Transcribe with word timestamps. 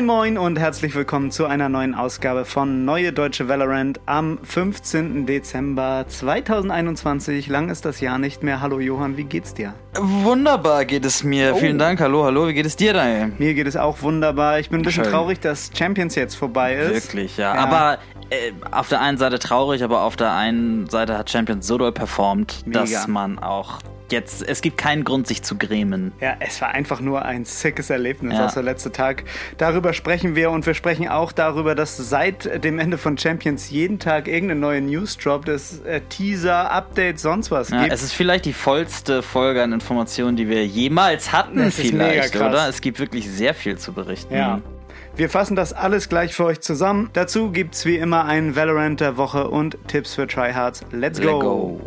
Moin 0.00 0.06
Moin 0.06 0.38
und 0.38 0.58
herzlich 0.58 0.94
willkommen 0.94 1.30
zu 1.30 1.44
einer 1.44 1.68
neuen 1.68 1.94
Ausgabe 1.94 2.46
von 2.46 2.86
Neue 2.86 3.12
Deutsche 3.12 3.48
Valorant 3.48 4.00
am 4.06 4.38
15. 4.42 5.26
Dezember 5.26 6.06
2021. 6.08 7.48
Lang 7.48 7.68
ist 7.68 7.84
das 7.84 8.00
Jahr 8.00 8.18
nicht 8.18 8.42
mehr. 8.42 8.62
Hallo 8.62 8.80
Johann, 8.80 9.18
wie 9.18 9.24
geht's 9.24 9.52
dir? 9.52 9.74
Wunderbar 9.98 10.86
geht 10.86 11.04
es 11.04 11.22
mir. 11.22 11.52
Oh. 11.54 11.58
Vielen 11.58 11.76
Dank. 11.76 12.00
Hallo, 12.00 12.24
hallo. 12.24 12.48
Wie 12.48 12.54
geht 12.54 12.64
es 12.64 12.76
dir, 12.76 12.94
Daniel? 12.94 13.32
Mir 13.38 13.52
geht 13.52 13.66
es 13.66 13.76
auch 13.76 14.00
wunderbar. 14.00 14.58
Ich 14.58 14.70
bin 14.70 14.80
ein 14.80 14.84
bisschen 14.84 15.04
Schön. 15.04 15.12
traurig, 15.12 15.40
dass 15.40 15.70
Champions 15.76 16.14
jetzt 16.14 16.34
vorbei 16.34 16.76
ist. 16.76 16.94
Wirklich, 16.94 17.36
ja. 17.36 17.52
Aber 17.52 17.98
äh, 18.30 18.52
auf 18.70 18.88
der 18.88 19.02
einen 19.02 19.18
Seite 19.18 19.38
traurig, 19.38 19.84
aber 19.84 20.04
auf 20.04 20.16
der 20.16 20.32
einen 20.32 20.88
Seite 20.88 21.18
hat 21.18 21.28
Champions 21.28 21.66
so 21.66 21.76
doll 21.76 21.92
performt, 21.92 22.62
Mega. 22.64 22.80
dass 22.80 23.06
man 23.06 23.38
auch 23.38 23.80
jetzt, 24.12 24.42
es 24.46 24.60
gibt 24.62 24.78
keinen 24.78 25.04
Grund, 25.04 25.26
sich 25.26 25.42
zu 25.42 25.56
grämen. 25.56 26.12
Ja, 26.20 26.34
es 26.40 26.60
war 26.60 26.70
einfach 26.70 27.00
nur 27.00 27.24
ein 27.24 27.44
sickes 27.44 27.90
Erlebnis, 27.90 28.34
Ja. 28.38 28.46
auch 28.46 28.52
der 28.52 28.62
letzte 28.62 28.92
Tag. 28.92 29.24
Darüber 29.58 29.92
sprechen 29.92 30.34
wir 30.36 30.50
und 30.50 30.66
wir 30.66 30.74
sprechen 30.74 31.08
auch 31.08 31.32
darüber, 31.32 31.74
dass 31.74 31.96
seit 31.96 32.64
dem 32.64 32.78
Ende 32.78 32.98
von 32.98 33.16
Champions 33.18 33.70
jeden 33.70 33.98
Tag 33.98 34.28
irgendeine 34.28 34.60
neue 34.60 34.80
News 34.80 35.16
droppt, 35.18 35.48
es 35.48 35.80
äh, 35.80 36.00
Teaser, 36.08 36.70
Update, 36.70 37.18
sonst 37.20 37.50
was 37.50 37.70
Ja, 37.70 37.82
gibt. 37.82 37.92
es 37.92 38.02
ist 38.02 38.12
vielleicht 38.12 38.44
die 38.44 38.52
vollste 38.52 39.22
Folge 39.22 39.62
an 39.62 39.72
Informationen, 39.72 40.36
die 40.36 40.48
wir 40.48 40.66
jemals 40.66 41.32
hatten, 41.32 41.58
Das 41.58 41.78
ist 41.78 41.92
mega 41.92 42.10
vielleicht, 42.10 42.32
krass. 42.34 42.48
oder? 42.52 42.68
Es 42.68 42.80
gibt 42.80 42.98
wirklich 43.00 43.30
sehr 43.30 43.54
viel 43.54 43.78
zu 43.78 43.92
berichten. 43.92 44.34
Ja. 44.34 44.60
Wir 45.16 45.28
fassen 45.28 45.56
das 45.56 45.72
alles 45.72 46.08
gleich 46.08 46.34
für 46.34 46.44
euch 46.44 46.60
zusammen. 46.60 47.10
Dazu 47.12 47.50
gibt's 47.50 47.84
wie 47.84 47.96
immer 47.96 48.24
einen 48.24 48.56
Valorant 48.56 49.00
der 49.00 49.16
Woche 49.16 49.48
und 49.48 49.76
Tipps 49.88 50.14
für 50.14 50.26
Tryhards. 50.26 50.84
Let's 50.92 51.18
Let 51.18 51.28
go. 51.28 51.80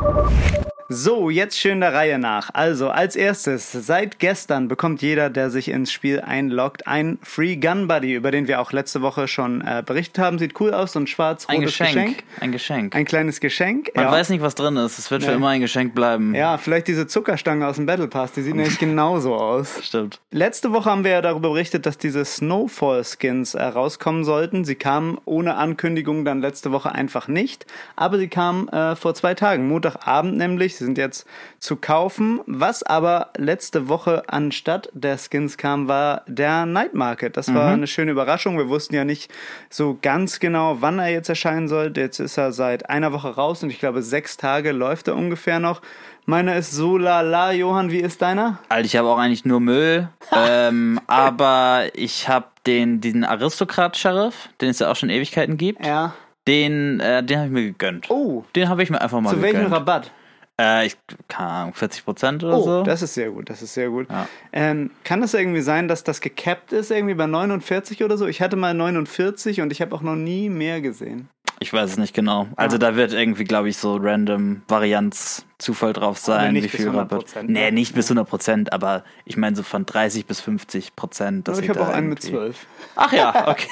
Oh, 0.00 0.57
So, 0.90 1.28
jetzt 1.28 1.58
schön 1.58 1.80
der 1.80 1.92
Reihe 1.92 2.18
nach. 2.18 2.48
Also, 2.54 2.88
als 2.88 3.14
erstes, 3.14 3.72
seit 3.72 4.18
gestern 4.18 4.68
bekommt 4.68 5.02
jeder, 5.02 5.28
der 5.28 5.50
sich 5.50 5.68
ins 5.68 5.92
Spiel 5.92 6.22
einloggt, 6.22 6.86
ein 6.86 7.18
Free 7.22 7.56
Gun 7.56 7.88
Buddy, 7.88 8.14
über 8.14 8.30
den 8.30 8.48
wir 8.48 8.58
auch 8.58 8.72
letzte 8.72 9.02
Woche 9.02 9.28
schon 9.28 9.60
äh, 9.60 9.82
berichtet 9.84 10.18
haben. 10.18 10.38
Sieht 10.38 10.58
cool 10.60 10.72
aus, 10.72 10.92
so 10.92 10.98
ein 11.00 11.02
Ein 11.02 11.06
schwarz-rotes 11.06 11.62
Geschenk. 11.66 11.92
Geschenk. 11.92 12.24
Ein 12.40 12.52
Geschenk. 12.52 12.96
Ein 12.96 13.04
kleines 13.04 13.40
Geschenk. 13.40 13.90
Man 13.94 14.06
ja. 14.06 14.10
weiß 14.12 14.30
nicht, 14.30 14.40
was 14.40 14.54
drin 14.54 14.78
ist. 14.78 14.98
Es 14.98 15.10
wird 15.10 15.24
für 15.24 15.32
Nee. 15.32 15.36
immer 15.36 15.48
ein 15.48 15.60
Geschenk 15.60 15.94
bleiben. 15.94 16.34
ja, 16.34 16.56
vielleicht 16.56 16.88
diese 16.88 17.06
Zuckerstange 17.06 17.66
aus 17.66 17.76
dem 17.76 17.84
Battle 17.84 18.08
Pass, 18.08 18.32
die 18.32 18.40
sieht 18.40 18.54
nämlich 18.54 18.78
genauso 18.78 19.34
aus. 19.34 19.80
Stimmt. 19.82 20.20
Letzte 20.30 20.72
Woche 20.72 20.90
haben 20.90 21.04
wir 21.04 21.10
ja 21.10 21.20
darüber 21.20 21.50
berichtet, 21.50 21.84
dass 21.84 21.98
diese 21.98 22.24
Snowfall-Skins 22.24 23.52
äh, 23.54 23.62
rauskommen 23.62 24.24
sollten. 24.24 24.64
Sie 24.64 24.74
kamen 24.74 25.18
ohne 25.26 25.56
Ankündigung 25.56 26.24
dann 26.24 26.40
letzte 26.40 26.72
Woche 26.72 26.92
einfach 26.92 27.28
nicht. 27.28 27.66
Aber 27.94 28.16
sie 28.16 28.28
kamen 28.28 28.68
äh, 28.68 28.96
vor 28.96 29.14
zwei 29.14 29.34
Tagen, 29.34 29.68
Montagabend 29.68 30.38
nämlich. 30.38 30.77
Sind 30.78 30.98
jetzt 30.98 31.26
zu 31.58 31.76
kaufen. 31.76 32.40
Was 32.46 32.82
aber 32.82 33.30
letzte 33.36 33.88
Woche 33.88 34.22
anstatt 34.28 34.88
der 34.92 35.18
Skins 35.18 35.56
kam, 35.56 35.88
war 35.88 36.22
der 36.26 36.66
Night 36.66 36.94
Market. 36.94 37.36
Das 37.36 37.52
war 37.54 37.72
eine 37.72 37.86
schöne 37.86 38.12
Überraschung. 38.12 38.56
Wir 38.58 38.68
wussten 38.68 38.94
ja 38.94 39.04
nicht 39.04 39.30
so 39.70 39.98
ganz 40.00 40.40
genau, 40.40 40.78
wann 40.80 40.98
er 40.98 41.08
jetzt 41.08 41.28
erscheinen 41.28 41.68
sollte. 41.68 42.00
Jetzt 42.00 42.18
ist 42.20 42.36
er 42.36 42.52
seit 42.52 42.88
einer 42.90 43.12
Woche 43.12 43.34
raus 43.34 43.62
und 43.62 43.70
ich 43.70 43.78
glaube, 43.78 44.02
sechs 44.02 44.36
Tage 44.36 44.72
läuft 44.72 45.08
er 45.08 45.16
ungefähr 45.16 45.60
noch. 45.60 45.82
Meiner 46.26 46.56
ist 46.56 46.72
so 46.72 46.98
lala. 46.98 47.52
Johann, 47.52 47.90
wie 47.90 48.00
ist 48.00 48.20
deiner? 48.20 48.58
Alter, 48.68 48.84
ich 48.84 48.96
habe 48.96 49.08
auch 49.08 49.16
eigentlich 49.18 49.46
nur 49.46 49.60
Müll. 49.60 50.08
ähm, 50.36 51.00
aber 51.06 51.86
ich 51.94 52.28
habe 52.28 52.46
den, 52.66 53.00
diesen 53.00 53.24
Aristokrat-Sheriff, 53.24 54.50
den 54.60 54.68
es 54.68 54.78
ja 54.78 54.90
auch 54.90 54.96
schon 54.96 55.08
Ewigkeiten 55.08 55.56
gibt. 55.56 55.84
Ja. 55.84 56.12
Den, 56.46 57.00
äh, 57.00 57.22
den 57.22 57.38
habe 57.38 57.46
ich 57.48 57.52
mir 57.52 57.62
gegönnt. 57.64 58.10
Oh, 58.10 58.44
Den 58.54 58.68
habe 58.68 58.82
ich 58.82 58.90
mir 58.90 59.00
einfach 59.00 59.20
mal 59.20 59.30
Zu 59.30 59.42
welchem 59.42 59.64
gegönnt. 59.64 59.74
Rabatt? 59.74 60.10
Äh, 60.60 60.86
ich, 60.86 60.96
keine 61.28 61.48
Ahnung, 61.50 61.74
40 61.74 62.04
Prozent 62.04 62.42
oder 62.44 62.58
Oh, 62.58 62.62
so. 62.64 62.82
das 62.82 63.02
ist 63.02 63.14
sehr 63.14 63.30
gut, 63.30 63.48
das 63.48 63.62
ist 63.62 63.74
sehr 63.74 63.90
gut. 63.90 64.08
Ja. 64.10 64.26
Ähm, 64.52 64.90
kann 65.04 65.20
das 65.20 65.34
irgendwie 65.34 65.60
sein, 65.60 65.86
dass 65.88 66.02
das 66.04 66.20
gecapped 66.20 66.72
ist, 66.72 66.90
irgendwie 66.90 67.14
bei 67.14 67.26
49 67.26 68.02
oder 68.02 68.16
so? 68.18 68.26
Ich 68.26 68.42
hatte 68.42 68.56
mal 68.56 68.74
49 68.74 69.60
und 69.60 69.70
ich 69.72 69.80
habe 69.80 69.94
auch 69.94 70.02
noch 70.02 70.16
nie 70.16 70.48
mehr 70.48 70.80
gesehen. 70.80 71.28
Ich 71.60 71.72
weiß 71.72 71.90
es 71.90 71.96
nicht 71.98 72.14
genau. 72.14 72.46
Also 72.54 72.76
Ah. 72.76 72.78
da 72.78 72.94
wird 72.96 73.12
irgendwie, 73.12 73.42
glaube 73.42 73.68
ich, 73.68 73.76
so 73.78 73.96
random 73.96 74.62
Varianz 74.68 75.44
Zufall 75.58 75.92
drauf 75.92 76.16
sein, 76.18 76.52
nicht 76.52 76.64
wie 76.64 76.68
bis 76.68 76.76
viel 76.82 76.88
100%, 76.90 76.96
Rabatt. 76.96 77.34
ne? 77.36 77.42
Nee, 77.52 77.70
nicht 77.72 77.94
bis 77.96 78.06
100 78.08 78.28
Prozent, 78.28 78.72
aber 78.72 79.02
ich 79.24 79.36
meine 79.36 79.56
so 79.56 79.64
von 79.64 79.84
30 79.84 80.26
bis 80.26 80.40
50 80.40 80.94
Prozent. 80.94 81.48
Ich 81.48 81.68
habe 81.68 81.80
auch 81.80 81.88
einen 81.88 82.08
mit 82.10 82.22
12. 82.22 82.64
Ach 82.94 83.12
ja, 83.12 83.48
okay. 83.50 83.68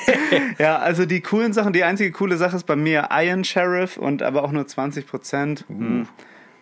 Ja, 0.58 0.78
also 0.78 1.04
die 1.06 1.20
coolen 1.20 1.52
Sachen, 1.52 1.72
die 1.72 1.84
einzige 1.84 2.10
coole 2.10 2.36
Sache 2.36 2.56
ist 2.56 2.64
bei 2.66 2.74
mir 2.74 3.08
Iron 3.12 3.44
Sheriff 3.44 3.96
und 3.98 4.20
aber 4.22 4.42
auch 4.42 4.50
nur 4.50 4.66
20 4.66 5.06
Prozent. 5.06 5.64
Hm. 5.68 6.08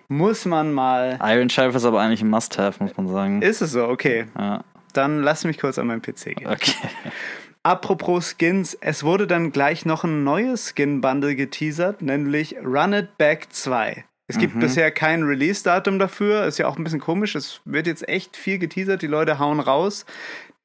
Muss 0.08 0.44
man 0.44 0.72
mal. 0.72 1.18
Iron 1.22 1.48
Sheriff 1.50 1.74
ist 1.74 1.84
aber 1.84 2.00
eigentlich 2.00 2.22
ein 2.22 2.28
Must-Have, 2.30 2.82
muss 2.82 2.96
man 2.96 3.08
sagen. 3.08 3.42
Ist 3.42 3.62
es 3.62 3.72
so? 3.72 3.86
Okay. 3.88 4.26
Ja, 4.38 4.62
Dann 4.92 5.22
lass 5.22 5.44
mich 5.44 5.58
kurz 5.58 5.78
an 5.78 5.86
meinen 5.86 6.02
PC 6.02 6.36
gehen. 6.36 6.46
okay. 6.46 6.72
Apropos 7.62 8.34
Skins, 8.38 8.76
es 8.80 9.04
wurde 9.04 9.26
dann 9.26 9.50
gleich 9.50 9.86
noch 9.86 10.04
ein 10.04 10.22
neues 10.22 10.74
Skin-Bundle 10.74 11.34
geteasert, 11.34 12.02
nämlich 12.02 12.56
Run 12.62 12.92
It 12.92 13.16
Back 13.16 13.46
2. 13.50 14.04
Es 14.26 14.38
gibt 14.38 14.58
bisher 14.60 14.90
kein 14.90 15.22
Release-Datum 15.22 15.98
dafür, 15.98 16.44
ist 16.44 16.58
ja 16.58 16.66
auch 16.66 16.76
ein 16.78 16.84
bisschen 16.84 17.00
komisch, 17.00 17.34
es 17.34 17.60
wird 17.64 17.86
jetzt 17.86 18.06
echt 18.08 18.36
viel 18.36 18.58
geteasert, 18.58 19.00
die 19.02 19.06
Leute 19.06 19.38
hauen 19.38 19.60
raus. 19.60 20.04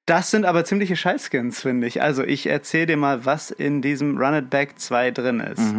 Das 0.06 0.32
sind 0.32 0.46
aber 0.46 0.66
ziemliche 0.66 0.96
Scheißskins, 0.96 1.62
finde 1.62 1.88
ich. 1.88 2.02
Also 2.02 2.24
ich 2.24 2.48
erzähle 2.48 2.88
dir 2.88 2.98
mal, 2.98 3.26
was 3.26 3.52
in 3.52 3.82
diesem 3.82 4.18
Run 4.18 4.34
It 4.34 4.50
Back 4.50 4.80
2 4.80 5.12
drin 5.12 5.40
ist. 5.40 5.74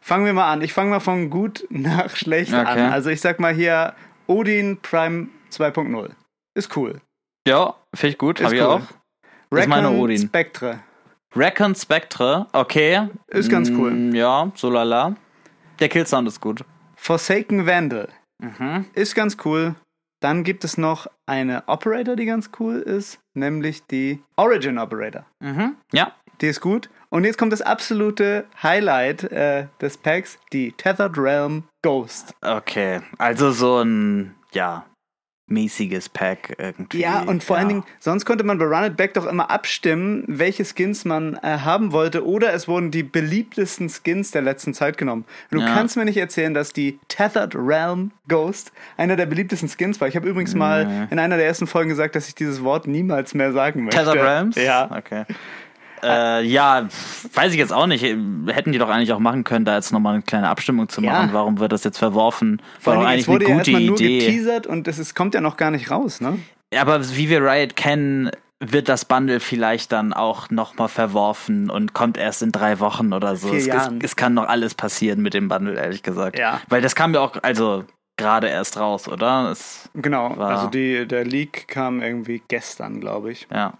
Fangen 0.00 0.24
wir 0.26 0.32
mal 0.32 0.50
an. 0.50 0.62
Ich 0.62 0.72
fange 0.72 0.90
mal 0.90 1.00
von 1.00 1.30
gut 1.30 1.66
nach 1.70 2.14
schlecht 2.16 2.52
Okay. 2.52 2.64
an. 2.66 2.92
Also 2.92 3.10
ich 3.10 3.20
sag 3.20 3.38
mal 3.40 3.52
hier 3.52 3.94
Odin 4.26 4.78
Prime 4.80 5.28
2.0. 5.52 6.10
Ist 6.54 6.76
cool. 6.76 7.00
Ja, 7.46 7.74
finde 7.94 8.12
ich 8.12 8.18
gut, 8.18 8.40
Ist 8.40 8.46
habe 8.46 8.54
ich 8.56 8.60
cool. 8.62 8.68
auch. 8.68 8.80
Das 9.50 9.60
ist 9.60 9.68
meine 9.68 9.88
Recon 9.88 10.00
Odin. 10.00 10.18
Spectre. 10.18 10.78
Recon 11.34 11.74
Spectre, 11.74 12.46
okay. 12.52 13.08
Ist 13.28 13.50
ganz 13.50 13.70
cool. 13.70 13.90
Mm, 13.92 14.14
Ja, 14.14 14.50
so 14.54 14.70
lala. 14.70 15.14
Der 15.78 15.88
Killsound 15.88 16.26
ist 16.28 16.40
gut. 16.40 16.64
Forsaken 16.96 17.66
Vandal. 17.66 18.08
Mhm. 18.42 18.86
Ist 18.94 19.14
ganz 19.14 19.36
cool. 19.44 19.74
Dann 20.20 20.44
gibt 20.44 20.64
es 20.64 20.76
noch 20.76 21.06
eine 21.26 21.62
Operator, 21.66 22.14
die 22.16 22.26
ganz 22.26 22.50
cool 22.58 22.76
ist, 22.80 23.18
nämlich 23.34 23.86
die 23.86 24.22
Origin 24.36 24.76
Operator. 24.78 25.24
Mhm. 25.40 25.76
Ja. 25.92 26.12
Die 26.40 26.46
ist 26.48 26.60
gut. 26.60 26.88
Und 27.08 27.24
jetzt 27.24 27.38
kommt 27.38 27.52
das 27.52 27.62
absolute 27.62 28.46
Highlight 28.62 29.24
äh, 29.24 29.66
des 29.80 29.98
Packs, 29.98 30.38
die 30.52 30.72
Tethered 30.72 31.18
Realm 31.18 31.64
Ghost. 31.82 32.34
Okay. 32.40 33.00
Also 33.18 33.50
so 33.50 33.80
ein, 33.82 34.34
ja, 34.52 34.86
mäßiges 35.50 36.08
Pack 36.08 36.54
irgendwie. 36.58 37.00
Ja, 37.00 37.22
und 37.22 37.42
vor 37.42 37.56
ja. 37.56 37.60
allen 37.60 37.68
Dingen, 37.68 37.84
sonst 37.98 38.24
konnte 38.24 38.44
man 38.44 38.58
bei 38.58 38.64
Run 38.64 38.84
It 38.84 38.96
Back 38.96 39.14
doch 39.14 39.26
immer 39.26 39.50
abstimmen, 39.50 40.22
welche 40.28 40.64
Skins 40.64 41.04
man 41.04 41.34
äh, 41.42 41.58
haben 41.64 41.90
wollte, 41.90 42.24
oder 42.24 42.54
es 42.54 42.68
wurden 42.68 42.92
die 42.92 43.02
beliebtesten 43.02 43.88
Skins 43.90 44.30
der 44.30 44.42
letzten 44.42 44.74
Zeit 44.74 44.96
genommen. 44.96 45.24
Du 45.50 45.58
Ja. 45.58 45.66
kannst 45.66 45.96
mir 45.96 46.04
nicht 46.04 46.16
erzählen, 46.18 46.54
dass 46.54 46.72
die 46.72 47.00
Tethered 47.08 47.56
Realm 47.56 48.12
Ghost 48.28 48.70
einer 48.96 49.16
der 49.16 49.26
beliebtesten 49.26 49.68
Skins 49.68 50.00
war. 50.00 50.06
Ich 50.06 50.14
habe 50.14 50.28
übrigens 50.28 50.54
mal 50.54 51.08
in 51.10 51.18
einer 51.18 51.36
der 51.36 51.46
ersten 51.46 51.66
Folgen 51.66 51.90
gesagt, 51.90 52.14
dass 52.14 52.28
ich 52.28 52.36
dieses 52.36 52.62
Wort 52.62 52.86
niemals 52.86 53.34
mehr 53.34 53.52
sagen 53.52 53.82
möchte. 53.82 53.98
Tether 53.98 54.14
Realms? 54.14 54.54
Ja. 54.54 54.88
Okay. 54.96 55.24
Äh, 56.02 56.44
ja, 56.46 56.88
weiß 57.34 57.52
ich 57.52 57.58
jetzt 57.58 57.72
auch 57.72 57.86
nicht. 57.86 58.02
Hätten 58.02 58.72
die 58.72 58.78
doch 58.78 58.88
eigentlich 58.88 59.12
auch 59.12 59.18
machen 59.18 59.44
können, 59.44 59.64
da 59.64 59.74
jetzt 59.76 59.92
nochmal 59.92 60.14
eine 60.14 60.22
kleine 60.22 60.48
Abstimmung 60.48 60.88
zu 60.88 61.00
Ja. 61.02 61.12
machen. 61.12 61.30
Warum 61.32 61.58
wird 61.58 61.72
das 61.72 61.84
jetzt 61.84 61.98
verworfen? 61.98 62.60
Vor 62.78 62.94
War 62.94 63.02
doch 63.02 63.08
es 63.08 63.12
eigentlich 63.14 63.28
wurde 63.28 63.44
eine 63.46 63.54
ja 63.54 63.58
gute 63.58 63.70
erstmal 63.70 63.86
nur 63.88 64.00
Idee. 64.00 64.18
geteasert 64.18 64.66
und 64.66 64.88
es 64.88 64.98
ist, 64.98 65.14
kommt 65.14 65.34
ja 65.34 65.40
noch 65.40 65.56
gar 65.56 65.70
nicht 65.70 65.90
raus, 65.90 66.20
ne? 66.20 66.38
Aber 66.76 67.08
wie 67.16 67.28
wir 67.28 67.42
Riot 67.44 67.74
kennen, 67.76 68.30
wird 68.62 68.88
das 68.90 69.04
Bundle 69.06 69.40
vielleicht 69.40 69.90
dann 69.90 70.12
auch 70.12 70.50
nochmal 70.50 70.88
verworfen 70.88 71.70
und 71.70 71.94
kommt 71.94 72.18
erst 72.18 72.42
in 72.42 72.52
drei 72.52 72.78
Wochen 72.78 73.12
oder 73.14 73.34
so. 73.36 73.52
Es, 73.54 73.66
es, 73.66 73.88
es 74.02 74.16
kann 74.16 74.34
noch 74.34 74.46
alles 74.48 74.74
passieren 74.74 75.20
mit 75.22 75.32
dem 75.34 75.48
Bundle, 75.48 75.74
ehrlich 75.80 76.02
gesagt. 76.02 76.38
Ja. 76.38 76.60
Weil 76.68 76.82
das 76.82 76.94
kam 76.94 77.14
ja 77.14 77.20
auch, 77.20 77.36
also 77.42 77.84
gerade 78.18 78.48
erst 78.48 78.78
raus, 78.78 79.08
oder? 79.08 79.50
Es, 79.50 79.88
Genau, 79.94 80.34
also 80.34 80.66
die, 80.68 81.06
der 81.08 81.24
Leak 81.24 81.68
kam 81.68 82.02
irgendwie 82.02 82.42
gestern, 82.48 83.00
glaube 83.00 83.32
ich. 83.32 83.48
ja. 83.50 83.72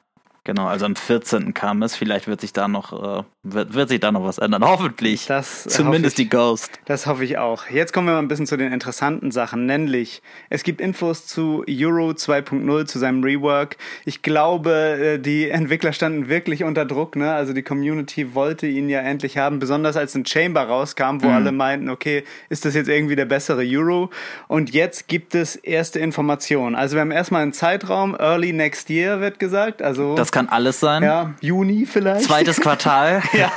Genau, 0.44 0.66
also 0.66 0.86
am 0.86 0.96
14. 0.96 1.52
kam 1.54 1.82
es. 1.82 1.94
Vielleicht 1.96 2.26
wird 2.26 2.40
sich 2.40 2.52
da 2.52 2.66
noch, 2.66 3.20
äh, 3.20 3.22
wird, 3.42 3.74
wird 3.74 3.88
sich 3.90 4.00
da 4.00 4.10
noch 4.10 4.24
was 4.24 4.38
ändern. 4.38 4.64
Hoffentlich. 4.64 5.26
Das, 5.26 5.64
Zumindest 5.64 6.14
hoffe 6.14 6.22
ich. 6.22 6.28
die 6.28 6.28
Ghost. 6.28 6.70
Das 6.86 7.06
hoffe 7.06 7.24
ich 7.24 7.36
auch. 7.38 7.66
Jetzt 7.68 7.92
kommen 7.92 8.06
wir 8.06 8.12
mal 8.14 8.20
ein 8.20 8.28
bisschen 8.28 8.46
zu 8.46 8.56
den 8.56 8.72
interessanten 8.72 9.30
Sachen, 9.30 9.66
nämlich 9.66 10.22
es 10.48 10.62
gibt 10.62 10.80
Infos 10.80 11.26
zu 11.26 11.64
Euro 11.68 12.10
2.0, 12.10 12.86
zu 12.86 12.98
seinem 12.98 13.22
Rework. 13.22 13.76
Ich 14.06 14.22
glaube, 14.22 14.70
äh, 14.72 15.18
die 15.18 15.50
Entwickler 15.50 15.92
standen 15.92 16.28
wirklich 16.28 16.64
unter 16.64 16.84
Druck, 16.86 17.16
ne? 17.16 17.32
Also 17.34 17.52
die 17.52 17.62
Community 17.62 18.34
wollte 18.34 18.66
ihn 18.66 18.88
ja 18.88 19.00
endlich 19.00 19.36
haben, 19.36 19.58
besonders 19.58 19.96
als 19.96 20.14
ein 20.14 20.24
Chamber 20.24 20.62
rauskam, 20.62 21.22
wo 21.22 21.28
alle 21.28 21.52
meinten, 21.52 21.90
okay, 21.90 22.24
ist 22.48 22.64
das 22.64 22.74
jetzt 22.74 22.88
irgendwie 22.88 23.16
der 23.16 23.26
bessere 23.26 23.62
Euro? 23.66 24.10
Und 24.48 24.70
jetzt 24.72 25.06
gibt 25.06 25.34
es 25.34 25.56
erste 25.56 25.98
Informationen. 25.98 26.74
Also 26.76 26.96
wir 26.96 27.02
haben 27.02 27.10
erstmal 27.10 27.42
einen 27.42 27.52
Zeitraum, 27.52 28.16
early 28.18 28.52
next 28.52 28.88
year 28.90 29.20
wird 29.20 29.38
gesagt, 29.38 29.82
also 29.82 30.14
Das 30.14 30.29
kann 30.32 30.48
alles 30.48 30.80
sein. 30.80 31.02
ja, 31.02 31.34
Juni 31.40 31.86
vielleicht. 31.86 32.24
Zweites 32.24 32.60
Quartal. 32.60 33.22
Ja, 33.32 33.52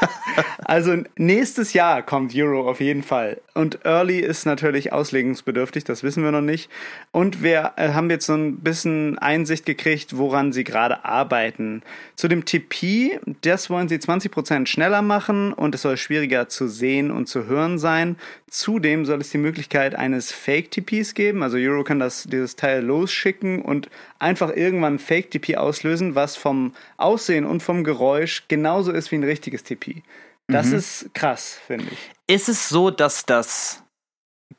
Also 0.66 0.96
nächstes 1.18 1.74
Jahr 1.74 2.02
kommt 2.02 2.34
Euro 2.36 2.70
auf 2.70 2.80
jeden 2.80 3.04
Fall. 3.04 3.42
Und 3.54 3.86
Early 3.86 4.20
ist 4.20 4.46
natürlich 4.46 4.92
auslegungsbedürftig, 4.94 5.84
das 5.84 6.04
wissen 6.04 6.24
wir 6.24 6.32
noch 6.32 6.42
nicht. 6.42 6.70
Und 7.12 7.44
wir 7.44 7.74
äh, 7.76 7.90
haben 7.90 8.10
jetzt 8.10 8.26
so 8.26 8.34
ein 8.34 8.58
bisschen 8.58 9.20
Einsicht 9.20 9.66
gekriegt, 9.66 10.18
woran 10.18 10.52
sie 10.54 10.64
gerade 10.64 11.06
arbeiten. 11.06 11.84
Zu 12.16 12.28
dem 12.28 12.46
TP, 12.46 13.20
das 13.42 13.70
wollen 13.70 13.90
sie 13.90 13.98
20% 13.98 14.68
schneller 14.68 15.02
machen 15.02 15.54
und 15.54 15.76
es 15.76 15.82
soll 15.84 15.98
schwieriger 15.98 16.50
zu 16.50 16.68
sehen 16.68 17.12
und 17.12 17.28
zu 17.28 17.46
hören 17.46 17.78
sein. 17.78 18.16
Zudem 18.50 19.06
soll 19.06 19.22
es 19.22 19.30
die 19.32 19.38
Möglichkeit 19.38 19.96
eines 19.96 20.32
Fake-TPs 20.32 21.14
geben. 21.14 21.44
Also 21.44 21.58
Euro 21.58 21.84
kann 21.84 22.00
das, 22.00 22.24
dieses 22.24 22.56
Teil 22.56 22.84
losschicken 22.84 23.62
und 23.62 23.90
einfach 24.24 24.50
irgendwann 24.56 24.98
Fake-TP 24.98 25.58
auslösen, 25.58 26.16
was 26.16 26.36
vom 26.36 26.74
Aussehen 26.98 27.46
und 27.46 27.62
vom 27.62 27.84
Geräusch 27.84 28.46
genauso 28.48 28.92
ist 28.92 29.12
wie 29.12 29.16
ein 29.16 29.24
richtiges 29.24 29.64
TP. 29.64 30.02
Das 30.48 30.68
mhm. 30.68 30.78
ist 30.78 31.10
krass, 31.14 31.60
finde 31.68 31.86
ich. 31.92 32.34
Ist 32.34 32.50
es 32.50 32.70
so, 32.70 32.90
dass 32.90 33.26
das 33.26 33.84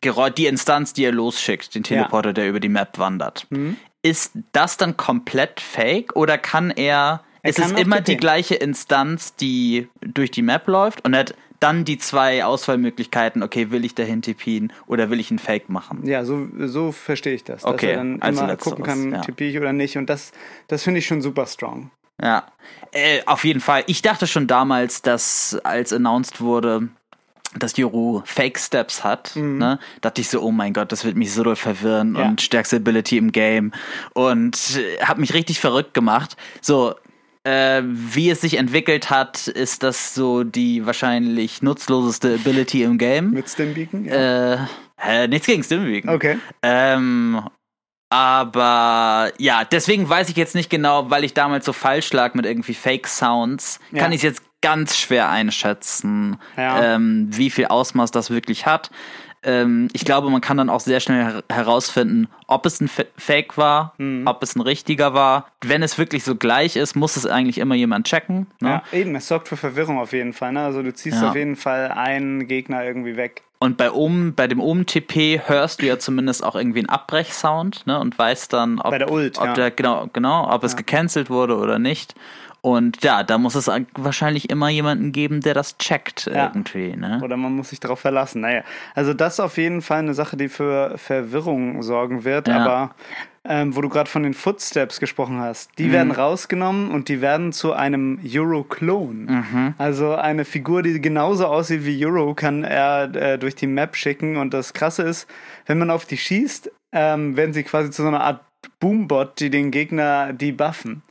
Geräusch, 0.01 0.35
die 0.35 0.47
Instanz, 0.47 0.93
die 0.93 1.05
er 1.05 1.13
losschickt, 1.13 1.75
den 1.75 1.83
Teleporter, 1.83 2.31
ja. 2.31 2.35
der 2.35 2.49
über 2.49 2.61
die 2.61 2.69
Map 2.69 2.99
wandert, 2.99 3.47
mhm. 3.51 3.77
ist 4.03 4.33
das 4.53 4.77
dann 4.77 4.97
komplett 4.97 5.61
fake 5.61 6.15
oder 6.17 6.39
kann 6.39 6.71
er, 6.71 7.23
er 7.43 7.51
ist 7.51 7.59
es 7.59 7.73
immer 7.73 8.01
die 8.01 8.17
gleiche 8.17 8.55
Instanz, 8.55 9.35
die 9.35 9.89
durch 10.01 10.31
die 10.31 10.43
Map 10.43 10.67
läuft 10.69 11.05
und 11.05 11.15
er 11.15 11.21
hat 11.21 11.35
dann 11.61 11.85
die 11.85 11.99
zwei 11.99 12.45
Auswahlmöglichkeiten, 12.45 13.43
okay, 13.43 13.71
will 13.71 13.85
ich 13.85 13.95
dahin 13.95 14.23
tippen 14.23 14.73
oder 14.87 15.11
will 15.11 15.21
ich 15.21 15.31
einen 15.31 15.39
Fake 15.39 15.69
machen? 15.69 16.07
Ja, 16.07 16.25
so, 16.25 16.49
so 16.59 16.93
verstehe 16.93 17.35
ich 17.35 17.45
das. 17.45 17.65
Okay, 17.65 17.87
dass 17.87 17.91
er 17.91 17.97
dann 17.97 18.23
also 18.23 18.45
immer 18.45 18.57
gucken 18.57 18.85
kann, 18.85 19.13
ja. 19.13 19.21
tippe 19.21 19.45
ich 19.45 19.57
oder 19.57 19.73
nicht. 19.73 19.97
Und 19.97 20.11
das, 20.11 20.33
das 20.69 20.83
finde 20.83 20.99
ich 20.99 21.07
schon 21.07 21.23
super 21.23 21.47
strong. 21.47 21.91
Ja, 22.23 22.47
äh, 22.93 23.23
auf 23.27 23.45
jeden 23.45 23.61
Fall. 23.61 23.85
Ich 23.87 24.03
dachte 24.03 24.27
schon 24.27 24.47
damals, 24.47 25.03
dass 25.03 25.59
als 25.65 25.93
announced 25.93 26.41
wurde, 26.41 26.89
dass 27.57 27.77
Yoru 27.77 28.23
Fake 28.25 28.59
Steps 28.59 29.05
hat, 29.05 29.35
mhm. 29.37 29.59
ne, 29.59 29.79
dachte 30.01 30.21
ich 30.21 30.29
so, 30.29 30.41
oh 30.41 30.51
mein 30.51 30.73
Gott, 30.73 30.93
das 30.93 31.05
wird 31.05 31.17
mich 31.17 31.33
so 31.33 31.43
doll 31.43 31.57
verwirren 31.57 32.17
ja. 32.17 32.27
und 32.27 32.41
stärkste 32.41 32.77
Ability 32.77 33.17
im 33.17 33.33
Game 33.33 33.73
und 34.13 34.77
äh, 34.77 35.03
habe 35.05 35.21
mich 35.21 35.35
richtig 35.35 35.61
verrückt 35.61 35.95
gemacht. 35.95 36.37
So, 36.61 36.95
äh, 37.45 37.83
wie 37.85 38.31
es 38.31 38.41
sich 38.41 38.57
entwickelt 38.57 39.11
hat, 39.11 39.47
ist 39.47 39.83
das 39.83 40.15
so 40.15 40.45
die 40.45 40.87
wahrscheinlich 40.87 41.63
nutzloseste 41.63 42.35
Ability 42.35 42.83
im 42.83 42.99
Game. 42.99 43.31
Mit 43.31 43.49
Stimbeacon? 43.49 44.07
Ja. 44.07 44.69
Äh, 45.03 45.29
nichts 45.29 45.47
gegen 45.47 45.63
Stimbeacon. 45.63 46.15
Okay. 46.15 46.39
Ähm, 46.63 47.43
aber 48.11 49.33
ja, 49.39 49.65
deswegen 49.65 50.09
weiß 50.09 50.29
ich 50.29 50.37
jetzt 50.37 50.55
nicht 50.55 50.71
genau, 50.71 51.11
weil 51.11 51.25
ich 51.25 51.35
damals 51.35 51.65
so 51.65 51.73
falsch 51.73 52.13
lag 52.13 52.35
mit 52.35 52.47
irgendwie 52.47 52.75
Fake 52.75 53.09
Sounds, 53.09 53.81
ja. 53.91 54.01
kann 54.01 54.13
ich 54.13 54.19
es 54.19 54.23
jetzt 54.23 54.43
ganz 54.63 54.97
schwer 54.97 55.29
einschätzen, 55.29 56.39
ja. 56.57 56.95
ähm, 56.95 57.29
wie 57.31 57.51
viel 57.51 57.67
Ausmaß 57.67 58.13
das 58.13 58.31
wirklich 58.31 58.65
hat. 58.65 58.91
Ähm, 59.45 59.89
ich 59.93 60.05
glaube, 60.05 60.31
man 60.31 60.41
kann 60.41 60.57
dann 60.57 60.71
auch 60.71 60.81
sehr 60.81 61.01
schnell 61.01 61.25
her 61.25 61.45
herausfinden, 61.51 62.29
ob 62.47 62.67
es 62.67 62.81
ein 62.81 62.89
Fake 63.17 63.57
war, 63.57 63.95
mhm. 63.99 64.27
ob 64.27 64.43
es 64.43 64.57
ein 64.57 64.61
richtiger 64.61 65.15
war. 65.15 65.49
Wenn 65.61 65.83
es 65.83 65.99
wirklich 65.99 66.25
so 66.25 66.35
gleich 66.35 66.77
ist, 66.77 66.97
muss 66.97 67.17
es 67.17 67.27
eigentlich 67.27 67.59
immer 67.59 67.75
jemand 67.75 68.07
checken. 68.07 68.47
Ne? 68.61 68.69
Ja, 68.69 68.83
eben, 68.99 69.15
es 69.15 69.29
sorgt 69.29 69.49
für 69.49 69.57
Verwirrung 69.57 69.99
auf 69.99 70.13
jeden 70.13 70.33
Fall. 70.33 70.53
Ne? 70.53 70.65
Also 70.65 70.83
du 70.83 70.93
ziehst 70.93 71.21
ja. 71.21 71.31
auf 71.31 71.37
jeden 71.37 71.57
Fall 71.57 71.89
einen 71.89 72.47
Gegner 72.47 72.85
irgendwie 72.85 73.17
weg. 73.17 73.43
Und 73.59 73.79
bei 73.79 73.91
oben, 73.91 74.35
bei 74.35 74.47
dem 74.47 74.61
oben 74.61 74.85
TP 74.85 75.41
hörst 75.47 75.81
du 75.81 75.87
ja 75.87 75.99
zumindest 75.99 76.45
auch 76.45 76.55
irgendwie 76.55 76.81
einen 76.81 76.91
Abbrechsound, 76.91 77.87
ne? 77.87 77.99
Und 77.99 78.19
weißt 78.19 78.53
dann, 78.53 78.79
ob, 78.79 78.93
Ult, 79.11 79.39
ob 79.39 79.47
ja. 79.47 79.55
der, 79.55 79.71
genau, 79.71 80.07
genau, 80.13 80.53
ob 80.53 80.63
ja. 80.63 80.67
es 80.67 80.77
gecancelt 80.77 81.31
wurde 81.31 81.57
oder 81.57 81.79
nicht. 81.79 82.15
Und 82.65 83.05
ja, 83.05 83.23
da 83.23 83.37
muss 83.37 83.57
es 83.57 83.71
wahrscheinlich 83.95 84.49
immer 84.49 84.71
jemanden 84.71 85.13
geben, 85.13 85.43
der 85.43 85.53
das 85.53 85.77
checkt 85.77 86.31
ja. 86.33 86.47
irgendwie. 86.47 86.97
Ne? 86.97 87.21
Oder 87.23 87.37
man 87.37 87.55
muss 87.55 87.69
sich 87.69 87.79
darauf 87.79 88.01
verlassen. 88.01 88.41
Naja, 88.41 88.63
also 88.95 89.13
das 89.13 89.35
ist 89.35 89.41
auf 89.41 89.59
jeden 89.59 89.83
Fall 89.83 89.99
eine 89.99 90.15
Sache, 90.15 90.39
die 90.39 90.49
für 90.49 90.97
Verwirrung 90.97 91.83
sorgen 91.83 92.25
wird. 92.25 92.49
Ja. 92.49 92.65
Aber 92.65 92.95
ähm, 93.47 93.77
wo 93.77 93.83
du 93.83 93.91
gerade 93.91 94.09
von 94.09 94.23
den 94.23 94.33
Footsteps 94.33 94.99
gesprochen 94.99 95.41
hast, 95.41 95.79
die 95.79 95.89
mhm. 95.89 95.93
werden 95.93 96.11
rausgenommen 96.11 96.91
und 96.91 97.11
die 97.11 97.21
werden 97.21 97.53
zu 97.53 97.75
einem 97.75 98.19
Euro-Klon. 98.25 99.27
Mhm. 99.27 99.75
Also 99.77 100.15
eine 100.15 100.47
Figur, 100.47 100.83
die 100.83 100.99
genauso 101.03 101.45
aussieht 101.45 101.85
wie 101.85 102.03
Euro, 102.07 102.33
kann 102.33 102.65
er 102.65 103.15
äh, 103.15 103.39
durch 103.39 103.57
die 103.57 103.67
Map 103.67 103.95
schicken. 103.95 104.39
Und 104.39 104.55
das 104.55 104.73
Krasse 104.73 105.03
ist, 105.03 105.29
wenn 105.67 105.77
man 105.77 105.91
auf 105.91 106.07
die 106.07 106.17
schießt, 106.17 106.73
ähm, 106.93 107.37
werden 107.37 107.53
sie 107.53 107.63
quasi 107.63 107.91
zu 107.91 108.01
so 108.01 108.09
einer 108.09 108.23
Art 108.23 108.41
Boombot, 108.81 109.39
die 109.41 109.51
den 109.51 109.71
Gegner 109.71 110.33
debuffen. 110.33 111.03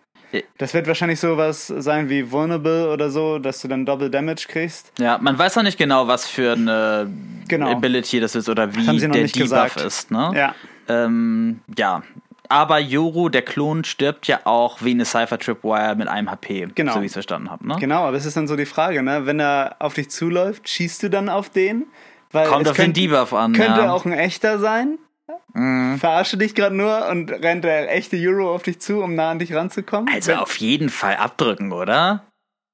Das 0.57 0.73
wird 0.73 0.87
wahrscheinlich 0.87 1.19
sowas 1.19 1.67
sein 1.67 2.09
wie 2.09 2.31
Vulnerable 2.31 2.89
oder 2.91 3.09
so, 3.09 3.39
dass 3.39 3.61
du 3.61 3.67
dann 3.67 3.85
Double 3.85 4.09
Damage 4.09 4.45
kriegst. 4.47 4.91
Ja, 4.99 5.17
man 5.19 5.37
weiß 5.37 5.55
noch 5.55 5.63
nicht 5.63 5.77
genau, 5.77 6.07
was 6.07 6.27
für 6.27 6.53
eine 6.53 7.11
genau. 7.47 7.71
Ability 7.71 8.19
das 8.19 8.35
ist 8.35 8.49
oder 8.49 8.73
wie 8.75 8.85
der 8.85 9.09
Debuff 9.09 9.33
gesagt. 9.33 9.81
ist. 9.81 10.11
Ne? 10.11 10.31
Ja. 10.35 10.55
Ähm, 10.87 11.61
ja, 11.77 12.03
aber 12.49 12.79
Yoru, 12.79 13.29
der 13.29 13.41
Klon, 13.41 13.83
stirbt 13.83 14.27
ja 14.27 14.41
auch 14.43 14.83
wie 14.83 14.91
eine 14.91 15.05
Cypher 15.05 15.39
Tripwire 15.39 15.95
mit 15.95 16.07
einem 16.07 16.29
HP, 16.29 16.67
genau. 16.75 16.93
so 16.93 17.01
wie 17.01 17.05
ich 17.05 17.09
es 17.09 17.13
verstanden 17.13 17.49
habe. 17.49 17.67
Ne? 17.67 17.77
Genau, 17.79 18.03
aber 18.03 18.17
es 18.17 18.25
ist 18.25 18.37
dann 18.37 18.47
so 18.47 18.55
die 18.55 18.65
Frage, 18.65 19.01
ne? 19.01 19.25
wenn 19.25 19.39
er 19.39 19.77
auf 19.79 19.95
dich 19.95 20.11
zuläuft, 20.11 20.69
schießt 20.69 21.03
du 21.03 21.09
dann 21.09 21.29
auf 21.29 21.49
den? 21.49 21.87
Weil 22.31 22.47
Kommt 22.47 22.67
auf 22.67 22.75
könnte, 22.75 22.93
den 23.01 23.09
Debuff 23.09 23.33
an. 23.33 23.53
Könnte 23.53 23.81
ja. 23.81 23.91
auch 23.91 24.05
ein 24.05 24.11
echter 24.11 24.59
sein. 24.59 24.97
Mhm. 25.53 25.97
Verarsche 25.99 26.37
dich 26.37 26.55
gerade 26.55 26.75
nur 26.75 27.07
und 27.09 27.31
rennt 27.31 27.63
der 27.63 27.93
echte 27.93 28.17
Euro 28.17 28.53
auf 28.53 28.63
dich 28.63 28.79
zu, 28.79 29.01
um 29.01 29.15
nah 29.15 29.31
an 29.31 29.39
dich 29.39 29.53
ranzukommen? 29.53 30.13
Also 30.13 30.31
wenn, 30.31 30.39
auf 30.39 30.55
jeden 30.57 30.89
Fall 30.89 31.15
abdrücken, 31.15 31.71
oder? 31.71 32.23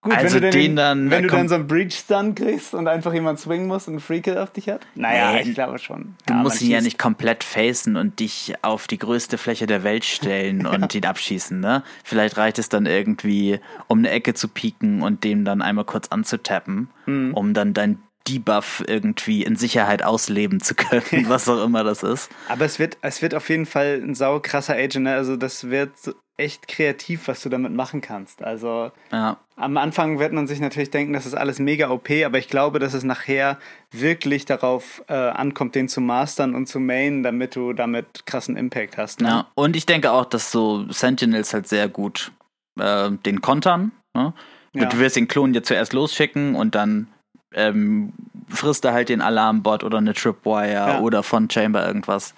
Gut, 0.01 0.13
also 0.13 0.35
wenn 0.35 0.43
du 0.43 0.49
den, 0.51 0.61
den 0.61 0.75
dann, 0.77 1.11
wenn 1.11 1.23
du 1.23 1.29
dann 1.29 1.49
so 1.49 1.55
einen 1.55 1.67
Breach-Stun 1.67 2.33
kriegst 2.33 2.73
und 2.73 2.87
einfach 2.87 3.13
jemand 3.13 3.37
swingen 3.37 3.67
musst 3.67 3.89
und 3.89 3.95
einen 3.95 3.99
Freakill 3.99 4.37
auf 4.37 4.51
dich 4.51 4.69
hat? 4.69 4.87
Naja, 4.95 5.33
nee, 5.33 5.49
ich 5.49 5.53
glaube 5.53 5.77
schon. 5.77 6.15
Du 6.25 6.35
ja, 6.35 6.39
musst 6.41 6.61
ihn 6.61 6.71
ja 6.71 6.79
nicht 6.79 6.97
komplett 6.97 7.43
facen 7.43 7.97
und 7.97 8.21
dich 8.21 8.53
auf 8.61 8.87
die 8.87 8.97
größte 8.97 9.37
Fläche 9.37 9.67
der 9.67 9.83
Welt 9.83 10.05
stellen 10.05 10.65
und 10.65 10.95
ihn 10.95 11.05
abschießen, 11.05 11.59
ne? 11.59 11.83
Vielleicht 12.05 12.37
reicht 12.37 12.59
es 12.59 12.69
dann 12.69 12.85
irgendwie, 12.85 13.59
um 13.87 13.97
eine 13.97 14.09
Ecke 14.11 14.33
zu 14.33 14.47
pieken 14.47 15.01
und 15.01 15.25
dem 15.25 15.43
dann 15.43 15.61
einmal 15.61 15.83
kurz 15.83 16.07
anzutappen, 16.07 16.89
mhm. 17.05 17.33
um 17.33 17.53
dann 17.53 17.73
dein 17.73 17.99
Debuff 18.27 18.83
irgendwie 18.87 19.43
in 19.43 19.55
Sicherheit 19.55 20.03
ausleben 20.03 20.59
zu 20.59 20.75
können, 20.75 21.25
was 21.27 21.47
auch 21.49 21.63
immer 21.63 21.83
das 21.83 22.03
ist. 22.03 22.29
Aber 22.47 22.65
es 22.65 22.79
wird, 22.79 22.97
es 23.01 23.21
wird 23.21 23.33
auf 23.33 23.49
jeden 23.49 23.65
Fall 23.65 24.01
ein 24.03 24.15
saukrasser 24.15 24.75
Agent, 24.75 25.05
ne? 25.05 25.15
Also 25.15 25.35
das 25.35 25.69
wird 25.69 25.91
echt 26.39 26.67
kreativ, 26.67 27.27
was 27.27 27.43
du 27.43 27.49
damit 27.49 27.73
machen 27.73 28.01
kannst. 28.01 28.41
Also 28.41 28.91
ja. 29.11 29.37
am 29.57 29.77
Anfang 29.77 30.19
wird 30.19 30.31
man 30.31 30.47
sich 30.47 30.61
natürlich 30.61 30.89
denken, 30.89 31.13
das 31.13 31.25
ist 31.25 31.35
alles 31.35 31.59
mega 31.59 31.89
OP, 31.89 32.09
aber 32.25 32.37
ich 32.37 32.47
glaube, 32.47 32.79
dass 32.79 32.93
es 32.93 33.03
nachher 33.03 33.59
wirklich 33.91 34.45
darauf 34.45 35.03
äh, 35.07 35.13
ankommt, 35.13 35.75
den 35.75 35.89
zu 35.89 35.99
mastern 35.99 36.55
und 36.55 36.67
zu 36.67 36.79
mainen, 36.79 37.23
damit 37.23 37.55
du 37.55 37.73
damit 37.73 38.25
krassen 38.25 38.55
Impact 38.55 38.97
hast. 38.97 39.21
Ne? 39.21 39.27
Ja, 39.27 39.47
und 39.53 39.75
ich 39.75 39.85
denke 39.85 40.11
auch, 40.11 40.25
dass 40.25 40.51
so 40.51 40.89
Sentinels 40.89 41.53
halt 41.53 41.67
sehr 41.67 41.89
gut 41.89 42.31
äh, 42.79 43.11
den 43.11 43.41
kontern. 43.41 43.91
Ne? 44.15 44.33
Ja. 44.73 44.85
Du 44.85 44.97
wirst 44.97 45.17
den 45.17 45.27
Klon 45.27 45.51
dir 45.51 45.63
zuerst 45.63 45.93
losschicken 45.93 46.55
und 46.55 46.73
dann 46.73 47.07
ähm, 47.53 48.13
frisst 48.49 48.85
er 48.85 48.93
halt 48.93 49.09
den 49.09 49.21
Alarmbot 49.21 49.83
oder 49.83 49.97
eine 49.97 50.13
Tripwire 50.13 50.71
ja. 50.71 50.99
oder 50.99 51.23
von 51.23 51.49
Chamber 51.49 51.85
irgendwas. 51.85 52.33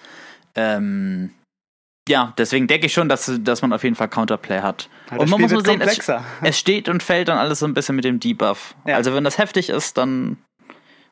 Ähm, 0.54 1.30
ja, 2.08 2.34
deswegen 2.36 2.66
denke 2.66 2.86
ich 2.86 2.92
schon, 2.92 3.08
dass, 3.08 3.30
dass 3.42 3.62
man 3.62 3.72
auf 3.72 3.84
jeden 3.84 3.94
Fall 3.94 4.08
Counterplay 4.08 4.60
hat. 4.60 4.88
Ja, 5.10 5.18
und 5.18 5.30
man 5.30 5.40
muss 5.40 5.52
nur 5.52 5.64
sehen, 5.64 5.80
es, 5.80 6.10
es, 6.42 6.58
steht 6.58 6.88
und 6.88 7.02
fällt 7.02 7.28
dann 7.28 7.38
alles 7.38 7.60
so 7.60 7.66
ein 7.66 7.74
bisschen 7.74 7.94
mit 7.94 8.04
dem 8.04 8.18
Debuff. 8.18 8.74
Ja. 8.86 8.96
Also 8.96 9.14
wenn 9.14 9.22
das 9.22 9.38
heftig 9.38 9.68
ist, 9.68 9.98
dann 9.98 10.36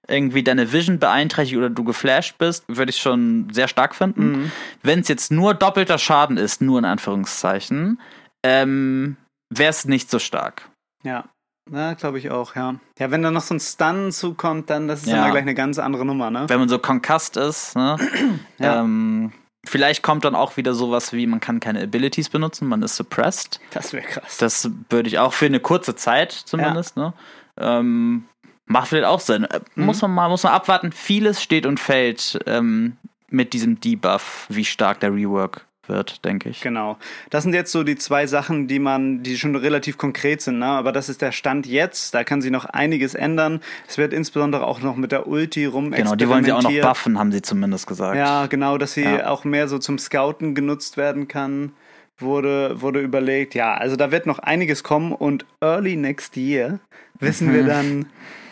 irgendwie 0.08 0.42
deine 0.42 0.72
Vision 0.72 0.98
beeinträchtigt 0.98 1.56
oder 1.56 1.70
du 1.70 1.84
geflasht 1.84 2.38
bist, 2.38 2.64
würde 2.66 2.90
ich 2.90 3.00
schon 3.00 3.48
sehr 3.52 3.68
stark 3.68 3.94
finden. 3.94 4.30
Mhm. 4.30 4.52
Wenn 4.82 5.00
es 5.00 5.08
jetzt 5.08 5.30
nur 5.30 5.54
doppelter 5.54 5.98
Schaden 5.98 6.36
ist, 6.36 6.60
nur 6.60 6.80
in 6.80 6.84
Anführungszeichen, 6.84 8.00
ähm, 8.42 9.16
wäre 9.48 9.70
es 9.70 9.84
nicht 9.84 10.10
so 10.10 10.18
stark. 10.18 10.68
Ja. 11.04 11.24
Ja, 11.72 11.94
glaube 11.94 12.18
ich 12.18 12.30
auch, 12.30 12.56
ja. 12.56 12.76
Ja, 12.98 13.10
wenn 13.10 13.22
da 13.22 13.30
noch 13.30 13.42
so 13.42 13.54
ein 13.54 13.60
Stun 13.60 14.12
zukommt, 14.12 14.70
dann 14.70 14.88
das 14.88 15.02
ist 15.02 15.08
ja. 15.08 15.18
immer 15.18 15.30
gleich 15.30 15.42
eine 15.42 15.54
ganz 15.54 15.78
andere 15.78 16.04
Nummer, 16.04 16.30
ne? 16.30 16.44
Wenn 16.48 16.58
man 16.58 16.68
so 16.68 16.78
concussed 16.78 17.36
ist, 17.36 17.76
ne? 17.76 17.96
ja. 18.58 18.80
Ähm, 18.80 19.32
vielleicht 19.64 20.02
kommt 20.02 20.24
dann 20.24 20.34
auch 20.34 20.56
wieder 20.56 20.74
sowas 20.74 21.12
wie, 21.12 21.26
man 21.26 21.40
kann 21.40 21.60
keine 21.60 21.82
Abilities 21.82 22.28
benutzen, 22.28 22.68
man 22.68 22.82
ist 22.82 22.96
suppressed. 22.96 23.60
Das 23.70 23.92
wäre 23.92 24.04
krass. 24.04 24.38
Das 24.38 24.70
würde 24.88 25.08
ich 25.08 25.18
auch 25.18 25.32
für 25.32 25.46
eine 25.46 25.60
kurze 25.60 25.94
Zeit 25.94 26.32
zumindest, 26.32 26.96
ja. 26.96 27.02
ne? 27.02 27.12
Ähm, 27.58 28.24
macht 28.66 28.88
vielleicht 28.88 29.06
auch 29.06 29.20
Sinn. 29.20 29.44
Äh, 29.44 29.60
mhm. 29.74 29.84
Muss 29.84 30.02
man 30.02 30.12
mal, 30.12 30.28
muss 30.28 30.42
man 30.42 30.52
abwarten. 30.52 30.92
Vieles 30.92 31.42
steht 31.42 31.66
und 31.66 31.78
fällt 31.78 32.38
ähm, 32.46 32.96
mit 33.28 33.52
diesem 33.52 33.80
Debuff, 33.80 34.46
wie 34.48 34.64
stark 34.64 35.00
der 35.00 35.14
Rework 35.14 35.66
wird, 35.90 36.24
denke 36.24 36.48
ich. 36.48 36.62
Genau. 36.62 36.96
Das 37.28 37.42
sind 37.44 37.52
jetzt 37.52 37.72
so 37.72 37.82
die 37.82 37.96
zwei 37.96 38.26
Sachen, 38.26 38.68
die 38.68 38.78
man, 38.78 39.22
die 39.22 39.36
schon 39.36 39.54
relativ 39.54 39.98
konkret 39.98 40.40
sind, 40.40 40.58
ne? 40.58 40.66
aber 40.66 40.92
das 40.92 41.08
ist 41.08 41.20
der 41.20 41.32
Stand 41.32 41.66
jetzt. 41.66 42.14
Da 42.14 42.24
kann 42.24 42.40
sich 42.40 42.50
noch 42.50 42.64
einiges 42.64 43.14
ändern. 43.14 43.60
Es 43.86 43.98
wird 43.98 44.12
insbesondere 44.12 44.66
auch 44.66 44.80
noch 44.80 44.96
mit 44.96 45.12
der 45.12 45.26
Ulti 45.26 45.66
rum 45.66 45.90
Genau, 45.90 46.14
die 46.14 46.28
wollen 46.28 46.44
sie 46.44 46.52
auch 46.52 46.62
noch 46.62 46.80
buffen, 46.80 47.18
haben 47.18 47.32
sie 47.32 47.42
zumindest 47.42 47.86
gesagt. 47.86 48.16
Ja, 48.16 48.46
genau, 48.46 48.78
dass 48.78 48.94
sie 48.94 49.02
ja. 49.02 49.28
auch 49.28 49.44
mehr 49.44 49.68
so 49.68 49.78
zum 49.78 49.98
Scouten 49.98 50.54
genutzt 50.54 50.96
werden 50.96 51.28
kann 51.28 51.72
wurde, 52.20 52.80
wurde 52.80 53.00
überlegt, 53.00 53.54
ja, 53.54 53.74
also 53.74 53.96
da 53.96 54.10
wird 54.10 54.26
noch 54.26 54.38
einiges 54.38 54.82
kommen 54.82 55.12
und 55.12 55.46
early 55.60 55.96
next 55.96 56.36
year 56.36 56.78
wissen 57.18 57.48
mhm. 57.48 57.54
wir 57.54 57.64
dann 57.64 58.06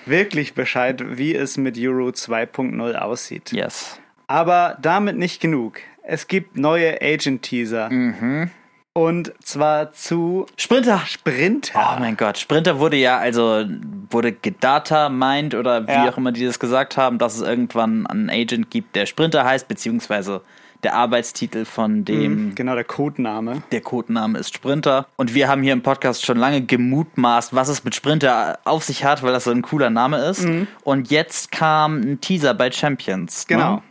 wirklich 0.07 0.55
Bescheid, 0.55 1.03
wie 1.19 1.35
es 1.35 1.57
mit 1.57 1.79
Euro 1.79 2.09
2.0 2.09 2.95
aussieht. 2.95 3.53
Yes. 3.53 4.01
Aber 4.27 4.77
damit 4.81 5.17
nicht 5.17 5.41
genug. 5.41 5.81
Es 6.11 6.27
gibt 6.27 6.57
neue 6.57 7.03
Agent-Teaser. 7.03 7.91
Mhm. 7.91 8.51
Und 8.95 9.33
zwar 9.45 9.93
zu 9.93 10.47
Sprinter. 10.57 11.03
Sprinter. 11.07 11.97
Oh 11.97 12.01
mein 12.01 12.17
Gott, 12.17 12.39
Sprinter 12.39 12.81
wurde 12.81 12.97
ja, 12.97 13.19
also 13.19 13.65
wurde 14.11 14.33
gedata 14.33 15.11
meint 15.11 15.55
oder 15.55 15.87
wie 15.87 15.93
ja. 15.93 16.09
auch 16.09 16.17
immer 16.17 16.33
die 16.33 16.47
das 16.47 16.59
gesagt 16.59 16.97
haben, 16.97 17.19
dass 17.19 17.37
es 17.37 17.43
irgendwann 17.43 18.07
einen 18.07 18.31
Agent 18.31 18.71
gibt, 18.71 18.97
der 18.97 19.05
Sprinter 19.05 19.45
heißt, 19.45 19.69
beziehungsweise 19.69 20.41
der 20.83 20.95
Arbeitstitel 20.95 21.67
von 21.67 22.07
dem. 22.07 22.47
Mhm, 22.47 22.55
genau, 22.55 22.75
der 22.75 22.85
Codename. 22.85 23.63
Der 23.71 23.83
Codename 23.83 24.39
ist 24.39 24.55
Sprinter. 24.55 25.07
Und 25.17 25.35
wir 25.35 25.47
haben 25.49 25.63
hier 25.63 25.75
im 25.75 25.83
Podcast 25.83 26.25
schon 26.25 26.39
lange 26.39 26.63
gemutmaßt, 26.63 27.55
was 27.55 27.69
es 27.69 27.85
mit 27.85 27.95
Sprinter 27.95 28.61
auf 28.65 28.83
sich 28.83 29.05
hat, 29.05 29.23
weil 29.23 29.33
das 29.33 29.45
so 29.45 29.51
ein 29.51 29.61
cooler 29.61 29.91
Name 29.91 30.19
ist. 30.25 30.45
Mhm. 30.45 30.69
Und 30.85 31.11
jetzt 31.11 31.53
kam 31.53 32.01
ein 32.01 32.21
Teaser 32.21 32.55
bei 32.55 32.71
Champions. 32.71 33.47
Ne? 33.49 33.57
Genau. 33.57 33.75
Ne? 33.75 33.83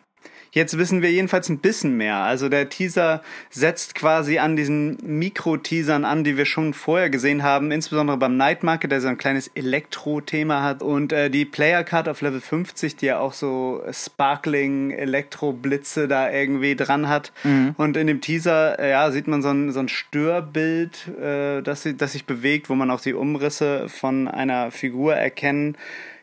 Jetzt 0.52 0.78
wissen 0.78 1.02
wir 1.02 1.12
jedenfalls 1.12 1.50
ein 1.50 1.60
bisschen 1.60 1.98
mehr. 1.98 2.18
Also 2.18 2.50
der 2.50 2.70
Teaser 2.70 3.22
setzt 3.50 3.96
quasi 3.96 4.40
an 4.40 4.56
diesen 4.56 4.98
Mikro-Teasern 5.04 6.06
an, 6.06 6.24
die 6.24 6.38
wir 6.38 6.46
schon 6.46 6.74
vorher 6.74 7.10
gesehen 7.10 7.44
haben, 7.44 7.72
insbesondere 7.72 8.18
beim 8.18 8.38
Night 8.38 8.64
Market, 8.64 8.92
der 8.92 9.02
so 9.02 9.08
ein 9.08 9.18
kleines 9.18 9.48
Elektro-Thema 9.50 10.64
hat. 10.64 10.82
Und 10.82 11.12
äh, 11.14 11.30
die 11.30 11.46
Player 11.46 11.84
Card 11.84 12.10
auf 12.10 12.22
Level 12.22 12.42
50, 12.42 12.96
die 12.96 13.08
ja 13.08 13.20
auch 13.20 13.34
so 13.34 13.82
Sparkling 13.92 14.92
Elektro-Blitze 14.92 16.08
da 16.08 16.32
irgendwie 16.32 16.76
dran 16.76 17.10
hat. 17.10 17.32
Mhm. 17.44 17.76
Und 17.78 17.98
in 17.98 18.08
dem 18.08 18.22
Teaser, 18.22 18.80
äh, 18.80 18.92
ja, 18.92 19.12
sieht 19.12 19.28
man 19.28 19.42
so 19.42 19.50
ein, 19.50 19.72
so 19.72 19.80
ein 19.80 19.90
Störbild, 19.90 21.08
äh, 21.20 21.62
das, 21.62 21.88
das 21.98 22.14
sich 22.14 22.26
bewegt, 22.26 22.70
wo 22.70 22.76
man 22.76 22.92
auch 22.92 23.02
die 23.02 23.14
Umrisse 23.14 23.90
von 23.90 24.28
einer 24.28 24.72
Figur 24.72 25.16
erkennen 25.16 25.74
kann, 25.74 25.78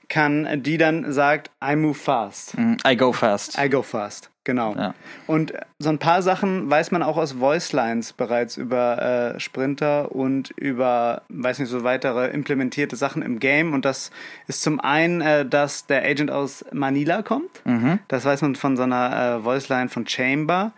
die 0.09 0.79
dann 0.79 1.13
sagt, 1.13 1.51
I 1.63 1.77
move 1.77 1.95
fast. 1.95 2.57
Mm, 2.59 2.77
I 2.87 2.97
go 2.97 3.13
fast. 3.13 3.59
I 3.59 3.69
go 3.69 3.83
fast, 3.83 4.31
genau. 4.45 4.75
Ja. 4.75 4.95
Und 5.27 5.53
so 5.79 5.89
ein 5.91 5.99
paar 5.99 6.23
Sachen 6.23 6.69
weiß 6.71 6.91
man 6.91 7.03
auch 7.03 7.17
aus 7.17 7.41
Voicelines 7.41 8.13
bereits 8.13 8.57
über 8.57 9.35
äh, 9.37 9.41
Sprinter 9.41 10.13
und 10.13 10.51
über, 10.51 11.23
weiß 11.29 11.59
nicht, 11.59 11.69
so 11.69 11.85
weitere 11.85 12.29
implementierte 12.29 12.97
Sachen 12.97 13.23
im 13.23 13.39
Game. 13.39 13.73
Und 13.73 13.85
das 13.85 14.11
ist 14.47 14.63
zum 14.63 14.81
einen, 14.81 15.21
äh, 15.21 15.47
dass 15.47 15.87
der 15.87 16.05
Agent 16.05 16.31
aus 16.31 16.65
Manila 16.73 17.23
kommt. 17.23 17.65
Mhm. 17.65 17.99
Das 18.09 18.25
weiß 18.25 18.43
man 18.43 18.57
von 18.57 18.77
so 18.77 18.83
einer 18.83 19.39
äh, 19.41 19.45
Voiceline 19.45 19.89
von 19.89 20.07
Chamber 20.07 20.73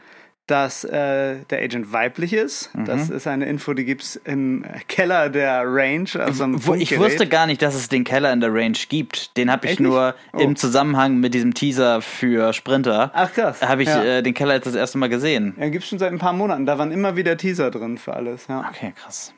dass 0.46 0.84
äh, 0.84 1.36
der 1.50 1.62
Agent 1.62 1.92
weiblich 1.92 2.32
ist. 2.32 2.74
Mhm. 2.74 2.84
Das 2.84 3.10
ist 3.10 3.26
eine 3.26 3.46
Info, 3.46 3.74
die 3.74 3.84
gibt 3.84 4.02
es 4.02 4.16
im 4.16 4.64
Keller 4.86 5.28
der 5.28 5.62
Range. 5.64 6.08
Also 6.18 6.46
ich 6.74 6.98
wusste 6.98 7.26
gar 7.26 7.46
nicht, 7.46 7.62
dass 7.62 7.74
es 7.74 7.88
den 7.88 8.04
Keller 8.04 8.32
in 8.32 8.40
der 8.40 8.52
Range 8.52 8.78
gibt. 8.88 9.36
Den 9.36 9.50
habe 9.50 9.66
ich 9.66 9.72
Echt 9.72 9.80
nur 9.80 10.14
oh. 10.32 10.38
im 10.38 10.56
Zusammenhang 10.56 11.18
mit 11.18 11.34
diesem 11.34 11.54
Teaser 11.54 12.00
für 12.00 12.52
Sprinter. 12.52 13.10
Ach 13.14 13.32
krass. 13.32 13.60
Habe 13.60 13.82
ich 13.82 13.88
ja. 13.88 14.04
äh, 14.04 14.22
den 14.22 14.34
Keller 14.34 14.54
jetzt 14.54 14.66
das 14.66 14.74
erste 14.74 14.98
Mal 14.98 15.08
gesehen. 15.08 15.54
Ja, 15.58 15.68
gibt 15.68 15.82
es 15.82 15.90
schon 15.90 15.98
seit 15.98 16.12
ein 16.12 16.18
paar 16.18 16.32
Monaten. 16.32 16.66
Da 16.66 16.78
waren 16.78 16.92
immer 16.92 17.16
wieder 17.16 17.36
Teaser 17.36 17.70
drin 17.70 17.98
für 17.98 18.14
alles. 18.14 18.46
Ja. 18.48 18.70
Okay, 18.70 18.92
krass. 18.96 19.32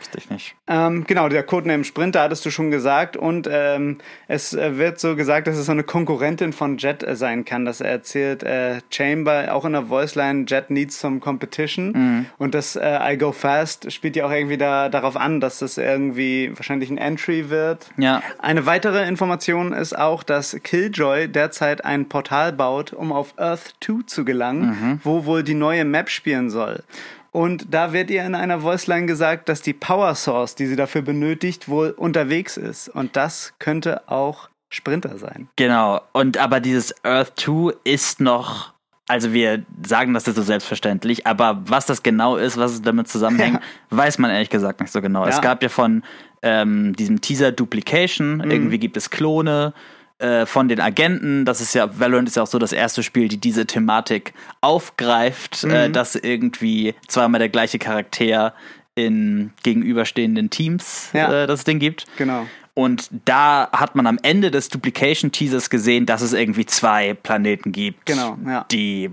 Wusste 0.00 0.16
ich 0.16 0.30
nicht. 0.30 0.54
Ähm, 0.66 1.04
genau, 1.06 1.28
der 1.28 1.42
Codename 1.42 1.84
Sprinter 1.84 2.22
hattest 2.22 2.46
du 2.46 2.50
schon 2.50 2.70
gesagt. 2.70 3.18
Und 3.18 3.46
ähm, 3.52 3.98
es 4.28 4.54
äh, 4.54 4.78
wird 4.78 4.98
so 4.98 5.14
gesagt, 5.14 5.46
dass 5.46 5.58
es 5.58 5.66
so 5.66 5.72
eine 5.72 5.82
Konkurrentin 5.82 6.54
von 6.54 6.78
Jet 6.78 7.02
äh, 7.02 7.14
sein 7.14 7.44
kann. 7.44 7.66
Das 7.66 7.82
erzählt 7.82 8.42
äh, 8.42 8.80
Chamber 8.90 9.54
auch 9.54 9.66
in 9.66 9.72
der 9.72 9.90
Voiceline, 9.90 10.46
Jet 10.48 10.70
needs 10.70 10.98
some 10.98 11.20
competition. 11.20 11.92
Mhm. 11.92 12.26
Und 12.38 12.54
das 12.54 12.76
äh, 12.76 13.12
I 13.12 13.18
Go 13.18 13.32
Fast 13.32 13.92
spielt 13.92 14.16
ja 14.16 14.24
auch 14.24 14.30
irgendwie 14.30 14.56
da, 14.56 14.88
darauf 14.88 15.18
an, 15.18 15.38
dass 15.38 15.58
das 15.58 15.76
irgendwie 15.76 16.50
wahrscheinlich 16.56 16.88
ein 16.88 16.96
Entry 16.96 17.50
wird. 17.50 17.90
Ja. 17.98 18.22
Eine 18.38 18.64
weitere 18.64 19.06
Information 19.06 19.74
ist 19.74 19.96
auch, 19.96 20.22
dass 20.22 20.56
Killjoy 20.62 21.28
derzeit 21.28 21.84
ein 21.84 22.08
Portal 22.08 22.54
baut, 22.54 22.94
um 22.94 23.12
auf 23.12 23.34
Earth 23.36 23.74
2 23.84 24.04
zu 24.06 24.24
gelangen, 24.24 24.62
mhm. 24.62 25.00
wo 25.04 25.26
wohl 25.26 25.42
die 25.42 25.52
neue 25.52 25.84
Map 25.84 26.08
spielen 26.08 26.48
soll. 26.48 26.84
Und 27.32 27.72
da 27.72 27.92
wird 27.92 28.10
ihr 28.10 28.24
in 28.24 28.34
einer 28.34 28.62
Voiceline 28.62 29.06
gesagt, 29.06 29.48
dass 29.48 29.62
die 29.62 29.72
Power 29.72 30.14
Source, 30.14 30.54
die 30.54 30.66
sie 30.66 30.76
dafür 30.76 31.02
benötigt, 31.02 31.68
wohl 31.68 31.90
unterwegs 31.90 32.56
ist. 32.56 32.88
Und 32.88 33.16
das 33.16 33.54
könnte 33.58 34.08
auch 34.08 34.48
Sprinter 34.68 35.18
sein. 35.18 35.48
Genau. 35.56 36.00
Und 36.12 36.38
aber 36.38 36.60
dieses 36.60 36.94
Earth 37.04 37.32
2 37.36 37.74
ist 37.84 38.20
noch 38.20 38.72
also 39.10 39.32
wir 39.32 39.64
sagen 39.84 40.14
das 40.14 40.26
jetzt 40.26 40.36
so 40.36 40.42
selbstverständlich, 40.42 41.26
aber 41.26 41.62
was 41.66 41.84
das 41.84 42.04
genau 42.04 42.36
ist, 42.36 42.56
was 42.56 42.74
es 42.74 42.82
damit 42.82 43.08
zusammenhängt, 43.08 43.60
ja. 43.90 43.96
weiß 43.96 44.18
man 44.18 44.30
ehrlich 44.30 44.50
gesagt 44.50 44.80
nicht 44.80 44.92
so 44.92 45.02
genau. 45.02 45.24
Ja. 45.24 45.30
Es 45.30 45.40
gab 45.40 45.64
ja 45.64 45.68
von 45.68 46.04
ähm, 46.42 46.94
diesem 46.94 47.20
Teaser 47.20 47.50
Duplication, 47.50 48.36
mhm. 48.36 48.50
irgendwie 48.50 48.78
gibt 48.78 48.96
es 48.96 49.10
Klone, 49.10 49.74
äh, 50.20 50.46
von 50.46 50.68
den 50.68 50.80
Agenten. 50.80 51.44
Das 51.44 51.60
ist 51.60 51.74
ja, 51.74 51.98
Valorant 51.98 52.28
ist 52.28 52.36
ja 52.36 52.42
auch 52.42 52.46
so 52.48 52.58
das 52.58 52.72
erste 52.72 53.02
Spiel, 53.02 53.28
die 53.28 53.38
diese 53.38 53.66
Thematik 53.66 54.34
aufgreift, 54.60 55.64
äh, 55.64 55.66
mhm. 55.66 55.72
äh, 55.72 55.90
dass 55.90 56.14
irgendwie 56.14 56.94
zweimal 57.08 57.38
der 57.38 57.48
gleiche 57.48 57.78
Charakter 57.78 58.54
in 58.94 59.52
gegenüberstehenden 59.62 60.50
Teams 60.50 61.10
ja. 61.12 61.44
äh, 61.44 61.46
das 61.46 61.64
Ding 61.64 61.78
gibt. 61.78 62.04
Genau. 62.16 62.46
Und 62.74 63.10
da 63.24 63.68
hat 63.72 63.96
man 63.96 64.06
am 64.06 64.18
Ende 64.22 64.50
des 64.50 64.68
Duplication-Teasers 64.68 65.70
gesehen, 65.70 66.06
dass 66.06 66.22
es 66.22 66.32
irgendwie 66.32 66.66
zwei 66.66 67.14
Planeten 67.14 67.72
gibt, 67.72 68.06
genau, 68.06 68.38
ja. 68.46 68.64
die, 68.70 69.10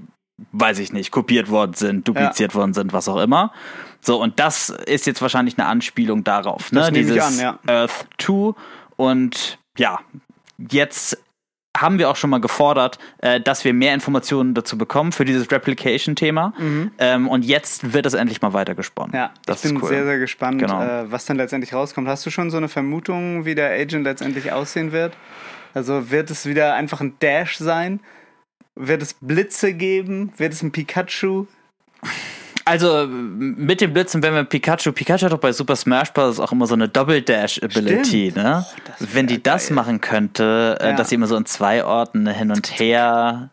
weiß 0.52 0.80
ich 0.80 0.94
nicht, 0.94 1.12
kopiert 1.12 1.50
worden 1.50 1.74
sind, 1.74 2.08
dupliziert 2.08 2.54
ja. 2.54 2.60
worden 2.60 2.74
sind, 2.74 2.94
was 2.94 3.10
auch 3.10 3.18
immer. 3.18 3.52
So, 4.02 4.22
und 4.22 4.40
das 4.40 4.70
ist 4.70 5.08
jetzt 5.08 5.22
wahrscheinlich 5.22 5.58
eine 5.58 5.68
Anspielung 5.68 6.24
darauf, 6.24 6.72
ne? 6.72 6.92
Dieses 6.92 7.42
an. 7.42 7.58
Earth 7.68 8.08
2. 8.20 8.54
Und 8.96 9.58
ja, 9.78 10.00
jetzt 10.58 11.18
haben 11.82 12.00
wir 12.00 12.10
auch 12.10 12.16
schon 12.16 12.30
mal 12.30 12.42
gefordert, 12.42 12.98
äh, 13.20 13.40
dass 13.40 13.64
wir 13.64 13.74
mehr 13.74 13.94
Informationen 13.94 14.54
dazu 14.54 14.78
bekommen 14.78 15.12
für 15.12 15.26
dieses 15.26 15.52
Replication-Thema. 15.52 16.54
Mhm. 16.58 16.92
Ähm, 16.98 17.28
und 17.28 17.46
jetzt 17.46 17.94
wird 17.94 18.06
es 18.06 18.14
endlich 18.14 18.42
mal 18.42 18.54
weitergesponnen. 18.54 19.16
Ja, 19.16 19.32
das 19.46 19.64
ich 19.64 19.72
bin 19.72 19.82
cool. 19.82 19.90
sehr, 19.90 20.06
sehr 20.06 20.20
gespannt, 20.20 20.60
genau. 20.60 20.82
äh, 20.82 21.12
was 21.12 21.26
dann 21.26 21.38
letztendlich 21.38 21.74
rauskommt. 21.74 22.08
Hast 22.08 22.26
du 22.26 22.30
schon 22.30 22.50
so 22.50 22.58
eine 22.58 22.68
Vermutung, 22.68 23.46
wie 23.46 23.56
der 23.56 23.72
Agent 23.72 24.04
letztendlich 24.04 24.52
aussehen 24.52 24.92
wird? 24.92 25.16
Also 25.74 26.10
wird 26.10 26.32
es 26.32 26.46
wieder 26.46 26.74
einfach 26.74 27.02
ein 27.02 27.18
Dash 27.20 27.58
sein? 27.58 28.00
Wird 28.76 29.02
es 29.02 29.14
Blitze 29.14 29.74
geben? 29.74 30.34
Wird 30.38 30.54
es 30.54 30.64
ein 30.64 30.72
Pikachu? 30.72 31.46
Also 32.67 33.07
mit 33.07 33.79
dem 33.79 33.93
Blitzen, 33.93 34.21
wenn 34.21 34.33
wir 34.33 34.43
Pikachu, 34.43 34.91
Pikachu 34.91 35.24
hat 35.24 35.31
doch 35.31 35.38
bei 35.38 35.53
Super 35.53 35.77
Smash 35.77 36.12
Bros. 36.12 36.38
auch 36.38 36.51
immer 36.51 36.67
so 36.67 36.74
eine 36.74 36.89
Double 36.89 37.21
Dash 37.21 37.63
Ability, 37.63 38.31
Stimmt. 38.31 38.36
ne? 38.36 38.65
Oh, 38.67 39.05
wenn 39.13 39.25
die 39.25 39.41
das 39.41 39.69
machen 39.69 40.01
könnte, 40.01 40.77
äh, 40.81 40.89
ja. 40.89 40.93
dass 40.93 41.07
sie 41.07 41.15
immer 41.15 41.27
so 41.27 41.38
in 41.38 41.45
zwei 41.45 41.86
Orten 41.86 42.27
hin 42.27 42.51
und 42.51 42.77
her 42.77 43.51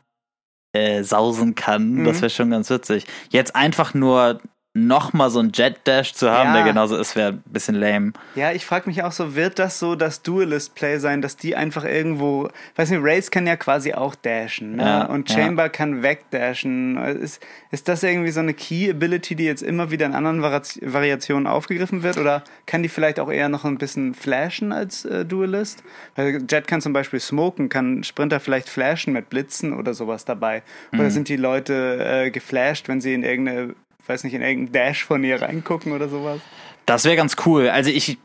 äh, 0.73 1.05
sausen 1.05 1.55
kann, 1.55 1.93
mhm. 1.93 2.05
das 2.07 2.23
wäre 2.23 2.31
schon 2.31 2.51
ganz 2.51 2.71
witzig. 2.71 3.07
Jetzt 3.31 3.55
einfach 3.55 3.95
nur 3.95 4.41
nochmal 4.77 5.31
so 5.31 5.39
ein 5.39 5.53
Jet 5.55 5.77
Dash 5.85 6.13
zu 6.15 6.33
haben, 6.33 6.49
ja. 6.49 6.55
der 6.55 6.65
genauso 6.65 6.97
ist, 6.97 7.15
wäre 7.15 7.35
ein 7.35 7.43
bisschen 7.47 7.77
lame. 7.77 8.13
Ja, 8.35 8.51
ich 8.51 8.67
frage 8.67 8.89
mich 8.89 9.05
auch 9.05 9.13
so, 9.13 9.37
wird 9.37 9.61
das 9.61 9.79
so 9.79 9.95
das 9.95 10.23
Duelist-Play 10.23 10.99
sein, 10.99 11.23
dass 11.23 11.37
die 11.37 11.55
einfach 11.55 11.85
irgendwo, 11.85 12.49
weiß 12.75 12.91
nicht, 12.91 13.01
Race 13.03 13.31
kann 13.31 13.47
ja 13.47 13.57
quasi 13.57 13.95
auch 13.95 14.17
dashen, 14.17 14.77
ne? 14.77 14.83
Ja, 14.83 15.05
und 15.05 15.31
Chamber 15.31 15.65
ja. 15.65 15.69
kann 15.69 16.03
wegdashen. 16.03 16.97
Ist, 16.97 17.41
ist 17.71 17.87
das 17.87 18.03
irgendwie 18.03 18.33
so 18.33 18.41
eine 18.41 18.53
Key-Ability, 18.53 19.37
die 19.37 19.45
jetzt 19.45 19.63
immer 19.63 19.93
wieder 19.93 20.07
in 20.07 20.15
anderen 20.15 20.43
Vari 20.43 20.61
Variationen 20.83 21.47
aufgegriffen 21.47 22.03
wird? 22.03 22.19
Oder 22.19 22.43
kann 22.67 22.83
die 22.83 22.89
vielleicht 22.89 23.21
auch 23.21 23.31
eher 23.31 23.49
noch 23.49 23.65
ein 23.65 23.79
bisschen 23.79 24.15
flashen 24.15 24.73
als 24.73 25.05
äh, 25.05 25.25
Duelist? 25.25 25.85
Weil 26.17 26.45
Jet 26.51 26.67
kann 26.67 26.81
zum 26.81 26.93
Beispiel 26.93 27.21
smoken, 27.21 27.69
kann 27.69 28.03
Sprinter 28.03 28.41
vielleicht 28.41 28.69
flashen 28.69 29.13
mit 29.13 29.31
Blitzen 29.31 29.73
oder 29.73 29.95
sowas 29.95 30.25
dabei? 30.25 30.65
Oder 30.93 31.05
mhm. 31.05 31.11
sind 31.11 31.29
die 31.29 31.37
Leute 31.37 32.25
äh, 32.25 32.31
geflasht, 32.31 32.89
wenn 32.89 33.01
sie 33.01 33.15
in 33.15 33.23
irgendeine 33.23 33.75
weiß 34.09 34.25
nicht, 34.25 34.35
in 34.35 34.43
irgendeinen 34.43 34.73
Dash 34.73 35.05
von 35.05 35.25
ihr 35.25 35.41
reingucken 35.41 35.93
oder 35.93 36.09
sowas? 36.09 36.41
Das 36.87 37.05
wäre 37.05 37.17
ganz 37.17 37.37
cool. 37.47 37.69
Also 37.69 37.91
ich, 37.91 38.19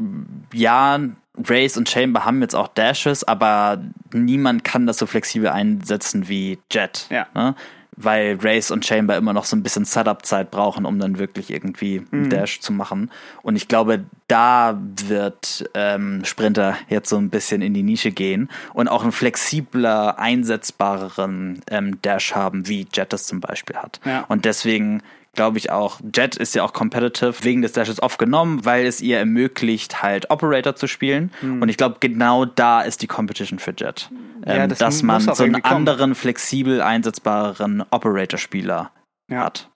ja, 0.53 0.99
Race 1.47 1.77
und 1.77 1.89
Chamber 1.89 2.25
haben 2.25 2.41
jetzt 2.41 2.55
auch 2.55 2.67
Dashes, 2.67 3.23
aber 3.23 3.81
niemand 4.13 4.63
kann 4.63 4.85
das 4.85 4.97
so 4.97 5.05
flexibel 5.05 5.49
einsetzen 5.49 6.27
wie 6.27 6.59
Jet. 6.71 7.07
Ja. 7.09 7.27
Ne? 7.33 7.55
Weil 7.95 8.37
Race 8.41 8.71
und 8.71 8.85
Chamber 8.85 9.17
immer 9.17 9.33
noch 9.33 9.45
so 9.45 9.55
ein 9.57 9.63
bisschen 9.63 9.83
Setup-Zeit 9.83 10.51
brauchen, 10.51 10.85
um 10.85 10.99
dann 10.99 11.19
wirklich 11.19 11.51
irgendwie 11.51 12.01
mhm. 12.11 12.29
Dash 12.29 12.61
zu 12.61 12.71
machen. 12.71 13.11
Und 13.41 13.55
ich 13.55 13.67
glaube, 13.67 14.05
da 14.27 14.79
wird 15.05 15.69
ähm, 15.73 16.23
Sprinter 16.23 16.77
jetzt 16.87 17.09
so 17.09 17.17
ein 17.17 17.29
bisschen 17.29 17.61
in 17.61 17.73
die 17.73 17.83
Nische 17.83 18.11
gehen 18.11 18.49
und 18.73 18.87
auch 18.87 19.03
einen 19.03 19.11
flexibler, 19.11 20.17
einsetzbareren 20.17 21.61
ähm, 21.69 22.01
Dash 22.01 22.35
haben, 22.35 22.67
wie 22.67 22.87
Jet 22.93 23.11
es 23.13 23.25
zum 23.25 23.41
Beispiel 23.41 23.75
hat. 23.75 23.99
Ja. 24.05 24.25
Und 24.29 24.45
deswegen 24.45 25.01
glaube 25.33 25.57
ich 25.57 25.71
auch, 25.71 25.99
Jet 26.13 26.35
ist 26.35 26.55
ja 26.55 26.63
auch 26.63 26.73
competitive 26.73 27.43
wegen 27.43 27.61
des 27.61 27.71
Dashes 27.71 28.01
oft 28.01 28.19
genommen, 28.19 28.65
weil 28.65 28.85
es 28.85 29.01
ihr 29.01 29.17
ermöglicht, 29.17 30.01
halt 30.01 30.29
Operator 30.29 30.75
zu 30.75 30.87
spielen. 30.87 31.31
Hm. 31.41 31.61
Und 31.61 31.69
ich 31.69 31.77
glaube, 31.77 31.97
genau 31.99 32.45
da 32.45 32.81
ist 32.81 33.01
die 33.01 33.07
Competition 33.07 33.59
für 33.59 33.71
Jet. 33.71 34.09
Ja, 34.45 34.55
ähm, 34.63 34.69
das 34.69 34.79
dass 34.79 35.03
man 35.03 35.21
so 35.21 35.43
einen 35.43 35.63
anderen, 35.63 36.15
flexibel 36.15 36.81
einsetzbaren 36.81 37.83
Operator-Spieler 37.89 38.91
ja. 39.29 39.43
hat. 39.43 39.69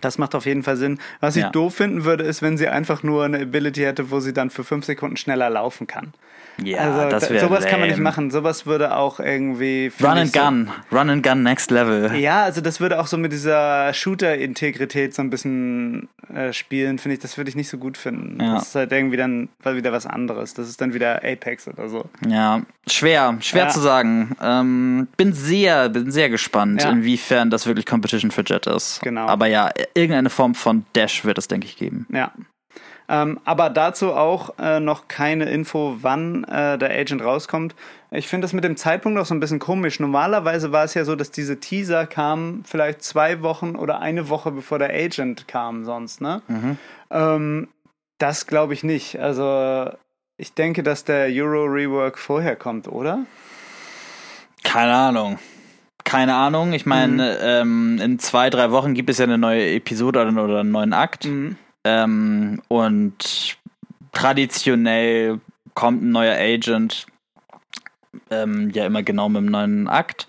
Das 0.00 0.18
macht 0.18 0.34
auf 0.34 0.46
jeden 0.46 0.62
Fall 0.62 0.76
Sinn. 0.76 0.98
Was 1.20 1.36
ich 1.36 1.42
Ja. 1.42 1.50
doof 1.50 1.76
finden 1.76 2.04
würde, 2.04 2.24
ist, 2.24 2.42
wenn 2.42 2.58
sie 2.58 2.68
einfach 2.68 3.02
nur 3.02 3.24
eine 3.24 3.40
Ability 3.40 3.82
hätte, 3.82 4.10
wo 4.10 4.20
sie 4.20 4.32
dann 4.32 4.50
für 4.50 4.64
fünf 4.64 4.84
Sekunden 4.84 5.16
schneller 5.16 5.48
laufen 5.50 5.86
kann. 5.86 6.12
Ja, 6.62 6.78
also 6.78 7.10
das 7.10 7.24
da- 7.28 7.34
wäre 7.34 7.46
sowas 7.46 7.64
kann 7.66 7.80
man 7.80 7.88
nicht 7.88 7.96
lame. 7.98 8.04
machen. 8.04 8.30
Sowas 8.30 8.66
würde 8.66 8.96
auch 8.96 9.18
irgendwie. 9.20 9.90
Run 10.00 10.10
and 10.10 10.32
so- 10.32 10.40
Gun. 10.40 10.70
Run 10.92 11.10
and 11.10 11.22
Gun 11.22 11.42
Next 11.42 11.70
Level. 11.70 12.14
Ja, 12.16 12.42
also 12.44 12.60
das 12.60 12.80
würde 12.80 13.00
auch 13.00 13.06
so 13.06 13.16
mit 13.16 13.32
dieser 13.32 13.92
Shooter-Integrität 13.92 15.14
so 15.14 15.22
ein 15.22 15.30
bisschen 15.30 16.08
äh, 16.34 16.52
spielen, 16.52 16.98
finde 16.98 17.14
ich, 17.16 17.20
das 17.20 17.36
würde 17.36 17.50
ich 17.50 17.56
nicht 17.56 17.68
so 17.68 17.78
gut 17.78 17.98
finden. 17.98 18.42
Ja. 18.42 18.54
Das 18.54 18.68
ist 18.68 18.74
halt 18.74 18.92
irgendwie 18.92 19.16
dann 19.16 19.48
wieder 19.64 19.92
was 19.92 20.06
anderes. 20.06 20.54
Das 20.54 20.68
ist 20.68 20.80
dann 20.80 20.94
wieder 20.94 21.16
Apex 21.24 21.68
oder 21.68 21.88
so. 21.88 22.04
Ja, 22.26 22.62
schwer, 22.88 23.36
schwer 23.40 23.64
Ja. 23.64 23.68
zu 23.68 23.80
sagen. 23.80 24.34
Ähm, 24.42 25.08
bin 25.16 25.32
sehr, 25.32 25.88
bin 25.90 26.10
sehr 26.10 26.30
gespannt, 26.30 26.82
Ja. 26.82 26.90
inwiefern 26.90 27.50
das 27.50 27.66
wirklich 27.66 27.86
Competition 27.86 28.30
für 28.30 28.42
Jet 28.44 28.66
ist. 28.66 29.00
Genau. 29.02 29.26
Aber 29.26 29.46
ja, 29.46 29.70
irgendeine 29.94 30.30
Form 30.30 30.54
von 30.54 30.84
Dash 30.94 31.24
wird 31.24 31.38
es, 31.38 31.48
denke 31.48 31.66
ich, 31.66 31.76
geben. 31.76 32.06
Ja. 32.12 32.32
Ähm, 33.08 33.38
aber 33.44 33.70
dazu 33.70 34.12
auch 34.12 34.58
äh, 34.58 34.80
noch 34.80 35.08
keine 35.08 35.44
Info, 35.50 35.98
wann 36.00 36.44
äh, 36.44 36.78
der 36.78 36.90
Agent 36.90 37.22
rauskommt. 37.22 37.74
Ich 38.10 38.28
finde 38.28 38.44
das 38.46 38.52
mit 38.52 38.64
dem 38.64 38.76
Zeitpunkt 38.76 39.18
auch 39.18 39.26
so 39.26 39.34
ein 39.34 39.40
bisschen 39.40 39.58
komisch. 39.58 40.00
Normalerweise 40.00 40.72
war 40.72 40.84
es 40.84 40.94
ja 40.94 41.04
so, 41.04 41.16
dass 41.16 41.30
diese 41.30 41.60
Teaser 41.60 42.06
kamen 42.06 42.62
vielleicht 42.64 43.02
zwei 43.02 43.42
Wochen 43.42 43.76
oder 43.76 44.00
eine 44.00 44.28
Woche 44.28 44.52
bevor 44.52 44.78
der 44.78 44.90
Agent 44.90 45.48
kam 45.48 45.84
sonst, 45.84 46.20
ne? 46.20 46.42
Ähm, 47.10 47.68
das 48.18 48.46
glaube 48.46 48.72
ich 48.72 48.84
nicht. 48.84 49.18
Also 49.20 49.90
ich 50.36 50.54
denke, 50.54 50.82
dass 50.82 51.04
der 51.04 51.26
Euro 51.26 51.64
Rework 51.64 52.18
vorher 52.18 52.56
kommt, 52.56 52.88
oder? 52.88 53.26
Keine 54.62 54.94
Ahnung. 54.94 55.38
Keine 56.04 56.34
Ahnung. 56.34 56.72
Ich 56.72 56.86
meine, 56.86 57.38
ähm, 57.40 57.98
in 58.00 58.18
zwei, 58.18 58.50
drei 58.50 58.70
Wochen 58.70 58.94
gibt 58.94 59.10
es 59.10 59.18
ja 59.18 59.24
eine 59.24 59.38
neue 59.38 59.74
Episode 59.74 60.20
oder, 60.22 60.44
oder 60.44 60.60
einen 60.60 60.70
neuen 60.70 60.92
Akt. 60.92 61.24
Ähm, 61.84 62.62
und 62.68 63.56
traditionell 64.12 65.40
kommt 65.74 66.02
ein 66.02 66.12
neuer 66.12 66.36
Agent 66.36 67.06
ähm, 68.30 68.70
ja 68.70 68.86
immer 68.86 69.02
genau 69.02 69.28
mit 69.28 69.38
einem 69.38 69.50
neuen 69.50 69.88
Akt. 69.88 70.28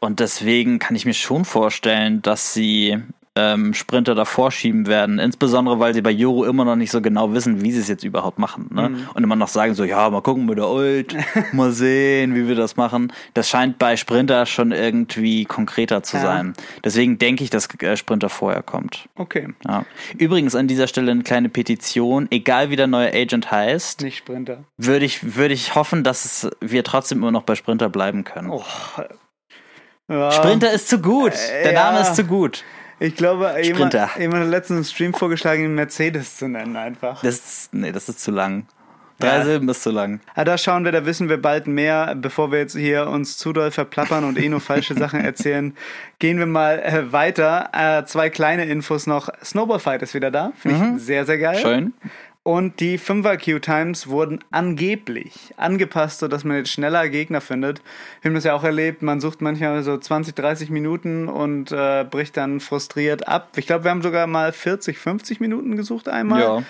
Und 0.00 0.20
deswegen 0.20 0.78
kann 0.78 0.96
ich 0.96 1.04
mir 1.04 1.14
schon 1.14 1.44
vorstellen, 1.44 2.22
dass 2.22 2.52
sie 2.54 3.00
ähm, 3.34 3.72
Sprinter 3.72 4.14
davor 4.14 4.50
schieben 4.50 4.86
werden. 4.86 5.18
Insbesondere, 5.18 5.78
weil 5.80 5.94
sie 5.94 6.02
bei 6.02 6.10
Juro 6.10 6.44
immer 6.44 6.66
noch 6.66 6.76
nicht 6.76 6.90
so 6.90 7.00
genau 7.00 7.32
wissen, 7.32 7.62
wie 7.62 7.72
sie 7.72 7.80
es 7.80 7.88
jetzt 7.88 8.04
überhaupt 8.04 8.38
machen. 8.38 8.68
Ne? 8.70 9.06
Und 9.14 9.24
immer 9.24 9.36
noch 9.36 9.48
sagen 9.48 9.74
so, 9.74 9.84
ja, 9.84 10.10
mal 10.10 10.20
gucken 10.20 10.44
mit 10.44 10.58
der 10.58 10.68
Ult, 10.68 11.16
mal 11.52 11.72
sehen, 11.72 12.34
wie 12.34 12.46
wir 12.46 12.54
das 12.56 12.76
machen. 12.76 13.10
Das 13.32 13.48
scheint 13.48 13.78
bei 13.78 13.96
Sprinter 13.96 14.44
schon 14.44 14.70
irgendwie 14.72 15.46
konkreter 15.46 16.02
zu 16.02 16.18
Ja. 16.18 16.22
sein. 16.24 16.52
Deswegen 16.84 17.16
denke 17.18 17.42
ich, 17.42 17.48
dass 17.48 17.68
äh, 17.80 17.96
Sprinter 17.96 18.28
vorher 18.28 18.62
kommt. 18.62 19.08
Okay, 19.16 19.48
Ja. 19.66 19.86
Übrigens 20.18 20.54
an 20.54 20.68
dieser 20.68 20.86
Stelle 20.86 21.10
eine 21.12 21.22
kleine 21.22 21.48
Petition. 21.48 22.28
Egal 22.30 22.68
wie 22.68 22.76
der 22.76 22.86
neue 22.86 23.12
Agent 23.14 23.50
heißt, 23.50 24.02
nicht 24.02 24.18
Sprinter. 24.18 24.64
würde 24.76 25.06
ich, 25.06 25.36
würde 25.36 25.54
ich 25.54 25.74
hoffen, 25.74 26.04
dass 26.04 26.24
es, 26.26 26.50
wir 26.60 26.84
trotzdem 26.84 27.18
immer 27.18 27.30
noch 27.32 27.44
bei 27.44 27.54
Sprinter 27.54 27.88
bleiben 27.88 28.24
können. 28.24 28.50
Oh. 28.50 28.62
Ja. 30.08 30.30
Sprinter 30.32 30.70
ist 30.70 30.88
zu 30.88 30.98
gut. 31.00 31.32
Äh, 31.32 31.62
Der 31.64 31.72
Name 31.72 31.98
ja. 31.98 32.02
ist 32.02 32.16
zu 32.16 32.24
gut. 32.24 32.64
Ich 33.02 33.16
glaube, 33.16 33.52
jemand, 33.62 33.94
jemand 34.18 34.44
hat 34.44 34.48
letztens 34.50 34.78
im 34.78 34.84
Stream 34.94 35.14
vorgeschlagen, 35.14 35.64
ihn 35.64 35.74
Mercedes 35.74 36.36
zu 36.36 36.48
nennen 36.48 36.76
einfach. 36.76 37.22
Das 37.22 37.34
ist, 37.34 37.74
nee, 37.74 37.90
das 37.92 38.08
ist 38.08 38.20
zu 38.20 38.30
lang. 38.30 38.66
Drei 39.18 39.38
Ja. 39.38 39.44
Silben 39.44 39.68
ist 39.68 39.82
zu 39.82 39.90
lang. 39.90 40.20
Ah, 40.34 40.44
da 40.44 40.58
schauen 40.58 40.84
wir, 40.84 40.90
da 40.92 41.04
wissen 41.06 41.28
wir 41.28 41.40
bald 41.40 41.66
mehr. 41.66 42.14
Bevor 42.16 42.50
wir 42.50 42.58
jetzt 42.58 42.76
hier 42.76 43.06
uns 43.08 43.38
zu 43.38 43.52
doll 43.52 43.70
verplappern 43.70 44.24
und 44.24 44.38
eh 44.38 44.48
nur 44.48 44.60
falsche 44.60 44.94
Sachen 44.94 45.20
erzählen, 45.24 45.76
gehen 46.18 46.38
wir 46.38 46.46
mal 46.46 46.78
äh, 46.80 47.12
weiter. 47.12 47.70
Äh, 47.72 48.04
zwei 48.06 48.30
kleine 48.30 48.64
Infos 48.64 49.06
noch. 49.06 49.28
Snowball 49.44 49.78
Fight 49.80 50.02
ist 50.02 50.14
wieder 50.14 50.30
da. 50.30 50.52
Finde 50.56 50.94
ich 50.96 51.02
sehr, 51.02 51.24
sehr 51.24 51.38
geil. 51.38 51.58
Schön. 51.58 51.92
Und 52.44 52.80
die 52.80 52.98
5er 52.98 53.36
Q-Times 53.36 54.08
wurden 54.08 54.40
angeblich 54.50 55.54
angepasst, 55.56 56.18
sodass 56.18 56.42
man 56.42 56.56
jetzt 56.56 56.70
schneller 56.70 57.08
Gegner 57.08 57.40
findet. 57.40 57.82
Wir 58.20 58.30
haben 58.30 58.34
das 58.34 58.42
ja 58.42 58.54
auch 58.54 58.64
erlebt, 58.64 59.00
man 59.00 59.20
sucht 59.20 59.40
manchmal 59.40 59.84
so 59.84 59.96
20, 59.96 60.34
30 60.34 60.70
Minuten 60.70 61.28
und 61.28 61.70
äh, 61.70 62.04
bricht 62.04 62.36
dann 62.36 62.58
frustriert 62.58 63.28
ab. 63.28 63.52
Ich 63.56 63.68
glaube, 63.68 63.84
wir 63.84 63.92
haben 63.92 64.02
sogar 64.02 64.26
mal 64.26 64.52
40, 64.52 64.98
50 64.98 65.38
Minuten 65.38 65.76
gesucht 65.76 66.08
einmal. 66.08 66.40
Ja. 66.40 66.62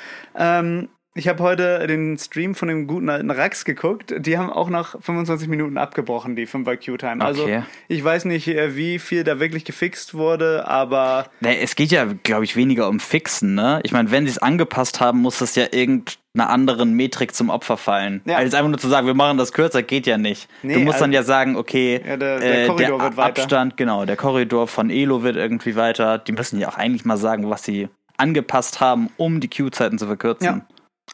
Ähm, 0.61 0.91
ich 1.15 1.29
habe 1.29 1.43
heute 1.43 1.87
den 1.87 2.17
Stream 2.17 2.55
von 2.55 2.69
dem 2.69 2.87
guten 2.87 3.09
alten 3.11 3.31
Rax 3.31 3.65
geguckt. 3.67 4.15
Die 4.19 4.39
haben 4.39 4.49
auch 4.51 4.71
nach 4.71 4.97
25 5.01 5.47
Minuten 5.49 5.77
abgebrochen, 5.77 6.37
die 6.37 6.47
5er 6.47 6.77
Q-Time. 6.77 7.23
Also 7.25 7.43
Okay. 7.45 7.63
ich 7.89 8.03
weiß 8.03 8.25
nicht, 8.25 8.49
äh, 8.49 8.77
wie 8.77 8.99
viel 8.99 9.23
da 9.23 9.39
wirklich 9.39 9.65
gefixt 9.65 10.15
wurde, 10.15 10.67
aber 10.67 11.27
Nee, 11.41 11.59
es 11.61 11.77
geht 11.77 11.91
ja, 11.91 12.07
glaube 12.23 12.45
ich, 12.45 12.57
weniger 12.57 12.89
um 12.89 12.99
Fixen, 12.99 13.55
ne? 13.55 13.81
Ich 13.83 13.93
meine, 13.93 14.11
wenn 14.11 14.25
sie 14.25 14.31
es 14.31 14.39
angepasst 14.39 15.01
haben, 15.01 15.21
muss 15.21 15.39
das 15.39 15.55
ja 15.55 15.65
irgendeiner 15.71 16.49
anderen 16.49 16.95
Metrik 16.95 17.35
zum 17.35 17.51
Opfer 17.51 17.77
fallen. 17.77 18.23
Ja. 18.25 18.37
Also 18.37 18.57
einfach 18.57 18.71
nur 18.71 18.79
zu 18.79 18.89
sagen, 18.89 19.07
wir 19.07 19.15
machen 19.15 19.37
das 19.37 19.53
kürzer, 19.53 19.83
geht 19.83 20.07
ja 20.07 20.17
nicht. 20.17 20.49
Nee, 20.63 20.75
du 20.75 20.81
musst 20.81 21.01
dann 21.01 21.11
also- 21.11 21.17
ja 21.17 21.23
sagen, 21.25 21.57
okay, 21.57 22.01
Ja, 22.09 22.17
der- 22.17 22.39
der 22.41 22.65
äh, 22.65 22.67
Korridor 22.69 22.99
der 22.99 23.05
wird 23.09 23.17
weiter. 23.19 23.43
Abstand, 23.43 23.77
genau, 23.77 24.07
der 24.07 24.17
Korridor 24.17 24.67
von 24.67 24.89
Elo 24.89 25.23
wird 25.23 25.37
irgendwie 25.37 25.77
weiter. 25.77 26.17
Die 26.19 26.33
müssen 26.33 26.59
ja 26.59 26.69
auch 26.71 26.79
eigentlich 26.79 27.05
mal 27.05 27.19
sagen, 27.19 27.51
was 27.51 27.65
sie 27.65 27.89
angepasst 28.17 28.81
haben, 28.81 29.09
um 29.17 29.41
die 29.41 29.49
Queue-Zeiten 29.49 29.99
zu 29.99 30.07
verkürzen. 30.07 30.45
Ja. 30.47 30.61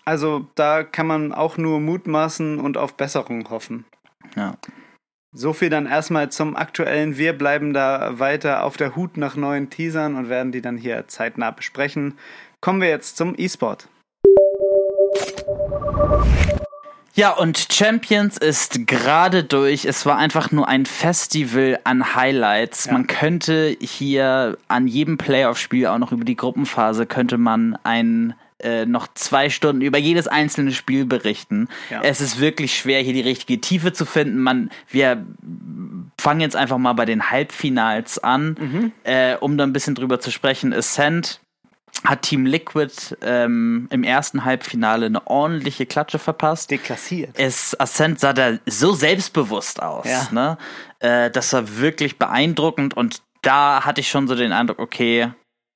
Also 0.05 0.46
da 0.55 0.85
kann 0.85 1.07
man 1.07 1.33
auch 1.33 1.57
nur 1.57 1.81
mutmaßen 1.81 2.59
und 2.59 2.77
auf 2.77 2.96
Besserung 2.96 3.48
hoffen. 3.51 3.85
Ja. 4.37 4.57
So 5.33 5.53
viel 5.53 5.68
dann 5.68 5.87
erstmal 5.87 6.31
zum 6.31 6.57
aktuellen. 6.57 7.18
Wir 7.18 7.35
bleiben 7.35 7.74
da 7.74 8.18
weiter 8.18 8.64
auf 8.64 8.77
der 8.77 8.96
Hut 8.96 9.16
nach 9.16 9.37
neuen 9.37 9.68
Teasern 9.68 10.16
und 10.16 10.29
werden 10.31 10.53
die 10.53 10.62
dann 10.62 10.79
hier 10.79 11.07
zeitnah 11.07 11.51
besprechen. 11.51 12.18
Kommen 12.61 12.81
wir 12.81 12.88
jetzt 12.88 13.18
zum 13.18 13.35
E-Sport. 13.37 13.88
Ja, 17.14 17.33
und 17.33 17.66
Champions 17.72 18.38
ist 18.38 18.87
gerade 18.87 19.42
durch. 19.42 19.85
Es 19.85 20.07
war 20.07 20.16
einfach 20.16 20.53
nur 20.53 20.68
ein 20.68 20.87
Festival 20.87 21.79
an 21.85 22.14
Highlights. 22.14 22.87
Ja. 22.87 22.92
Man 22.92 23.07
könnte 23.07 23.77
hier 23.81 24.57
an 24.68 24.87
jedem 24.87 25.18
Playoff-Spiel, 25.18 25.88
auch 25.88 25.98
noch 25.98 26.12
über 26.12 26.24
die 26.24 26.37
Gruppenphase, 26.37 27.07
könnte 27.07 27.37
man 27.37 27.77
ein 27.83 28.35
äh, 28.61 28.87
noch 28.87 29.09
zwei 29.14 29.51
Stunden 29.51 29.83
über 29.83 29.99
jedes 29.99 30.27
einzelne 30.29 30.73
Spiel 30.73 31.05
berichten. 31.05 31.68
Ja. 31.90 32.01
Es 32.03 32.21
ist 32.21 32.40
wirklich 32.40 32.77
schwer, 32.77 33.01
hier 33.03 33.12
die 33.12 33.21
richtige 33.21 33.61
Tiefe 33.61 33.92
zu 33.92 34.05
finden. 34.05 34.38
Man, 34.42 34.71
wir 34.88 35.25
fangen 36.21 36.40
jetzt 36.40 36.57
einfach 36.57 36.79
mal 36.79 36.92
bei 36.94 37.05
den 37.05 37.31
Halbfinals 37.31 38.18
an, 38.18 38.57
Mhm. 38.59 38.92
äh, 39.05 39.37
um 39.37 39.57
da 39.57 39.64
ein 39.64 39.73
bisschen 39.73 39.94
drüber 39.94 40.21
zu 40.21 40.31
sprechen. 40.31 40.73
Ascent 40.73 41.40
hat 42.05 42.23
Team 42.23 42.47
Liquid 42.47 42.92
ähm, 43.23 43.88
im 43.90 44.05
ersten 44.05 44.44
Halbfinale 44.44 45.07
eine 45.07 45.27
ordentliche 45.27 45.85
Klatsche 45.87 46.18
verpasst. 46.18 46.71
Deklassiert. 46.71 47.31
Es, 47.38 47.79
Ascent 47.81 48.21
sah 48.21 48.33
da 48.33 48.59
so 48.66 48.92
selbstbewusst 48.92 49.83
aus, 49.83 50.07
Ja. 50.07 50.29
ne? 50.31 50.59
Äh, 51.01 51.31
das 51.31 51.53
war 51.53 51.79
wirklich 51.79 52.18
beeindruckend 52.18 52.97
und 52.97 53.23
da 53.42 53.85
hatte 53.85 54.01
ich 54.01 54.09
schon 54.11 54.29
so 54.29 54.35
den 54.35 54.53
Eindruck, 54.53 54.79
okay, 54.81 55.31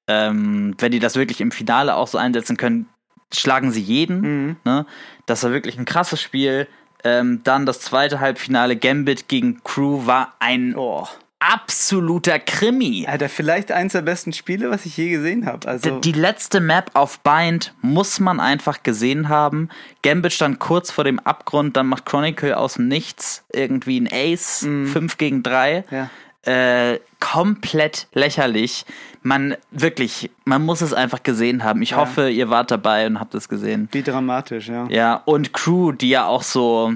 ähm, 0.09 0.75
wenn 0.79 0.93
die 0.93 0.99
das 0.99 1.17
wirklich 1.17 1.41
im 1.41 1.51
Finale 1.53 1.95
auch 1.95 2.09
so 2.09 2.19
einsetzen 2.19 2.57
können, 2.57 2.87
schlagen 3.33 3.71
sie 3.73 3.81
jeden. 3.81 4.21
Mhm. 4.21 4.57
Ne? 4.65 4.87
Das 5.27 5.43
war 5.43 5.53
wirklich 5.53 5.79
ein 5.79 5.85
krasses 5.85 6.21
Spiel. 6.21 6.69
Ähm, 7.05 7.41
dann 7.45 7.67
das 7.67 7.81
zweite 7.81 8.21
Halbfinale, 8.21 8.77
Gambit 8.77 9.29
gegen 9.29 9.63
Crew, 9.65 10.07
war 10.07 10.35
ein 10.39 10.75
Oh. 10.77 11.07
absoluter 11.41 12.39
Krimi. 12.39 13.07
Alter, 13.09 13.29
vielleicht 13.29 13.73
eins 13.73 13.93
der 13.93 14.03
besten 14.03 14.33
Spiele, 14.33 14.71
was 14.71 14.87
ich 14.87 14.97
je 14.97 15.09
gesehen 15.11 15.47
habe. 15.47 15.67
Also, 15.69 15.99
Die 15.99 16.13
letzte 16.13 16.61
Map 16.61 16.91
auf 16.95 17.19
Bind 17.21 17.75
muss 17.81 18.21
man 18.21 18.39
einfach 18.39 18.85
gesehen 18.85 19.29
haben. 19.29 19.69
Gambit 20.03 20.33
stand 20.33 20.61
kurz 20.61 20.93
vor 20.93 21.03
dem 21.03 21.19
Abgrund, 21.19 21.77
dann 21.77 21.89
macht 21.89 22.07
Chronicle 22.07 22.57
aus 22.57 22.75
dem 22.75 22.87
Nichts 22.87 23.45
irgendwie 23.53 23.99
ein 24.01 24.09
Ace, 24.13 24.61
5 24.61 25.19
gegen 25.19 25.43
3. 25.43 25.85
Ja. 25.91 26.11
Äh, 26.45 26.99
komplett 27.21 28.09
lächerlich. 28.13 28.85
Man, 29.23 29.55
wirklich, 29.71 30.31
man 30.45 30.63
muss 30.65 30.81
es 30.81 30.93
einfach 30.93 31.23
gesehen 31.23 31.63
haben. 31.63 31.81
Ich 31.83 31.95
hoffe, 31.95 32.29
ihr 32.29 32.51
wart 32.51 32.71
dabei 32.73 33.07
und 33.07 33.21
habt 33.21 33.35
es 33.37 33.49
gesehen. 33.49 33.89
wie 33.93 34.03
dramatisch, 34.03 34.69
ja. 34.69 34.87
Ja, 34.91 35.23
und 35.25 35.53
Crew, 35.53 35.93
die 35.93 36.09
ja 36.09 36.27
auch 36.27 36.43
so 36.43 36.95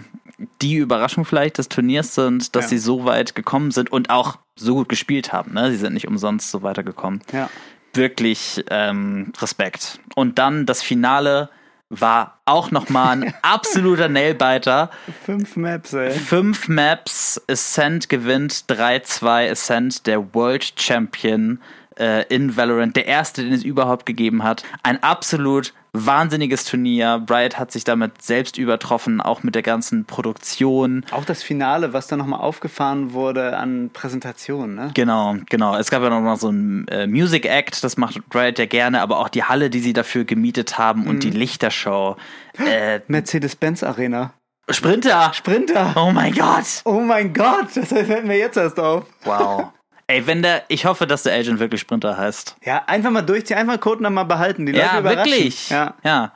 die 0.61 0.75
Überraschung 0.75 1.25
vielleicht 1.25 1.59
des 1.59 1.69
Turniers 1.69 2.15
sind, 2.15 2.57
dass 2.57 2.65
Ja. 2.65 2.69
sie 2.71 2.79
so 2.79 3.05
weit 3.05 3.35
gekommen 3.37 3.71
sind 3.71 3.91
und 3.93 4.11
auch 4.11 4.39
so 4.57 4.75
gut 4.75 4.89
gespielt 4.89 5.33
haben. 5.33 5.55
Ne? 5.55 5.71
Sie 5.71 5.77
sind 5.77 5.95
nicht 5.95 6.09
umsonst 6.09 6.51
so 6.51 6.63
weitergekommen 6.63 7.21
Ja. 7.33 7.49
wirklich 7.95 8.65
ähm, 8.71 9.33
Respekt. 9.41 10.01
Und 10.17 10.39
dann 10.39 10.67
das 10.67 10.83
Finale 10.83 11.49
war 11.89 12.41
auch 12.45 12.71
nochmal 12.71 13.23
ein 13.23 13.35
absoluter 13.43 14.09
Nailbiter. 14.09 14.91
Fünf 15.25 15.57
Maps, 15.57 15.93
ey. 15.93 16.11
Fünf 16.11 16.69
Maps, 16.69 17.41
Ascent 17.49 18.09
gewinnt 18.09 18.65
3-2, 18.69 19.51
Ascent 19.51 20.07
der 20.07 20.35
World 20.35 20.73
Champion. 20.81 21.61
Äh, 21.99 22.25
in 22.29 22.57
Valorant, 22.57 22.97
der 22.97 23.07
erste, 23.07 23.43
den 23.43 23.53
es 23.53 23.65
überhaupt 23.65 24.07
gegeben 24.07 24.43
hat. 24.43 24.65
Ein 24.83 25.03
absolut 25.03 25.73
wahnsinniges 25.93 26.65
Turnier. 26.65 27.25
Riot 27.29 27.59
hat 27.59 27.73
sich 27.73 27.85
damit 27.85 28.23
selbst 28.23 28.59
übertroffen, 28.59 29.21
auch 29.21 29.43
mit 29.43 29.55
der 29.55 29.63
ganzen 29.63 30.05
Produktion. 30.05 31.05
Auch 31.11 31.25
das 31.25 31.43
Finale, 31.43 31.93
was 31.93 32.07
da 32.07 32.17
nochmal 32.17 32.41
aufgefahren 32.41 33.13
wurde 33.13 33.57
an 33.57 33.91
Präsentationen, 33.93 34.75
ne? 34.75 34.91
Genau, 34.95 35.37
genau. 35.49 35.77
Es 35.77 35.91
gab 35.91 36.03
ja 36.03 36.11
noch 36.11 36.21
mal 36.21 36.37
so 36.37 36.51
ein 36.51 36.87
äh, 36.89 37.07
Music 37.07 37.47
Act, 37.47 37.83
das 37.83 37.97
macht 37.97 38.21
Riot 38.35 38.59
ja 38.59 38.67
gerne, 38.67 39.01
aber 39.01 39.19
auch 39.19 39.29
die 39.29 39.45
Halle, 39.45 39.71
die 39.71 39.81
sie 39.81 39.93
dafür 39.93 40.25
gemietet 40.25 40.79
haben 40.79 41.03
mhm. 41.03 41.09
und 41.09 41.23
die 41.23 41.31
Lichtershow. 41.31 42.17
Äh, 42.59 43.01
Mercedes-Benz 43.09 43.83
Arena. 43.83 44.33
Sprinter! 44.69 45.33
Sprinter! 45.33 45.95
Oh 45.97 46.11
mein 46.11 46.35
Gott! 46.35 46.83
Oh 46.85 47.01
mein 47.01 47.33
Gott! 47.33 47.69
Das 47.75 47.89
fällt 47.89 48.25
mir 48.27 48.37
jetzt 48.37 48.57
erst 48.57 48.81
auf. 48.81 49.05
Wow. 49.25 49.73
Ey, 50.09 50.27
wenn 50.27 50.43
der, 50.43 50.63
ich 50.69 50.87
hoffe, 50.87 51.07
dass 51.07 51.25
der 51.25 51.35
Agent 51.35 51.59
wirklich 51.59 51.81
Sprinter 51.81 52.17
heißt. 52.17 52.57
Ja, 52.65 52.85
einfach 52.87 53.11
mal 53.11 53.23
durchziehen, 53.23 53.59
einfach 53.59 53.81
Codenamen 53.81 54.15
mal 54.15 54.25
behalten. 54.25 54.67
Die 54.67 54.73
ja, 54.73 54.99
Leute 54.99 55.17
wirklich. 55.17 55.69
Ja, 55.69 55.95
ja. 56.05 56.33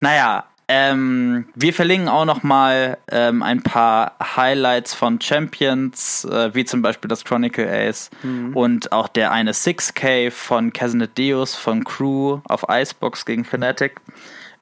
Naja, 0.00 0.46
ähm, 0.66 1.46
wir 1.54 1.74
verlinken 1.74 2.08
auch 2.08 2.24
noch 2.24 2.42
mal 2.42 2.98
ähm, 3.10 3.42
ein 3.42 3.62
paar 3.62 4.16
Highlights 4.36 4.94
von 4.94 5.20
Champions, 5.20 6.24
äh, 6.24 6.54
wie 6.54 6.64
zum 6.64 6.82
Beispiel 6.82 7.08
das 7.08 7.24
Chronicle 7.24 7.68
Ace 7.68 8.10
mhm. 8.22 8.56
und 8.56 8.90
auch 8.90 9.08
der 9.08 9.32
eine 9.32 9.52
6K 9.52 10.30
von 10.30 10.72
Casanet 10.72 11.18
Deus 11.18 11.54
von 11.54 11.84
Crew 11.84 12.40
auf 12.48 12.64
Icebox 12.68 13.26
gegen 13.26 13.44
Fnatic 13.44 14.00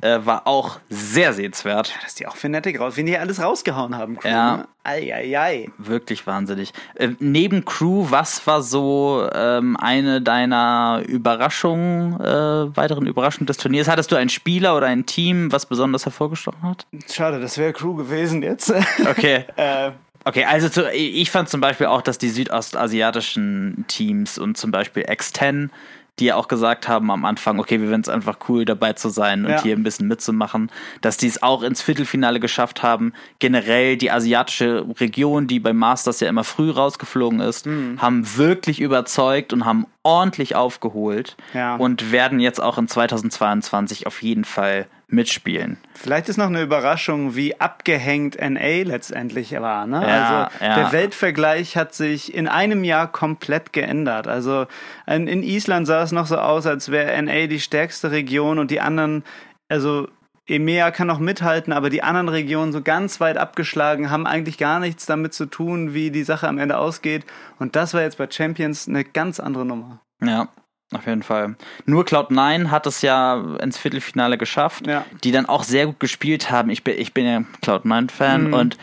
äh, 0.03 0.19
war 0.25 0.47
auch 0.47 0.81
sehr 0.89 1.33
sehenswert. 1.33 1.89
Ja, 1.89 2.03
dass 2.03 2.15
die 2.15 2.27
auch 2.27 2.37
Fnatic 2.37 2.81
raus, 2.81 2.97
wenn 2.97 3.07
die 3.07 3.17
alles 3.19 3.43
rausgehauen 3.43 3.97
haben. 3.97 4.17
Crew, 4.17 4.29
ja. 4.29 4.57
Ne? 4.59 4.69
Eieiei. 4.83 5.69
Wirklich 5.79 6.27
wahnsinnig. 6.27 6.73
Äh, 6.95 7.11
neben 7.19 7.65
Crew, 7.65 8.07
was 8.09 8.47
war 8.47 8.63
so 8.63 9.29
ähm, 9.33 9.77
eine 9.77 10.23
deiner 10.23 11.03
Überraschungen, 11.07 12.19
äh, 12.19 12.77
weiteren 12.77 13.07
Überraschungen 13.07 13.47
des 13.47 13.59
Turniers? 13.59 13.89
Hattest 13.89 14.11
du 14.11 14.17
einen 14.17 14.31
Spieler 14.31 14.77
oder 14.77 14.87
ein 14.87 15.07
Team, 15.07 15.53
was 15.53 15.67
besonders 15.67 16.07
hervorgestochen 16.07 16.63
hat? 16.63 16.87
Schade, 17.13 17.41
das 17.41 17.59
wäre 17.59 17.73
Crew 17.73 17.95
gewesen 17.95 18.43
jetzt. 18.43 18.73
Okay. 19.11 19.45
äh, 19.57 19.91
Okay, 20.25 20.45
also 20.45 20.69
zu, 20.69 20.91
ich 20.93 21.31
fand 21.31 21.49
zum 21.49 21.63
Beispiel 21.63 21.87
auch, 21.87 22.03
dass 22.03 22.19
die 22.19 22.29
südostasiatischen 22.29 23.87
Teams 23.89 24.39
und 24.39 24.59
zum 24.59 24.71
Beispiel 24.71 25.05
X10 25.05 25.71
die 26.21 26.27
ja 26.27 26.37
auch 26.37 26.49
gesagt 26.49 26.87
haben 26.87 27.11
am 27.11 27.25
Anfang, 27.25 27.59
okay, 27.59 27.81
wir 27.81 27.89
finden 27.89 28.03
es 28.03 28.09
einfach 28.09 28.39
cool, 28.49 28.65
dabei 28.65 28.93
zu 28.93 29.09
sein 29.09 29.45
und 29.45 29.51
ja. 29.51 29.63
hier 29.63 29.75
ein 29.75 29.83
bisschen 29.83 30.07
mitzumachen, 30.07 30.71
dass 31.01 31.17
die 31.17 31.27
es 31.27 31.43
auch 31.43 31.63
ins 31.63 31.83
Viertelfinale 31.83 32.39
geschafft 32.41 32.83
haben. 32.83 33.13
Generell 33.39 33.97
die 33.97 34.11
asiatische 34.11 34.87
Region, 35.01 35.47
die 35.47 35.59
beim 35.59 35.77
Masters 35.77 36.21
ja 36.21 36.29
immer 36.29 36.45
früh 36.45 36.71
rausgeflogen 36.71 37.41
ist, 37.41 37.67
mhm. 37.67 38.01
haben 38.01 38.37
wirklich 38.37 38.81
überzeugt 38.81 39.53
und 39.53 39.65
haben 39.65 39.87
ordentlich 40.03 40.57
aufgeholt 40.57 41.37
ja. 41.55 41.77
und 41.77 42.13
werden 42.13 42.41
jetzt 42.41 42.63
auch 42.63 42.79
in 42.79 42.89
2022 42.89 44.07
auf 44.07 44.23
jeden 44.23 44.45
Fall 44.45 44.87
mitspielen. 45.13 45.79
Vielleicht 45.95 46.29
ist 46.29 46.37
noch 46.37 46.47
eine 46.47 46.63
Überraschung, 46.63 47.35
wie 47.37 47.61
abgehängt 47.61 48.37
NA 48.41 48.85
letztendlich 48.85 49.53
war. 49.53 49.87
Ne? 49.87 50.03
Ja, 50.07 50.25
also 50.49 50.65
ja. 50.65 50.75
der 50.77 50.93
Weltvergleich 50.93 51.77
hat 51.77 51.95
sich 51.95 52.35
in 52.35 52.49
einem 52.49 52.85
Jahr 52.85 53.11
komplett 53.11 53.73
geändert. 53.73 54.27
Also 54.27 54.67
in, 55.07 55.27
in 55.27 55.43
Island 55.43 55.87
sah 55.87 56.03
es 56.03 56.13
noch 56.13 56.27
so 56.27 56.37
aus, 56.37 56.67
als 56.67 56.91
wäre 56.91 57.21
NA 57.23 57.47
die 57.47 57.61
stärkste 57.61 58.11
Region 58.11 58.59
und 58.59 58.71
die 58.71 58.81
anderen, 58.81 59.25
also 59.69 60.09
EMEA 60.47 60.91
kann 60.91 61.07
noch 61.07 61.21
mithalten, 61.21 61.73
aber 61.73 61.91
die 61.91 62.03
anderen 62.03 62.29
Regionen 62.29 62.73
so 62.73 62.83
ganz 62.83 63.21
weit 63.21 63.37
abgeschlagen, 63.37 64.11
haben 64.11 64.27
eigentlich 64.27 64.59
gar 64.59 64.81
nichts 64.81 65.07
damit 65.07 65.33
zu 65.33 65.47
tun, 65.47 65.95
wie 65.95 66.11
die 66.11 66.25
Sache 66.25 66.49
am 66.49 66.59
Ende 66.59 66.79
ausgeht. 66.79 67.25
Und 67.59 67.77
das 67.77 67.95
war 67.95 68.03
jetzt 68.03 68.19
bei 68.19 68.29
Champions 68.29 68.89
eine 68.89 69.05
ganz 69.05 69.39
andere 69.39 69.65
Nummer. 69.65 70.01
Ja, 70.23 70.49
auf 70.93 71.07
jeden 71.07 71.23
Fall. 71.23 71.55
Nur 71.87 72.05
Cloud9 72.05 72.71
hat 72.71 72.87
es 72.87 73.03
ja 73.03 73.41
ins 73.61 73.79
Viertelfinale 73.79 74.39
geschafft, 74.39 74.87
ja. 74.87 75.05
die 75.23 75.31
dann 75.31 75.47
auch 75.47 75.63
sehr 75.63 75.87
gut 75.87 76.01
gespielt 76.01 76.51
haben. 76.51 76.71
Ich 76.71 76.83
bin, 76.83 76.99
ich 76.99 77.15
bin 77.15 77.27
ja 77.27 77.43
Cloud9-Fan 77.63 78.49
mhm. 78.49 78.55
und 78.55 78.79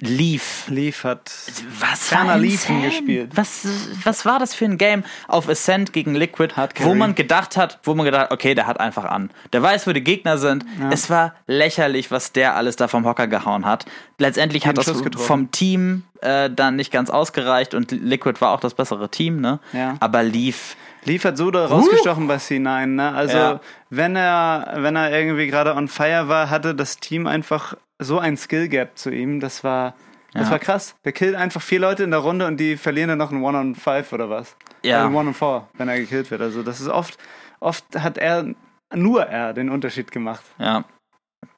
Leaf. 0.00 0.66
Leaf 0.68 1.04
hat 1.04 1.32
was 1.80 2.08
Ferner 2.08 2.36
Leafen 2.36 2.82
gespielt. 2.82 3.30
Was, 3.34 3.66
was 4.04 4.24
war 4.24 4.38
das 4.38 4.54
für 4.54 4.66
ein 4.66 4.78
Game 4.78 5.04
auf 5.26 5.48
Ascent 5.48 5.92
gegen 5.92 6.14
Liquid, 6.14 6.54
wo 6.80 6.94
man 6.94 7.14
gedacht 7.14 7.56
hat, 7.56 7.78
wo 7.84 7.94
man 7.94 8.04
gedacht 8.04 8.24
hat, 8.24 8.32
okay, 8.32 8.54
der 8.54 8.66
hat 8.66 8.80
einfach 8.80 9.04
an. 9.04 9.30
Der 9.52 9.62
weiß, 9.62 9.86
wo 9.86 9.92
die 9.92 10.02
Gegner 10.04 10.38
sind. 10.38 10.64
Ja. 10.80 10.90
Es 10.90 11.10
war 11.10 11.34
lächerlich, 11.46 12.10
was 12.10 12.32
der 12.32 12.54
alles 12.56 12.76
da 12.76 12.88
vom 12.88 13.04
Hocker 13.04 13.26
gehauen 13.26 13.64
hat. 13.64 13.86
Letztendlich 14.18 14.66
hat 14.66 14.78
das 14.78 14.92
vom 15.16 15.50
Team 15.50 16.04
äh, 16.20 16.50
dann 16.50 16.76
nicht 16.76 16.92
ganz 16.92 17.10
ausgereicht 17.10 17.74
und 17.74 17.90
Liquid 17.92 18.40
war 18.40 18.52
auch 18.52 18.60
das 18.60 18.74
bessere 18.74 19.08
Team, 19.08 19.40
ne? 19.40 19.60
Ja. 19.72 19.96
Aber 20.00 20.22
Leaf 20.22 20.76
liefert 21.04 21.36
so 21.36 21.50
da 21.50 21.66
rausgestochen 21.66 22.24
uh. 22.24 22.28
bei 22.28 22.36
C9. 22.36 22.86
Ne? 22.86 23.12
Also 23.14 23.36
ja. 23.36 23.60
wenn 23.90 24.16
er 24.16 24.74
wenn 24.76 24.96
er 24.96 25.12
irgendwie 25.12 25.46
gerade 25.46 25.74
on 25.74 25.88
fire 25.88 26.28
war, 26.28 26.50
hatte 26.50 26.74
das 26.74 26.98
Team 26.98 27.26
einfach 27.26 27.76
so 27.98 28.18
ein 28.18 28.36
Skill 28.36 28.68
Gap 28.68 28.96
zu 28.98 29.10
ihm. 29.10 29.40
Das 29.40 29.64
war 29.64 29.94
das 30.34 30.44
ja. 30.44 30.50
war 30.52 30.58
krass. 30.58 30.94
Der 31.04 31.12
killt 31.12 31.34
einfach 31.34 31.62
vier 31.62 31.80
Leute 31.80 32.04
in 32.04 32.10
der 32.10 32.20
Runde 32.20 32.46
und 32.46 32.58
die 32.58 32.76
verlieren 32.76 33.08
dann 33.08 33.18
noch 33.18 33.32
ein 33.32 33.42
One 33.42 33.58
on 33.58 33.74
Five 33.74 34.12
oder 34.12 34.28
was? 34.28 34.56
Ja. 34.82 35.04
Also 35.04 35.16
One 35.16 35.28
on 35.28 35.34
Four, 35.34 35.68
wenn 35.74 35.88
er 35.88 35.98
gekillt 35.98 36.30
wird. 36.30 36.40
Also 36.40 36.62
das 36.62 36.80
ist 36.80 36.88
oft 36.88 37.18
oft 37.60 37.84
hat 37.98 38.18
er 38.18 38.54
nur 38.94 39.24
er 39.24 39.52
den 39.52 39.70
Unterschied 39.70 40.10
gemacht. 40.12 40.44
Ja. 40.58 40.84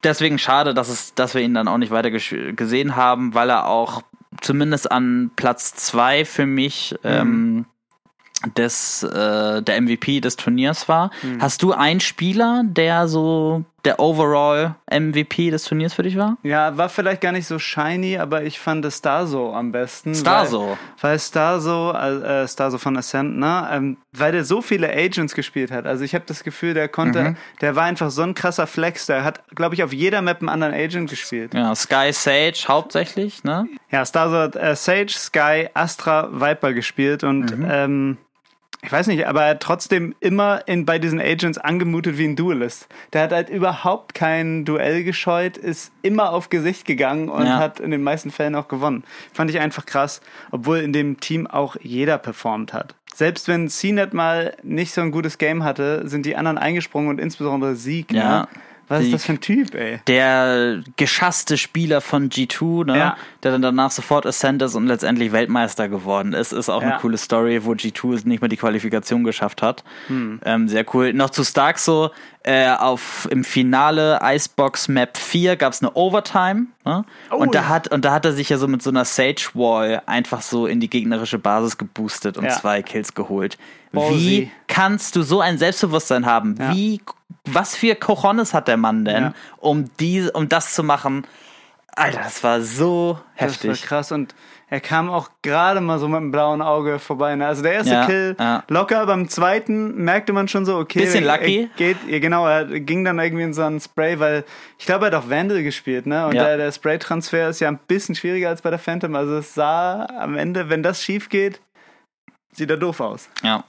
Deswegen 0.03 0.38
schade, 0.38 0.74
dass 0.74 0.88
es, 0.88 1.14
dass 1.14 1.35
wir 1.35 1.42
ihn 1.42 1.55
dann 1.55 1.68
auch 1.68 1.79
nicht 1.79 1.90
weiter 1.90 2.11
gesehen 2.11 2.96
haben, 2.96 3.35
weil 3.35 3.50
er 3.50 3.66
auch 3.66 4.03
zumindest 4.40 4.90
an 4.90 5.31
Platz 5.37 5.74
zwei 5.74 6.24
für 6.24 6.46
mich 6.46 6.94
mhm. 7.03 7.11
ähm, 7.11 7.66
des 8.57 9.03
äh, 9.03 9.62
der 9.62 9.81
MVP 9.81 10.20
des 10.20 10.37
Turniers 10.37 10.88
war. 10.88 11.11
Mhm. 11.22 11.40
Hast 11.40 11.62
du 11.62 11.72
einen 11.72 12.00
Spieler, 12.00 12.62
der 12.64 13.09
so 13.09 13.64
der 13.85 13.98
Overall 13.98 14.74
MVP 14.90 15.50
des 15.50 15.64
Turniers 15.64 15.94
für 15.94 16.03
dich 16.03 16.16
war? 16.16 16.37
Ja, 16.42 16.76
war 16.76 16.88
vielleicht 16.88 17.20
gar 17.20 17.33
nicht 17.33 17.46
so 17.46 17.59
shiny, 17.59 18.18
aber 18.18 18.42
ich 18.42 18.59
fand 18.59 18.87
Starso 18.92 19.55
am 19.55 19.72
besten. 19.72 20.14
Starso? 20.14 20.76
Weil, 21.00 21.12
weil 21.12 21.18
Starso, 21.18 21.92
äh, 21.92 22.46
Starso 22.46 22.79
von 22.79 22.96
Ascent, 22.96 23.38
ne, 23.38 23.68
ähm, 23.72 23.96
weil 24.12 24.33
der 24.33 24.44
so 24.44 24.61
viele 24.61 24.90
Agents 24.92 25.35
gespielt 25.35 25.70
hat. 25.70 25.87
Also 25.87 26.05
ich 26.05 26.14
habe 26.14 26.24
das 26.26 26.44
Gefühl, 26.44 26.74
der 26.74 26.88
konnte, 26.88 27.22
mhm. 27.22 27.37
der 27.61 27.76
war 27.76 27.85
einfach 27.85 28.11
so 28.11 28.22
ein 28.22 28.35
krasser 28.35 28.66
Flex. 28.66 29.07
Der 29.07 29.24
hat, 29.24 29.42
glaube 29.55 29.74
ich, 29.74 29.83
auf 29.83 29.92
jeder 29.92 30.22
Map 30.22 30.40
einen 30.40 30.48
anderen 30.48 30.74
Agent 30.74 31.09
gespielt. 31.09 31.55
Ja, 31.55 31.74
Sky 31.74 32.12
Sage 32.12 32.64
hauptsächlich, 32.68 33.44
ne? 33.44 33.66
Ja, 33.90 34.05
Starso 34.05 34.37
hat 34.37 34.57
äh, 34.57 34.76
Sage, 34.76 35.11
Sky, 35.11 35.68
Astra, 35.74 36.29
Viper 36.33 36.72
gespielt 36.72 37.24
und 37.24 37.57
mhm. 37.57 37.66
ähm, 37.70 38.18
ich 38.83 38.90
weiß 38.90 39.09
nicht, 39.09 39.27
aber 39.27 39.43
er 39.43 39.51
hat 39.51 39.61
trotzdem 39.61 40.14
immer 40.21 40.66
in, 40.66 40.87
bei 40.87 40.99
diesen 40.99 41.21
Agents 41.21 41.59
angemutet 41.59 42.16
wie 42.16 42.25
ein 42.25 42.37
Duelist. 42.37 42.88
Der 43.12 43.23
hat 43.23 43.33
halt 43.33 43.51
überhaupt 43.51 44.14
kein 44.14 44.64
Duell 44.64 45.05
gescheut, 45.05 45.59
ist 45.59 45.93
immer 46.03 46.33
auf 46.33 46.49
Gesicht 46.49 46.87
gegangen 46.87 47.29
und 47.29 47.45
ja. 47.45 47.59
hat 47.59 47.79
in 47.79 47.90
den 47.90 48.03
meisten 48.03 48.31
Fällen 48.31 48.55
auch 48.55 48.69
gewonnen. 48.69 49.05
Fand 49.33 49.51
ich 49.51 49.61
einfach 49.61 49.85
krass, 49.85 50.23
obwohl 50.51 50.79
in 50.79 50.95
dem 50.95 51.21
Team 51.21 51.47
auch 51.47 51.77
jeder 51.83 52.16
performt 52.16 52.73
hat. 52.73 52.95
Selbst 53.14 53.49
wenn 53.49 53.69
CNET 53.69 54.14
mal 54.14 54.55
nicht 54.62 54.95
so 54.95 55.03
ein 55.03 55.11
gutes 55.11 55.37
Game 55.37 55.62
hatte, 55.62 56.09
sind 56.09 56.25
die 56.25 56.37
anderen 56.37 56.57
eingesprungen 56.57 57.11
und 57.11 57.21
insbesondere 57.21 57.77
Sieg. 57.77 58.12
Ja. 58.12 58.40
Ne? 58.43 58.49
Was 58.90 59.05
ist 59.05 59.14
das 59.14 59.24
für 59.24 59.33
ein 59.33 59.40
Typ, 59.40 59.74
ey? 59.74 60.00
Der 60.09 60.83
geschasste 60.96 61.57
Spieler 61.57 62.00
von 62.00 62.29
G2, 62.29 62.87
ne? 62.87 62.98
Ja. 62.98 63.16
Der 63.44 63.53
dann 63.53 63.62
danach 63.62 63.92
sofort 63.92 64.26
Ascent 64.26 64.61
ist 64.62 64.74
und 64.74 64.88
letztendlich 64.88 65.31
Weltmeister 65.31 65.88
geworden 65.88 66.33
ist. 66.33 66.53
Ist 66.53 66.68
auch 66.68 66.83
ja. 66.83 66.88
eine 66.88 66.98
coole 66.98 67.16
Story, 67.16 67.64
wo 67.64 67.72
G2 67.72 68.26
nicht 68.26 68.40
mehr 68.40 68.48
die 68.48 68.57
Qualifikation 68.57 69.22
geschafft 69.22 69.62
hat. 69.62 69.85
Hm. 70.09 70.40
Ähm, 70.44 70.68
sehr 70.68 70.85
cool. 70.92 71.12
Noch 71.12 71.31
zu 71.31 71.44
Stark 71.44 71.79
so, 71.79 72.11
äh, 72.42 72.70
auf 72.70 73.29
im 73.31 73.44
Finale 73.44 74.18
Icebox 74.22 74.88
Map 74.88 75.16
4 75.18 75.57
gab 75.57 75.72
es 75.72 75.83
eine 75.83 75.92
Overtime. 75.94 76.66
Ne? 76.85 77.05
Oh, 77.31 77.37
und 77.37 77.55
da 77.55 77.61
ja. 77.61 77.68
hat 77.68 77.88
und 77.88 78.05
da 78.05 78.12
hat 78.12 78.24
er 78.24 78.33
sich 78.33 78.48
ja 78.48 78.57
so 78.57 78.66
mit 78.66 78.83
so 78.83 78.90
einer 78.90 79.05
Sage 79.05 79.50
Wall 79.55 80.03
einfach 80.07 80.40
so 80.40 80.66
in 80.66 80.81
die 80.81 80.88
gegnerische 80.88 81.38
Basis 81.38 81.76
geboostet 81.76 82.38
und 82.38 82.44
ja. 82.44 82.50
zwei 82.50 82.83
Kills 82.83 83.14
geholt. 83.14 83.59
Ballsy. 83.92 84.18
Wie 84.18 84.50
kannst 84.68 85.16
du 85.16 85.22
so 85.22 85.40
ein 85.40 85.59
Selbstbewusstsein 85.59 86.24
haben? 86.24 86.57
Ja. 86.59 86.74
Wie 86.74 87.00
was 87.44 87.76
für 87.76 87.94
Cojones 87.94 88.55
hat 88.55 88.68
der 88.68 88.76
Mann 88.76 89.05
denn, 89.05 89.35
um, 89.59 89.85
die, 89.98 90.29
um 90.33 90.48
das 90.48 90.74
zu 90.74 90.83
machen? 90.83 91.26
Alter, 91.94 92.22
das 92.22 92.42
war 92.44 92.61
so 92.62 93.18
heftig. 93.35 93.70
Das 93.70 93.83
war 93.83 93.88
krass 93.88 94.12
und 94.12 94.35
er 94.71 94.81
kam 94.81 95.11
auch 95.11 95.31
gerade 95.43 95.81
mal 95.81 95.99
so 95.99 96.07
mit 96.07 96.19
einem 96.19 96.31
blauen 96.31 96.63
Auge 96.63 97.01
vorbei. 97.01 97.35
Ne? 97.35 97.45
Also 97.45 97.63
der 97.63 97.73
erste 97.73 97.93
ja, 97.93 98.07
Kill 98.07 98.37
ja. 98.39 98.63
locker, 98.69 99.05
beim 99.05 99.29
zweiten 99.29 99.97
merkte 99.97 100.33
man 100.33 100.47
schon 100.47 100.65
so, 100.65 100.77
okay. 100.79 101.01
Bisschen 101.01 101.25
lucky. 101.25 101.69
Geht, 101.77 101.97
genau, 102.07 102.47
er 102.47 102.65
ging 102.65 103.05
dann 103.05 103.19
irgendwie 103.19 103.43
in 103.43 103.53
so 103.53 103.63
einen 103.63 103.81
Spray, 103.81 104.21
weil 104.21 104.45
ich 104.79 104.87
glaube, 104.87 105.07
er 105.07 105.13
hat 105.13 105.25
auch 105.25 105.29
Vandal 105.29 105.65
gespielt, 105.65 106.07
ne? 106.07 106.25
Und 106.25 106.37
ja. 106.37 106.45
der, 106.45 106.57
der 106.57 106.73
Spray-Transfer 106.73 107.49
ist 107.49 107.59
ja 107.59 107.67
ein 107.67 107.81
bisschen 107.89 108.15
schwieriger 108.15 108.49
als 108.49 108.63
bei 108.63 108.71
der 108.71 108.79
Phantom. 108.79 109.17
Also 109.17 109.39
es 109.39 109.55
sah 109.55 110.07
am 110.07 110.37
Ende, 110.37 110.69
wenn 110.69 110.85
das 110.85 111.03
schief 111.03 111.29
geht, 111.29 111.61
sieht 112.53 112.71
er 112.71 112.77
doof 112.77 113.01
aus. 113.01 113.29
Ja. 113.43 113.65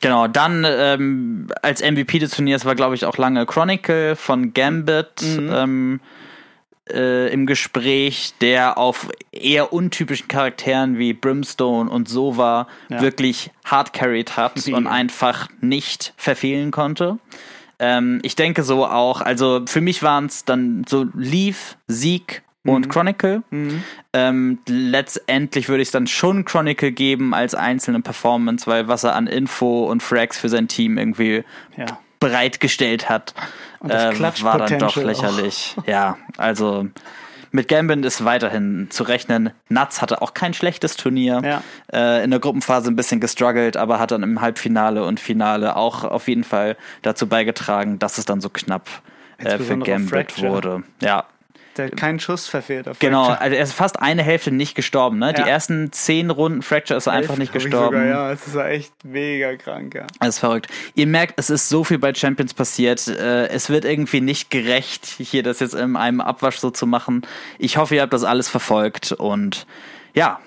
Genau, 0.00 0.28
dann 0.28 0.64
ähm, 0.64 1.48
als 1.60 1.82
MVP 1.82 2.20
des 2.20 2.30
Turniers 2.30 2.64
war, 2.64 2.76
glaube 2.76 2.94
ich, 2.94 3.04
auch 3.04 3.18
lange 3.18 3.44
Chronicle 3.46 4.14
von 4.14 4.54
Gambit. 4.54 5.22
Mhm. 5.22 5.52
Ähm, 5.52 6.00
äh, 6.94 7.28
im 7.28 7.46
Gespräch, 7.46 8.34
der 8.40 8.78
auf 8.78 9.08
eher 9.32 9.72
untypischen 9.72 10.28
Charakteren 10.28 10.98
wie 10.98 11.12
Brimstone 11.12 11.90
und 11.90 12.08
Sova 12.08 12.66
ja. 12.88 13.00
wirklich 13.00 13.50
hard 13.64 13.92
carried 13.92 14.36
hat 14.36 14.66
und 14.72 14.86
einfach 14.86 15.48
nicht 15.60 16.12
verfehlen 16.16 16.70
konnte. 16.70 17.18
Ähm, 17.78 18.20
ich 18.22 18.36
denke 18.36 18.62
so 18.62 18.86
auch, 18.86 19.20
also 19.20 19.62
für 19.66 19.80
mich 19.80 20.02
waren 20.02 20.26
es 20.26 20.44
dann 20.44 20.84
so 20.88 21.06
Leaf, 21.14 21.76
Sieg 21.86 22.42
und 22.64 22.86
mhm. 22.86 22.90
Chronicle. 22.90 23.42
Mhm. 23.50 23.82
Ähm, 24.12 24.58
letztendlich 24.68 25.68
würde 25.68 25.82
ich 25.82 25.88
es 25.88 25.92
dann 25.92 26.06
schon 26.06 26.44
Chronicle 26.44 26.92
geben 26.92 27.32
als 27.32 27.54
einzelne 27.54 28.00
Performance, 28.00 28.66
weil 28.66 28.88
was 28.88 29.04
er 29.04 29.14
an 29.14 29.26
Info 29.26 29.86
und 29.86 30.02
Frags 30.02 30.38
für 30.38 30.48
sein 30.48 30.68
Team 30.68 30.98
irgendwie 30.98 31.44
ja. 31.76 31.86
Bereitgestellt 32.20 33.08
hat, 33.08 33.34
äh, 33.82 34.18
war 34.42 34.58
dann 34.58 34.78
doch 34.78 34.96
lächerlich. 34.96 35.74
Auch. 35.78 35.86
Ja, 35.86 36.16
also 36.36 36.86
mit 37.52 37.66
Gambit 37.66 38.04
ist 38.04 38.24
weiterhin 38.24 38.88
zu 38.90 39.02
rechnen. 39.02 39.50
Nuts 39.68 40.00
hatte 40.00 40.22
auch 40.22 40.34
kein 40.34 40.54
schlechtes 40.54 40.96
Turnier. 40.96 41.40
Ja. 41.44 41.62
Äh, 41.92 42.22
in 42.22 42.30
der 42.30 42.38
Gruppenphase 42.38 42.90
ein 42.90 42.96
bisschen 42.96 43.20
gestruggelt, 43.20 43.76
aber 43.76 43.98
hat 43.98 44.12
dann 44.12 44.22
im 44.22 44.40
Halbfinale 44.40 45.04
und 45.04 45.18
Finale 45.18 45.74
auch 45.74 46.04
auf 46.04 46.28
jeden 46.28 46.44
Fall 46.44 46.76
dazu 47.02 47.26
beigetragen, 47.26 47.98
dass 47.98 48.18
es 48.18 48.24
dann 48.24 48.40
so 48.40 48.50
knapp 48.50 48.88
äh, 49.38 49.58
für 49.58 49.78
Gambit 49.78 50.40
wurde. 50.42 50.84
Ja, 51.02 51.24
der 51.80 51.90
hat 51.90 51.96
keinen 51.96 52.20
Schuss 52.20 52.46
verfehlt. 52.46 52.88
Auf 52.88 52.98
genau, 52.98 53.28
also 53.28 53.56
er 53.56 53.62
ist 53.62 53.72
fast 53.72 54.00
eine 54.00 54.22
Hälfte 54.22 54.50
nicht 54.50 54.74
gestorben. 54.74 55.18
Ne? 55.18 55.26
Ja. 55.26 55.32
Die 55.32 55.48
ersten 55.48 55.92
zehn 55.92 56.30
Runden 56.30 56.62
Fracture 56.62 56.96
ist 56.96 57.06
er 57.06 57.14
einfach 57.14 57.36
nicht 57.36 57.52
gestorben. 57.52 57.96
Sogar, 57.96 58.06
ja, 58.06 58.32
es 58.32 58.46
ist 58.46 58.56
echt 58.56 58.92
mega 59.04 59.56
krank. 59.56 59.94
Ja. 59.94 60.06
Das 60.18 60.30
ist 60.30 60.38
verrückt. 60.38 60.68
Ihr 60.94 61.06
merkt, 61.06 61.34
es 61.38 61.50
ist 61.50 61.68
so 61.68 61.84
viel 61.84 61.98
bei 61.98 62.14
Champions 62.14 62.54
passiert. 62.54 63.08
Äh, 63.08 63.48
es 63.48 63.70
wird 63.70 63.84
irgendwie 63.84 64.20
nicht 64.20 64.50
gerecht, 64.50 65.06
hier 65.06 65.42
das 65.42 65.60
jetzt 65.60 65.74
in 65.74 65.96
einem 65.96 66.20
Abwasch 66.20 66.58
so 66.58 66.70
zu 66.70 66.86
machen. 66.86 67.22
Ich 67.58 67.76
hoffe, 67.78 67.94
ihr 67.94 68.02
habt 68.02 68.12
das 68.12 68.24
alles 68.24 68.48
verfolgt 68.48 69.12
und 69.12 69.66
ja, 70.14 70.40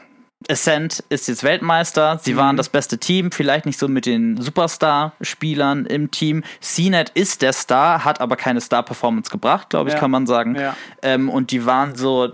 Ascent 0.50 1.04
ist 1.10 1.28
jetzt 1.28 1.44
Weltmeister. 1.44 2.20
Sie 2.22 2.34
mhm. 2.34 2.38
waren 2.38 2.58
das 2.58 2.70
beste 2.70 2.98
Team, 2.98 3.32
vielleicht 3.32 3.66
nicht 3.66 3.80
so 3.80 3.88
mit 3.88 4.06
den 4.06 4.42
Superstar-Spielern 4.42 5.86
im 5.86 6.12
Team. 6.12 6.44
CNET 6.62 7.10
ist 7.14 7.42
der 7.42 7.54
Star, 7.54 8.06
hat 8.06 8.22
aber 8.22 8.36
keine 8.36 8.62
Star-Performance 8.62 9.32
gebracht, 9.32 9.70
glaube 9.70 9.90
ich, 9.90 9.94
ja. 9.96 10.00
kann 10.00 10.12
man 10.12 10.28
sagen. 10.28 10.56
Ja. 10.56 10.76
Ähm, 11.02 11.30
und 11.30 11.52
die 11.52 11.66
waren 11.66 11.96
so 11.96 12.32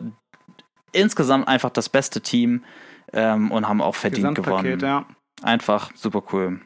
insgesamt 0.92 1.48
einfach 1.48 1.70
das 1.70 1.90
beste 1.90 2.22
Team 2.22 2.64
ähm, 3.14 3.52
und 3.52 3.68
haben 3.68 3.82
auch 3.82 3.96
verdient 3.96 4.36
gewonnen. 4.36 4.80
Ja. 4.80 5.06
Einfach 5.42 5.92
super 5.96 6.24
cool. 6.34 6.62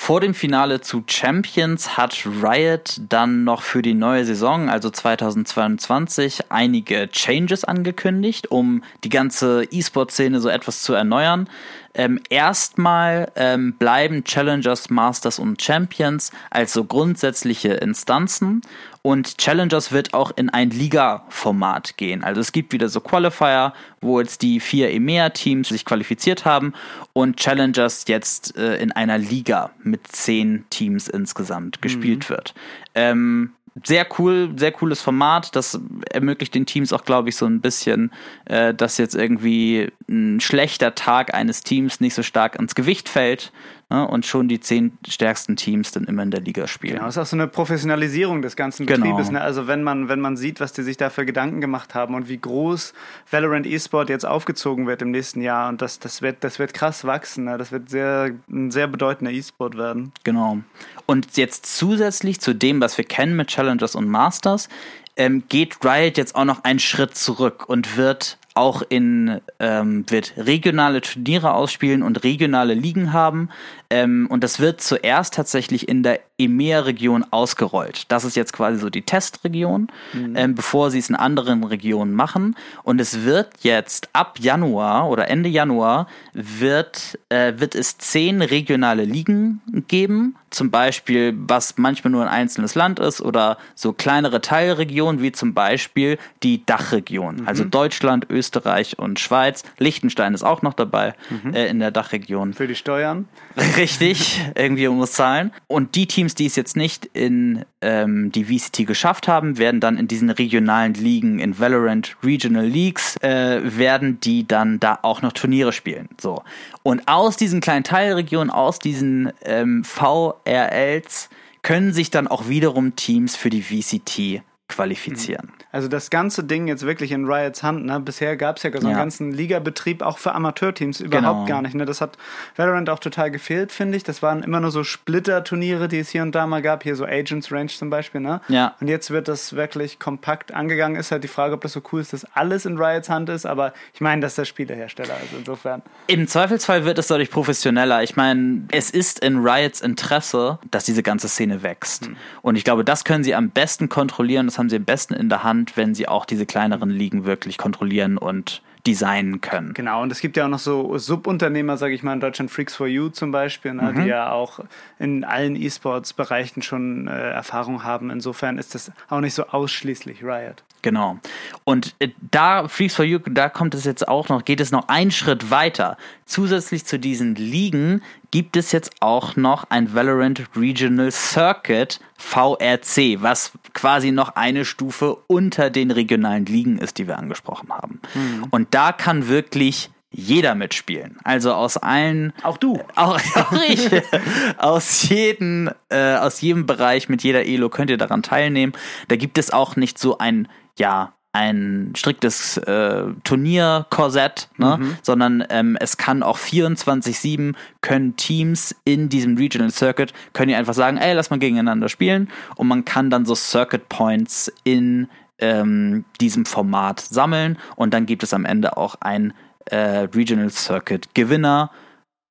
Vor 0.00 0.20
dem 0.20 0.32
Finale 0.32 0.80
zu 0.80 1.02
Champions 1.06 1.98
hat 1.98 2.24
Riot 2.24 2.98
dann 3.08 3.42
noch 3.42 3.62
für 3.62 3.82
die 3.82 3.94
neue 3.94 4.24
Saison, 4.24 4.70
also 4.70 4.90
2022, 4.90 6.50
einige 6.50 7.10
Changes 7.10 7.64
angekündigt, 7.64 8.50
um 8.50 8.84
die 9.02 9.08
ganze 9.08 9.64
E-Sport-Szene 9.64 10.40
so 10.40 10.48
etwas 10.48 10.82
zu 10.82 10.94
erneuern. 10.94 11.50
Ähm, 11.94 12.20
erstmal 12.30 13.32
ähm, 13.34 13.74
bleiben 13.74 14.22
Challengers, 14.22 14.88
Masters 14.88 15.40
und 15.40 15.60
Champions 15.60 16.30
als 16.48 16.72
so 16.72 16.84
grundsätzliche 16.84 17.74
Instanzen 17.74 18.62
und 19.08 19.38
Challengers 19.38 19.90
wird 19.90 20.12
auch 20.12 20.32
in 20.36 20.50
ein 20.50 20.68
Liga-Format 20.68 21.96
gehen. 21.96 22.22
Also 22.22 22.42
es 22.42 22.52
gibt 22.52 22.74
wieder 22.74 22.90
so 22.90 23.00
Qualifier, 23.00 23.72
wo 24.02 24.20
jetzt 24.20 24.42
die 24.42 24.60
vier 24.60 24.90
EMEA-Teams 24.90 25.70
sich 25.70 25.86
qualifiziert 25.86 26.44
haben 26.44 26.74
und 27.14 27.38
Challengers 27.38 28.04
jetzt 28.06 28.58
äh, 28.58 28.76
in 28.76 28.92
einer 28.92 29.16
Liga 29.16 29.70
mit 29.82 30.06
zehn 30.08 30.66
Teams 30.68 31.08
insgesamt 31.08 31.80
gespielt 31.80 32.28
mhm. 32.28 32.34
wird. 32.34 32.54
Ähm, 32.94 33.52
sehr 33.82 34.06
cool, 34.18 34.50
sehr 34.56 34.72
cooles 34.72 35.00
Format. 35.00 35.56
Das 35.56 35.80
ermöglicht 36.10 36.54
den 36.54 36.66
Teams 36.66 36.92
auch, 36.92 37.06
glaube 37.06 37.30
ich, 37.30 37.36
so 37.36 37.46
ein 37.46 37.62
bisschen, 37.62 38.12
äh, 38.44 38.74
dass 38.74 38.98
jetzt 38.98 39.14
irgendwie 39.14 39.90
ein 40.06 40.38
schlechter 40.40 40.94
Tag 40.94 41.32
eines 41.32 41.62
Teams 41.62 42.00
nicht 42.00 42.12
so 42.12 42.22
stark 42.22 42.56
ins 42.56 42.74
Gewicht 42.74 43.08
fällt, 43.08 43.52
ne, 43.90 44.06
und 44.06 44.26
schon 44.26 44.48
die 44.48 44.60
zehn 44.60 44.98
stärksten 45.06 45.56
Teams 45.56 45.92
dann 45.92 46.04
immer 46.04 46.22
in 46.22 46.30
der 46.30 46.40
Liga 46.40 46.66
spielen. 46.66 46.94
Genau, 46.94 47.06
das 47.06 47.16
ist 47.16 47.22
auch 47.22 47.26
so 47.26 47.36
eine 47.36 47.46
Professionalisierung 47.46 48.42
des 48.42 48.56
ganzen 48.56 48.86
genau. 48.86 49.06
Betriebes. 49.06 49.30
Ne? 49.30 49.40
Also 49.40 49.66
wenn 49.66 49.82
man, 49.82 50.08
wenn 50.08 50.20
man 50.20 50.36
sieht, 50.36 50.60
was 50.60 50.72
die 50.72 50.82
sich 50.82 50.96
da 50.96 51.10
für 51.10 51.26
Gedanken 51.26 51.60
gemacht 51.60 51.94
haben 51.94 52.14
und 52.14 52.28
wie 52.28 52.38
groß 52.38 52.92
Valorant 53.30 53.66
eSport 53.66 54.10
jetzt 54.10 54.26
aufgezogen 54.26 54.86
wird 54.86 55.02
im 55.02 55.10
nächsten 55.10 55.40
Jahr 55.40 55.68
und 55.68 55.82
das, 55.82 55.98
das, 55.98 56.22
wird, 56.22 56.44
das 56.44 56.58
wird 56.58 56.74
krass 56.74 57.04
wachsen. 57.04 57.44
Ne? 57.44 57.58
Das 57.58 57.72
wird 57.72 57.90
sehr, 57.90 58.32
ein 58.50 58.70
sehr 58.70 58.86
bedeutender 58.86 59.32
eSport 59.32 59.76
werden. 59.76 60.12
Genau. 60.24 60.58
Und 61.06 61.36
jetzt 61.36 61.66
zusätzlich 61.66 62.40
zu 62.40 62.54
dem, 62.54 62.80
was 62.80 62.98
wir 62.98 63.04
kennen 63.04 63.36
mit 63.36 63.48
Challengers 63.48 63.94
und 63.94 64.08
Masters, 64.08 64.68
ähm, 65.16 65.42
geht 65.48 65.84
Riot 65.84 66.16
jetzt 66.16 66.34
auch 66.36 66.44
noch 66.44 66.64
einen 66.64 66.78
Schritt 66.78 67.16
zurück 67.16 67.68
und 67.68 67.96
wird 67.96 68.38
auch 68.58 68.82
in 68.88 69.40
ähm, 69.60 70.04
wird 70.08 70.34
regionale 70.36 71.00
Turniere 71.00 71.54
ausspielen 71.54 72.02
und 72.02 72.24
regionale 72.24 72.74
Ligen 72.74 73.12
haben. 73.12 73.48
Ähm, 73.88 74.26
und 74.30 74.44
das 74.44 74.60
wird 74.60 74.80
zuerst 74.80 75.34
tatsächlich 75.34 75.88
in 75.88 76.02
der 76.02 76.20
EMEA-Region 76.38 77.26
ausgerollt. 77.30 78.04
Das 78.08 78.24
ist 78.24 78.36
jetzt 78.36 78.52
quasi 78.52 78.78
so 78.78 78.90
die 78.90 79.02
Testregion, 79.02 79.88
mhm. 80.12 80.36
ähm, 80.36 80.54
bevor 80.54 80.90
sie 80.90 80.98
es 80.98 81.10
in 81.10 81.16
anderen 81.16 81.64
Regionen 81.64 82.14
machen. 82.14 82.56
Und 82.84 83.00
es 83.00 83.24
wird 83.24 83.48
jetzt 83.62 84.08
ab 84.12 84.38
Januar 84.40 85.08
oder 85.08 85.28
Ende 85.28 85.48
Januar 85.48 86.06
wird, 86.32 87.18
äh, 87.28 87.54
wird 87.56 87.74
es 87.74 87.98
zehn 87.98 88.40
regionale 88.42 89.04
Ligen 89.04 89.60
geben. 89.88 90.36
Zum 90.50 90.70
Beispiel, 90.70 91.34
was 91.36 91.76
manchmal 91.76 92.10
nur 92.10 92.22
ein 92.22 92.28
einzelnes 92.28 92.74
Land 92.74 93.00
ist 93.00 93.20
oder 93.20 93.58
so 93.74 93.92
kleinere 93.92 94.40
Teilregionen, 94.40 95.20
wie 95.20 95.30
zum 95.30 95.52
Beispiel 95.52 96.18
die 96.42 96.64
Dachregion. 96.64 97.36
Mhm. 97.36 97.48
Also 97.48 97.64
Deutschland, 97.64 98.26
Österreich 98.30 98.98
und 98.98 99.20
Schweiz. 99.20 99.62
Liechtenstein 99.76 100.32
ist 100.32 100.44
auch 100.44 100.62
noch 100.62 100.72
dabei 100.72 101.14
mhm. 101.28 101.52
äh, 101.52 101.66
in 101.66 101.80
der 101.80 101.90
Dachregion. 101.90 102.54
Für 102.54 102.66
die 102.66 102.76
Steuern? 102.76 103.28
Richtig, 103.76 104.40
irgendwie 104.54 104.88
muss 104.88 105.12
zahlen. 105.12 105.52
Und 105.66 105.94
die 105.96 106.06
Teams, 106.06 106.27
die 106.34 106.46
es 106.46 106.56
jetzt 106.56 106.76
nicht 106.76 107.06
in 107.12 107.64
ähm, 107.80 108.32
die 108.32 108.44
VCT 108.44 108.86
geschafft 108.86 109.28
haben, 109.28 109.58
werden 109.58 109.80
dann 109.80 109.96
in 109.96 110.08
diesen 110.08 110.30
regionalen 110.30 110.94
Ligen, 110.94 111.38
in 111.38 111.58
Valorant 111.58 112.16
Regional 112.22 112.66
Leagues, 112.66 113.16
äh, 113.22 113.60
werden 113.62 114.20
die 114.20 114.46
dann 114.46 114.80
da 114.80 114.98
auch 115.02 115.22
noch 115.22 115.32
Turniere 115.32 115.72
spielen. 115.72 116.08
So. 116.20 116.42
Und 116.82 117.06
aus 117.06 117.36
diesen 117.36 117.60
kleinen 117.60 117.84
Teilregionen, 117.84 118.50
aus 118.50 118.78
diesen 118.78 119.32
ähm, 119.44 119.84
VRLs, 119.84 121.28
können 121.62 121.92
sich 121.92 122.10
dann 122.10 122.28
auch 122.28 122.48
wiederum 122.48 122.96
Teams 122.96 123.36
für 123.36 123.50
die 123.50 123.62
VCT 123.62 124.42
qualifizieren. 124.68 125.50
Also 125.72 125.88
das 125.88 126.10
ganze 126.10 126.44
Ding 126.44 126.68
jetzt 126.68 126.84
wirklich 126.84 127.12
in 127.12 127.24
Riots 127.24 127.62
Hand. 127.62 127.86
Ne? 127.86 127.98
Bisher 128.00 128.36
gab 128.36 128.58
es 128.58 128.62
ja 128.62 128.70
so 128.70 128.78
einen 128.78 128.90
ja. 128.90 128.96
ganzen 128.96 129.32
Ligabetrieb 129.32 130.02
auch 130.02 130.18
für 130.18 130.34
Amateurteams 130.34 131.00
überhaupt 131.00 131.46
genau. 131.46 131.46
gar 131.46 131.62
nicht. 131.62 131.74
Ne? 131.74 131.86
Das 131.86 132.00
hat 132.00 132.18
Valorant 132.56 132.90
auch 132.90 132.98
total 132.98 133.30
gefehlt, 133.30 133.72
finde 133.72 133.96
ich. 133.96 134.04
Das 134.04 134.22
waren 134.22 134.42
immer 134.42 134.60
nur 134.60 134.70
so 134.70 134.84
Splitter-Turniere, 134.84 135.88
die 135.88 135.98
es 135.98 136.10
hier 136.10 136.22
und 136.22 136.34
da 136.34 136.46
mal 136.46 136.60
gab. 136.60 136.82
Hier 136.82 136.96
so 136.96 137.06
Agents 137.06 137.50
Range 137.50 137.68
zum 137.68 137.88
Beispiel. 137.88 138.20
Ne? 138.20 138.40
Ja. 138.48 138.74
Und 138.80 138.88
jetzt 138.88 139.10
wird 139.10 139.28
das 139.28 139.54
wirklich 139.56 139.98
kompakt 139.98 140.52
angegangen. 140.52 140.98
Ist 140.98 141.12
halt 141.12 141.24
die 141.24 141.28
Frage, 141.28 141.54
ob 141.54 141.62
das 141.62 141.72
so 141.72 141.82
cool 141.92 142.02
ist, 142.02 142.12
dass 142.12 142.26
alles 142.34 142.66
in 142.66 142.76
Riots 142.76 143.08
Hand 143.08 143.30
ist. 143.30 143.46
Aber 143.46 143.72
ich 143.94 144.02
meine, 144.02 144.20
das 144.20 144.32
ist 144.32 144.38
der 144.38 144.44
Spielehersteller. 144.44 145.14
Also 145.14 145.38
insofern. 145.38 145.82
Im 146.08 146.28
Zweifelsfall 146.28 146.84
wird 146.84 146.98
es 146.98 147.06
dadurch 147.06 147.30
professioneller. 147.30 148.02
Ich 148.02 148.16
meine, 148.16 148.64
es 148.70 148.90
ist 148.90 149.20
in 149.20 149.38
Riots 149.38 149.80
Interesse, 149.80 150.58
dass 150.70 150.84
diese 150.84 151.02
ganze 151.02 151.28
Szene 151.28 151.62
wächst. 151.62 152.06
Hm. 152.06 152.16
Und 152.42 152.56
ich 152.56 152.64
glaube, 152.64 152.84
das 152.84 153.04
können 153.04 153.24
sie 153.24 153.34
am 153.34 153.48
besten 153.48 153.88
kontrollieren. 153.88 154.46
Das 154.46 154.57
haben 154.58 154.68
sie 154.68 154.76
am 154.76 154.84
besten 154.84 155.14
in 155.14 155.28
der 155.28 155.44
Hand, 155.44 155.76
wenn 155.76 155.94
sie 155.94 156.08
auch 156.08 156.24
diese 156.24 156.46
kleineren 156.46 156.90
Ligen 156.90 157.24
wirklich 157.24 157.58
kontrollieren 157.58 158.18
und 158.18 158.62
designen 158.86 159.40
können. 159.40 159.74
Genau, 159.74 160.02
und 160.02 160.12
es 160.12 160.20
gibt 160.20 160.36
ja 160.36 160.46
auch 160.46 160.48
noch 160.48 160.58
so 160.58 160.96
Subunternehmer, 160.96 161.76
sage 161.76 161.94
ich 161.94 162.02
mal, 162.02 162.14
in 162.14 162.20
Deutschland, 162.20 162.50
Freaks 162.50 162.74
for 162.74 162.86
You 162.86 163.10
zum 163.10 163.30
Beispiel, 163.30 163.74
ne, 163.74 163.92
mhm. 163.92 164.02
die 164.02 164.08
ja 164.08 164.30
auch 164.32 164.60
in 164.98 165.24
allen 165.24 165.56
E-Sports-Bereichen 165.56 166.62
schon 166.62 167.06
äh, 167.06 167.30
Erfahrung 167.30 167.84
haben. 167.84 168.10
Insofern 168.10 168.56
ist 168.56 168.74
das 168.74 168.90
auch 169.08 169.20
nicht 169.20 169.34
so 169.34 169.46
ausschließlich 169.46 170.22
Riot. 170.22 170.62
Genau. 170.82 171.18
Und 171.64 171.94
äh, 171.98 172.08
da, 172.30 172.68
Freaks 172.68 172.94
for 172.94 173.04
You, 173.04 173.18
da 173.18 173.48
kommt 173.48 173.74
es 173.74 173.84
jetzt 173.84 174.06
auch 174.06 174.28
noch, 174.28 174.44
geht 174.44 174.60
es 174.60 174.70
noch 174.70 174.88
einen 174.88 175.10
Schritt 175.10 175.50
weiter. 175.50 175.96
Zusätzlich 176.24 176.84
zu 176.84 176.98
diesen 176.98 177.34
Ligen 177.34 178.02
gibt 178.30 178.56
es 178.56 178.72
jetzt 178.72 178.92
auch 179.00 179.36
noch 179.36 179.64
ein 179.70 179.94
Valorant 179.94 180.44
Regional 180.56 181.10
Circuit 181.10 182.00
VRC, 182.16 183.22
was 183.22 183.52
quasi 183.74 184.12
noch 184.12 184.36
eine 184.36 184.64
Stufe 184.64 185.16
unter 185.26 185.70
den 185.70 185.90
regionalen 185.90 186.46
Ligen 186.46 186.78
ist, 186.78 186.98
die 186.98 187.06
wir 187.06 187.18
angesprochen 187.18 187.70
haben. 187.70 188.00
Mhm. 188.14 188.46
Und 188.50 188.74
da 188.74 188.92
kann 188.92 189.28
wirklich 189.28 189.90
jeder 190.10 190.54
mitspielen. 190.54 191.16
Also 191.22 191.52
aus 191.52 191.76
allen. 191.76 192.32
Auch 192.42 192.56
du. 192.56 192.78
Auch, 192.94 193.20
auch 193.34 193.52
ich. 193.68 193.88
aus 194.58 195.08
jedem, 195.08 195.70
äh, 195.90 196.14
aus 196.16 196.40
jedem 196.40 196.66
Bereich 196.66 197.08
mit 197.08 197.22
jeder 197.22 197.46
Elo 197.46 197.68
könnt 197.68 197.90
ihr 197.90 197.98
daran 197.98 198.22
teilnehmen. 198.22 198.72
Da 199.08 199.16
gibt 199.16 199.38
es 199.38 199.50
auch 199.50 199.76
nicht 199.76 199.98
so 199.98 200.18
ein, 200.18 200.48
ja, 200.78 201.12
ein 201.32 201.92
striktes 201.94 202.56
äh, 202.56 203.04
Turnierkorsett, 203.22 204.48
ne? 204.56 204.78
Mhm. 204.80 204.96
sondern 205.02 205.44
ähm, 205.50 205.76
es 205.78 205.96
kann 205.96 206.22
auch 206.22 206.38
24-7 206.38 207.54
können 207.80 208.16
Teams 208.16 208.74
in 208.84 209.08
diesem 209.08 209.36
Regional 209.36 209.70
Circuit, 209.70 210.12
können 210.32 210.48
die 210.48 210.54
einfach 210.54 210.74
sagen, 210.74 210.96
ey, 210.96 211.12
lass 211.14 211.30
mal 211.30 211.38
gegeneinander 211.38 211.88
spielen 211.88 212.28
und 212.56 212.66
man 212.66 212.84
kann 212.84 213.10
dann 213.10 213.26
so 213.26 213.34
Circuit 213.34 213.88
Points 213.88 214.52
in 214.64 215.08
ähm, 215.38 216.04
diesem 216.20 216.46
Format 216.46 217.00
sammeln 217.00 217.58
und 217.76 217.92
dann 217.92 218.06
gibt 218.06 218.22
es 218.22 218.32
am 218.32 218.44
Ende 218.44 218.76
auch 218.76 218.96
ein 219.00 219.34
äh, 219.66 220.08
Regional 220.14 220.50
Circuit 220.50 221.14
Gewinner 221.14 221.70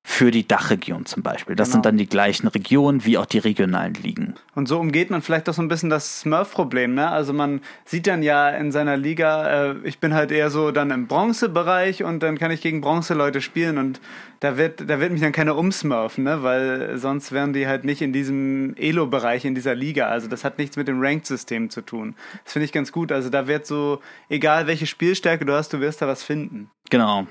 für 0.09 0.31
die 0.31 0.47
Dachregion 0.47 1.05
zum 1.05 1.21
Beispiel. 1.21 1.57
Das 1.57 1.67
genau. 1.67 1.73
sind 1.73 1.85
dann 1.85 1.97
die 1.97 2.07
gleichen 2.07 2.47
Regionen 2.47 3.03
wie 3.03 3.17
auch 3.17 3.25
die 3.25 3.39
regionalen 3.39 3.93
Ligen. 3.93 4.35
Und 4.55 4.69
so 4.69 4.79
umgeht 4.79 5.09
man 5.09 5.21
vielleicht 5.21 5.49
auch 5.49 5.53
so 5.53 5.61
ein 5.61 5.67
bisschen 5.67 5.89
das 5.89 6.21
Smurf-Problem. 6.21 6.95
Ne? 6.95 7.09
Also 7.09 7.33
man 7.33 7.59
sieht 7.83 8.07
dann 8.07 8.23
ja 8.23 8.49
in 8.49 8.71
seiner 8.71 8.95
Liga, 8.95 9.71
äh, 9.71 9.75
ich 9.83 9.99
bin 9.99 10.13
halt 10.13 10.31
eher 10.31 10.49
so 10.49 10.71
dann 10.71 10.91
im 10.91 11.07
Bronzebereich 11.07 12.05
und 12.05 12.23
dann 12.23 12.37
kann 12.37 12.51
ich 12.51 12.61
gegen 12.61 12.79
Bronze-Leute 12.79 13.41
spielen 13.41 13.77
und 13.77 13.99
da 14.39 14.55
wird, 14.55 14.89
da 14.89 15.01
wird 15.01 15.11
mich 15.11 15.21
dann 15.21 15.33
keiner 15.33 15.57
umsmurfen, 15.57 16.23
ne? 16.23 16.41
weil 16.41 16.97
sonst 16.97 17.33
wären 17.33 17.51
die 17.51 17.67
halt 17.67 17.83
nicht 17.83 18.01
in 18.01 18.13
diesem 18.13 18.77
Elo-Bereich 18.77 19.43
in 19.43 19.55
dieser 19.55 19.75
Liga. 19.75 20.07
Also 20.07 20.29
das 20.29 20.45
hat 20.45 20.57
nichts 20.57 20.77
mit 20.77 20.87
dem 20.87 21.01
Ranked-System 21.01 21.69
zu 21.69 21.81
tun. 21.81 22.15
Das 22.45 22.53
finde 22.53 22.63
ich 22.63 22.71
ganz 22.71 22.93
gut. 22.93 23.11
Also 23.11 23.29
da 23.29 23.47
wird 23.47 23.65
so, 23.67 23.99
egal 24.29 24.67
welche 24.67 24.87
Spielstärke 24.87 25.43
du 25.43 25.51
hast, 25.51 25.73
du 25.73 25.81
wirst 25.81 26.01
da 26.01 26.07
was 26.07 26.23
finden. 26.23 26.71
Genau. 26.89 27.27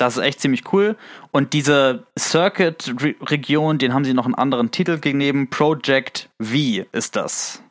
Das 0.00 0.16
ist 0.16 0.22
echt 0.22 0.40
ziemlich 0.40 0.72
cool. 0.72 0.96
Und 1.30 1.52
diese 1.52 2.04
Circuit-Region, 2.18 3.76
den 3.76 3.92
haben 3.92 4.06
sie 4.06 4.14
noch 4.14 4.24
einen 4.24 4.34
anderen 4.34 4.70
Titel 4.70 4.98
gegeben. 4.98 5.50
Project 5.50 6.30
V 6.40 6.86
ist 6.92 7.16
das. 7.16 7.62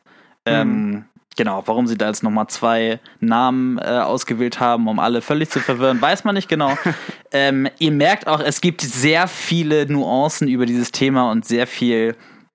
Mhm. 0.46 0.52
Ähm, 0.52 1.04
genau, 1.36 1.64
warum 1.66 1.88
sie 1.88 1.98
da 1.98 2.06
jetzt 2.06 2.22
nochmal 2.22 2.46
zwei 2.46 3.00
Namen 3.18 3.78
äh, 3.78 3.82
ausgewählt 3.82 4.60
haben, 4.60 4.86
um 4.86 5.00
alle 5.00 5.22
völlig 5.22 5.50
zu 5.50 5.58
verwirren, 5.58 6.00
weiß 6.00 6.22
man 6.22 6.36
nicht 6.36 6.48
genau. 6.48 6.78
ähm, 7.32 7.68
ihr 7.80 7.90
merkt 7.90 8.28
auch, 8.28 8.38
es 8.38 8.60
gibt 8.60 8.80
sehr 8.82 9.26
viele 9.26 9.90
Nuancen 9.90 10.46
über 10.46 10.66
dieses 10.66 10.92
Thema 10.92 11.32
und 11.32 11.44
sehr 11.44 11.66
viel, 11.66 12.14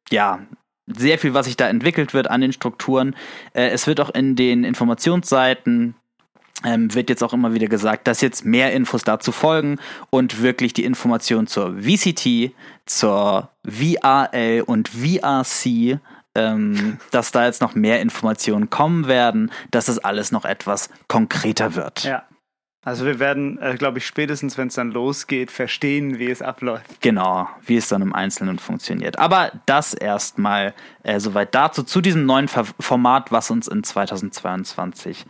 ja, 0.09 0.39
sehr 0.88 1.19
viel, 1.19 1.33
was 1.33 1.47
sich 1.47 1.57
da 1.57 1.67
entwickelt 1.67 2.13
wird 2.13 2.29
an 2.29 2.39
den 2.39 2.53
Strukturen. 2.53 3.13
Äh, 3.53 3.71
es 3.71 3.88
wird 3.88 3.99
auch 3.99 4.11
in 4.11 4.38
den 4.38 4.63
Informationsseiten 4.63 5.95
ähm, 6.63 6.93
wird 6.93 7.09
jetzt 7.09 7.23
auch 7.23 7.33
immer 7.33 7.53
wieder 7.53 7.67
gesagt, 7.67 8.07
dass 8.07 8.21
jetzt 8.21 8.45
mehr 8.45 8.71
Infos 8.73 9.03
dazu 9.03 9.31
folgen 9.31 9.77
und 10.09 10.41
wirklich 10.41 10.73
die 10.73 10.85
Informationen 10.85 11.47
zur 11.47 11.75
VCT, 11.81 12.53
zur 12.85 13.49
VRL 13.67 14.63
und 14.65 14.89
VRC, 14.89 15.99
ähm, 16.35 16.97
dass 17.11 17.31
da 17.31 17.45
jetzt 17.45 17.61
noch 17.61 17.75
mehr 17.75 18.01
Informationen 18.01 18.69
kommen 18.69 19.07
werden, 19.07 19.51
dass 19.71 19.85
das 19.85 19.99
alles 19.99 20.31
noch 20.31 20.45
etwas 20.45 20.89
konkreter 21.07 21.75
wird. 21.75 22.03
Ja. 22.03 22.23
Also 22.85 23.03
wir 23.03 23.17
werden, 23.17 23.57
äh, 23.57 23.73
glaube 23.77 23.97
ich, 23.97 24.05
spätestens, 24.05 24.59
wenn 24.59 24.67
es 24.67 24.75
dann 24.75 24.91
losgeht, 24.91 25.49
verstehen, 25.49 26.19
wie 26.19 26.29
es 26.29 26.43
abläuft. 26.43 27.01
Genau, 27.01 27.49
wie 27.65 27.77
es 27.77 27.87
dann 27.87 28.03
im 28.03 28.13
Einzelnen 28.13 28.59
funktioniert. 28.59 29.17
Aber 29.17 29.51
das 29.65 29.95
erstmal 29.95 30.75
äh, 31.01 31.19
soweit 31.19 31.55
dazu, 31.55 31.81
zu 31.81 31.99
diesem 31.99 32.27
neuen 32.27 32.47
Format, 32.47 33.31
was 33.31 33.49
uns 33.49 33.67
in 33.67 33.83
2022 33.83 35.25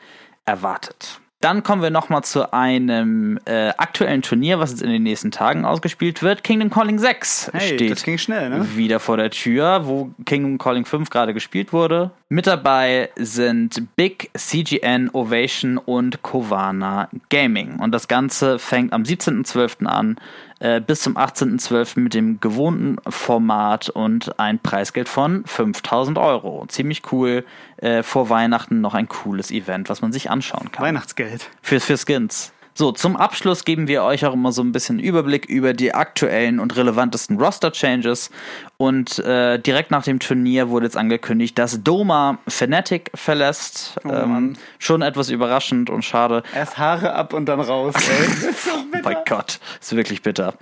erwartet. 0.45 1.19
Dann 1.41 1.61
kommen 1.61 1.83
wir 1.83 1.91
nochmal 1.91 2.23
zu 2.23 2.53
einem 2.53 3.37
äh, 3.45 3.69
aktuellen 3.77 4.23
Turnier, 4.23 4.57
was 4.57 4.71
jetzt 4.71 4.81
in 4.81 4.89
den 4.89 5.03
nächsten 5.03 5.29
Tagen 5.29 5.63
ausgespielt 5.63 6.23
wird. 6.23 6.43
Kingdom 6.43 6.71
Calling 6.71 6.97
6 6.97 7.51
hey, 7.53 7.75
steht 7.75 8.19
schnell, 8.19 8.49
ne? 8.49 8.75
wieder 8.75 8.99
vor 8.99 9.17
der 9.17 9.29
Tür, 9.29 9.81
wo 9.85 10.09
Kingdom 10.25 10.57
Calling 10.57 10.85
5 10.85 11.09
gerade 11.11 11.35
gespielt 11.35 11.71
wurde. 11.71 12.09
Mit 12.27 12.47
dabei 12.47 13.11
sind 13.17 13.95
Big, 13.95 14.31
CGN, 14.35 15.11
Ovation 15.13 15.77
und 15.77 16.23
Kovana 16.23 17.07
Gaming. 17.29 17.79
Und 17.79 17.91
das 17.91 18.07
Ganze 18.07 18.57
fängt 18.57 18.93
am 18.93 19.03
17.12. 19.03 19.85
an 19.85 20.15
äh, 20.59 20.81
bis 20.81 21.01
zum 21.01 21.17
18.12. 21.17 21.99
mit 21.99 22.15
dem 22.15 22.39
gewohnten 22.39 22.97
Format 23.07 23.89
und 23.89 24.39
ein 24.39 24.57
Preisgeld 24.57 25.07
von 25.07 25.45
5000 25.45 26.17
Euro. 26.17 26.65
Ziemlich 26.67 27.03
cool. 27.11 27.45
Äh, 27.77 28.01
vor 28.01 28.29
Weihnachten 28.31 28.81
noch 28.81 28.95
ein 28.95 29.07
cooles 29.07 29.51
Event, 29.51 29.89
was 29.89 30.01
man 30.01 30.11
sich 30.11 30.31
anschauen 30.31 30.71
kann. 30.71 30.83
Weihnachtsgeld. 30.83 31.51
Für, 31.61 31.79
für 31.79 31.97
Skins. 31.97 32.53
So, 32.77 32.91
zum 32.91 33.15
Abschluss 33.15 33.63
geben 33.63 33.87
wir 33.87 34.03
euch 34.03 34.25
auch 34.25 34.33
immer 34.33 34.51
so 34.51 34.61
ein 34.61 34.73
bisschen 34.73 34.99
Überblick 34.99 35.45
über 35.45 35.71
die 35.71 35.93
aktuellen 35.93 36.59
und 36.59 36.75
relevantesten 36.75 37.39
Roster-Changes. 37.39 38.31
Und 38.75 39.17
äh, 39.19 39.57
direkt 39.59 39.91
nach 39.91 40.03
dem 40.03 40.19
Turnier 40.19 40.67
wurde 40.67 40.87
jetzt 40.87 40.97
angekündigt, 40.97 41.57
dass 41.57 41.81
Doma 41.83 42.39
Fnatic 42.49 43.11
verlässt. 43.15 43.95
Oh, 44.03 44.09
ähm, 44.09 44.57
schon 44.77 45.01
etwas 45.01 45.29
überraschend 45.29 45.89
und 45.89 46.03
schade. 46.03 46.43
Erst 46.53 46.77
Haare 46.77 47.13
ab 47.13 47.31
und 47.31 47.45
dann 47.45 47.61
raus, 47.61 47.95
ey. 47.95 48.27
oh 48.75 48.99
mein 49.03 49.15
Gott, 49.25 49.61
ist 49.79 49.95
wirklich 49.95 50.21
bitter. 50.21 50.55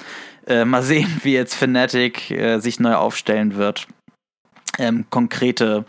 Äh, 0.45 0.65
mal 0.65 0.83
sehen, 0.83 1.19
wie 1.23 1.33
jetzt 1.33 1.55
Fnatic 1.55 2.29
äh, 2.29 2.59
sich 2.59 2.79
neu 2.79 2.93
aufstellen 2.93 3.55
wird. 3.55 3.87
Ähm, 4.77 5.05
konkrete 5.09 5.85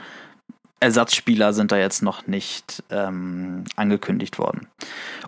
Ersatzspieler 0.85 1.53
sind 1.53 1.73
da 1.73 1.77
jetzt 1.77 2.03
noch 2.03 2.27
nicht 2.27 2.83
ähm, 2.91 3.65
angekündigt 3.77 4.39
worden. 4.39 4.69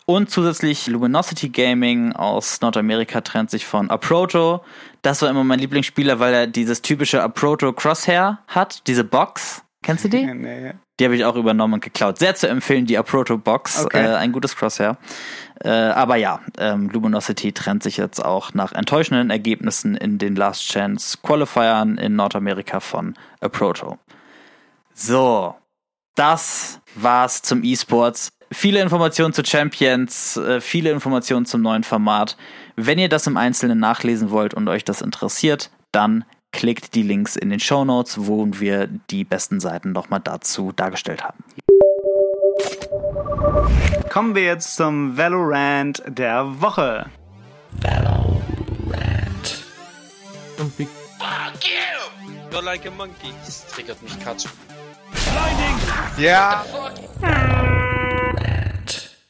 Und 0.04 0.30
zusätzlich 0.30 0.86
Luminosity 0.86 1.48
Gaming 1.48 2.12
aus 2.12 2.60
Nordamerika 2.60 3.20
trennt 3.22 3.50
sich 3.50 3.66
von 3.66 3.90
Aproto. 3.90 4.62
Das 5.02 5.22
war 5.22 5.30
immer 5.30 5.44
mein 5.44 5.58
Lieblingsspieler, 5.58 6.20
weil 6.20 6.34
er 6.34 6.46
dieses 6.46 6.82
typische 6.82 7.22
Aproto 7.22 7.72
Crosshair 7.72 8.38
hat, 8.46 8.86
diese 8.86 9.02
Box. 9.02 9.62
Kennst 9.82 10.04
du 10.04 10.08
die? 10.08 10.26
Nee. 10.34 10.74
Die 10.98 11.04
habe 11.04 11.14
ich 11.14 11.26
auch 11.26 11.36
übernommen 11.36 11.74
und 11.74 11.84
geklaut. 11.84 12.18
Sehr 12.18 12.34
zu 12.34 12.48
empfehlen, 12.48 12.86
die 12.86 12.96
Aproto 12.96 13.36
Box. 13.36 13.84
Okay. 13.84 14.02
Äh, 14.02 14.14
ein 14.14 14.32
gutes 14.32 14.56
Crosshair. 14.56 14.96
Äh, 15.62 15.68
aber 15.68 16.16
ja, 16.16 16.40
ähm, 16.58 16.88
Luminosity 16.88 17.52
trennt 17.52 17.82
sich 17.82 17.98
jetzt 17.98 18.24
auch 18.24 18.54
nach 18.54 18.72
enttäuschenden 18.72 19.28
Ergebnissen 19.28 19.94
in 19.94 20.16
den 20.16 20.36
Last 20.36 20.62
Chance 20.62 21.18
Qualifiern 21.22 21.98
in 21.98 22.16
Nordamerika 22.16 22.80
von 22.80 23.14
Aproto. 23.40 23.98
So, 24.98 25.54
das 26.14 26.80
war's 26.94 27.42
zum 27.42 27.62
E-Sports. 27.62 28.30
Viele 28.50 28.80
Informationen 28.80 29.34
zu 29.34 29.44
Champions, 29.44 30.38
äh, 30.38 30.62
viele 30.62 30.90
Informationen 30.90 31.44
zum 31.44 31.60
neuen 31.60 31.84
Format. 31.84 32.38
Wenn 32.76 32.98
ihr 32.98 33.10
das 33.10 33.26
im 33.26 33.36
Einzelnen 33.36 33.78
nachlesen 33.78 34.30
wollt 34.30 34.54
und 34.54 34.68
euch 34.68 34.84
das 34.84 35.02
interessiert, 35.02 35.70
dann 35.92 36.24
klickt 36.50 36.94
die 36.94 37.02
Links 37.02 37.36
in 37.36 37.50
den 37.50 37.60
Show 37.60 37.84
Notes, 37.84 38.26
wo 38.26 38.46
wir 38.52 38.86
die 38.86 39.24
besten 39.24 39.60
Seiten 39.60 39.92
nochmal 39.92 40.20
dazu 40.20 40.72
dargestellt 40.72 41.22
haben. 41.22 41.44
Kommen 44.08 44.34
wir 44.34 44.44
jetzt 44.44 44.76
zum 44.76 45.18
Valorant 45.18 46.02
der 46.06 46.62
Woche. 46.62 47.10
Valorant. 47.82 49.64
Fuck 50.56 51.64
you! 51.64 52.50
You're 52.50 52.62
like 52.62 52.86
a 52.86 52.90
monkey. 52.90 53.34
Das 53.44 53.66
triggert 53.66 54.02
mich 54.02 54.18
Katsch. 54.20 54.46
Ja. 56.18 56.64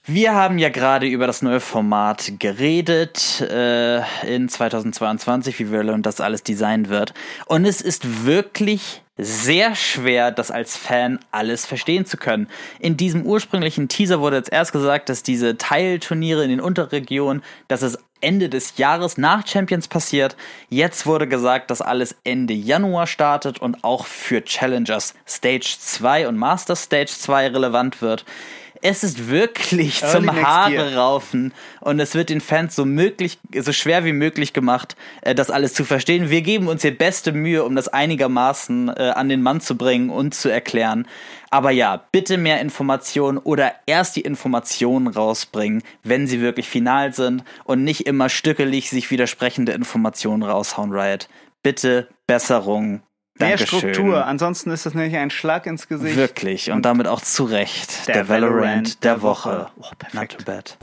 Wir 0.08 0.34
haben 0.34 0.58
ja 0.58 0.68
gerade 0.68 1.08
über 1.08 1.26
das 1.26 1.42
neue 1.42 1.58
Format 1.58 2.34
geredet 2.38 3.40
äh, 3.40 4.02
in 4.24 4.48
2022, 4.48 5.58
wie 5.58 5.72
Valorant 5.72 6.06
das 6.06 6.20
alles 6.20 6.44
designen 6.44 6.88
wird. 6.88 7.12
Und 7.46 7.64
es 7.64 7.80
ist 7.80 8.24
wirklich 8.24 9.02
sehr 9.18 9.74
schwer, 9.74 10.30
das 10.30 10.52
als 10.52 10.76
Fan 10.76 11.18
alles 11.32 11.66
verstehen 11.66 12.06
zu 12.06 12.18
können. 12.18 12.48
In 12.78 12.96
diesem 12.96 13.22
ursprünglichen 13.22 13.88
Teaser 13.88 14.20
wurde 14.20 14.36
jetzt 14.36 14.52
erst 14.52 14.72
gesagt, 14.72 15.08
dass 15.08 15.24
diese 15.24 15.58
Teilturniere 15.58 16.44
in 16.44 16.50
den 16.50 16.60
Unterregionen, 16.60 17.42
dass 17.66 17.82
es 17.82 17.98
Ende 18.20 18.48
des 18.48 18.76
Jahres 18.76 19.18
nach 19.18 19.46
Champions 19.46 19.88
passiert. 19.88 20.36
Jetzt 20.68 21.06
wurde 21.06 21.28
gesagt, 21.28 21.70
dass 21.70 21.80
alles 21.80 22.16
Ende 22.24 22.54
Januar 22.54 23.06
startet 23.06 23.60
und 23.60 23.84
auch 23.84 24.06
für 24.06 24.44
Challengers 24.44 25.14
Stage 25.26 25.76
2 25.78 26.28
und 26.28 26.36
Master 26.36 26.76
Stage 26.76 27.12
2 27.12 27.48
relevant 27.48 28.02
wird. 28.02 28.24
Es 28.82 29.04
ist 29.04 29.28
wirklich 29.28 30.02
Early 30.02 30.26
zum 30.26 30.42
Haare 30.42 30.94
raufen 30.96 31.52
und 31.80 32.00
es 32.00 32.14
wird 32.14 32.30
den 32.30 32.40
Fans 32.40 32.74
so 32.76 32.84
möglich, 32.84 33.38
so 33.58 33.72
schwer 33.72 34.04
wie 34.04 34.12
möglich 34.12 34.52
gemacht, 34.52 34.96
äh, 35.22 35.34
das 35.34 35.50
alles 35.50 35.74
zu 35.74 35.84
verstehen. 35.84 36.30
Wir 36.30 36.42
geben 36.42 36.68
uns 36.68 36.82
hier 36.82 36.96
beste 36.96 37.32
Mühe, 37.32 37.64
um 37.64 37.76
das 37.76 37.88
einigermaßen 37.88 38.88
äh, 38.88 39.12
an 39.14 39.28
den 39.28 39.42
Mann 39.42 39.60
zu 39.60 39.76
bringen 39.76 40.10
und 40.10 40.34
zu 40.34 40.48
erklären. 40.48 41.06
Aber 41.50 41.70
ja, 41.70 42.04
bitte 42.12 42.38
mehr 42.38 42.60
Informationen 42.60 43.38
oder 43.38 43.72
erst 43.86 44.16
die 44.16 44.22
Informationen 44.22 45.06
rausbringen, 45.06 45.82
wenn 46.02 46.26
sie 46.26 46.40
wirklich 46.40 46.68
final 46.68 47.14
sind 47.14 47.44
und 47.64 47.84
nicht 47.84 48.06
immer 48.06 48.28
stückelig 48.28 48.90
sich 48.90 49.10
widersprechende 49.10 49.72
Informationen 49.72 50.42
raushauen, 50.42 50.92
Riot. 50.92 51.28
Bitte 51.62 52.08
Besserung 52.26 53.02
Mehr 53.38 53.58
Struktur, 53.58 54.24
ansonsten 54.24 54.70
ist 54.70 54.86
das 54.86 54.94
nämlich 54.94 55.16
ein 55.16 55.30
Schlag 55.30 55.66
ins 55.66 55.88
Gesicht. 55.88 56.16
Wirklich, 56.16 56.70
und, 56.70 56.76
und 56.76 56.82
damit 56.82 57.06
auch 57.06 57.20
zu 57.20 57.44
Recht. 57.44 58.06
Der, 58.08 58.14
der 58.14 58.28
Valorant 58.28 59.04
der, 59.04 59.14
der 59.14 59.22
Woche. 59.22 59.68
Oh, 59.76 59.90
perfekt. 59.98 60.14
Not 60.14 60.38
too 60.38 60.44
bad. 60.44 60.76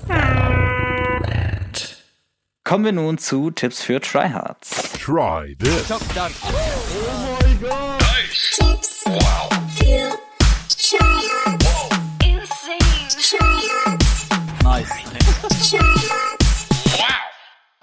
Kommen 2.63 2.85
wir 2.85 2.93
nun 2.93 3.17
zu 3.17 3.51
Tipps 3.51 3.83
für 3.83 3.99
Tryhards. 3.99 4.93
Try 4.99 5.55
this. 5.59 5.91
Oh 5.91 5.99
my 5.99 7.55
god. 7.61 7.99
Nice. 7.99 8.57
Tipps 8.57 9.03
wow. 9.05 9.49
für 9.75 10.17
Tryhards. 10.69 11.65
Wow. 11.65 11.89
Insane. 12.23 12.79
Tryhards. 13.19 14.29
Nice. 14.63 14.89
Tryhards. 15.69 16.02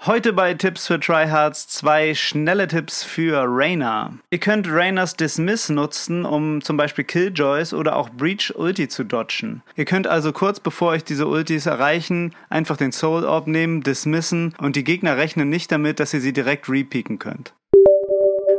Heute 0.07 0.33
bei 0.33 0.55
Tipps 0.55 0.87
für 0.87 0.99
Tryhards 0.99 1.67
zwei 1.67 2.15
schnelle 2.15 2.67
Tipps 2.67 3.03
für 3.03 3.43
Rainer. 3.45 4.13
Ihr 4.31 4.39
könnt 4.39 4.67
Rainers 4.67 5.15
Dismiss 5.15 5.69
nutzen, 5.69 6.25
um 6.25 6.63
zum 6.63 6.75
Beispiel 6.75 7.03
Killjoys 7.03 7.71
oder 7.71 7.95
auch 7.95 8.09
Breach 8.09 8.51
Ulti 8.55 8.87
zu 8.87 9.03
dodgen. 9.03 9.61
Ihr 9.75 9.85
könnt 9.85 10.07
also 10.07 10.31
kurz 10.31 10.59
bevor 10.59 10.89
euch 10.89 11.03
diese 11.03 11.27
Ultis 11.27 11.67
erreichen, 11.67 12.33
einfach 12.49 12.77
den 12.77 12.91
Soul 12.91 13.25
Orb 13.25 13.45
nehmen, 13.45 13.83
dismissen 13.83 14.55
und 14.57 14.75
die 14.75 14.83
Gegner 14.83 15.17
rechnen 15.17 15.49
nicht 15.49 15.71
damit, 15.71 15.99
dass 15.99 16.15
ihr 16.15 16.21
sie 16.21 16.33
direkt 16.33 16.67
repeaken 16.67 17.19
könnt. 17.19 17.53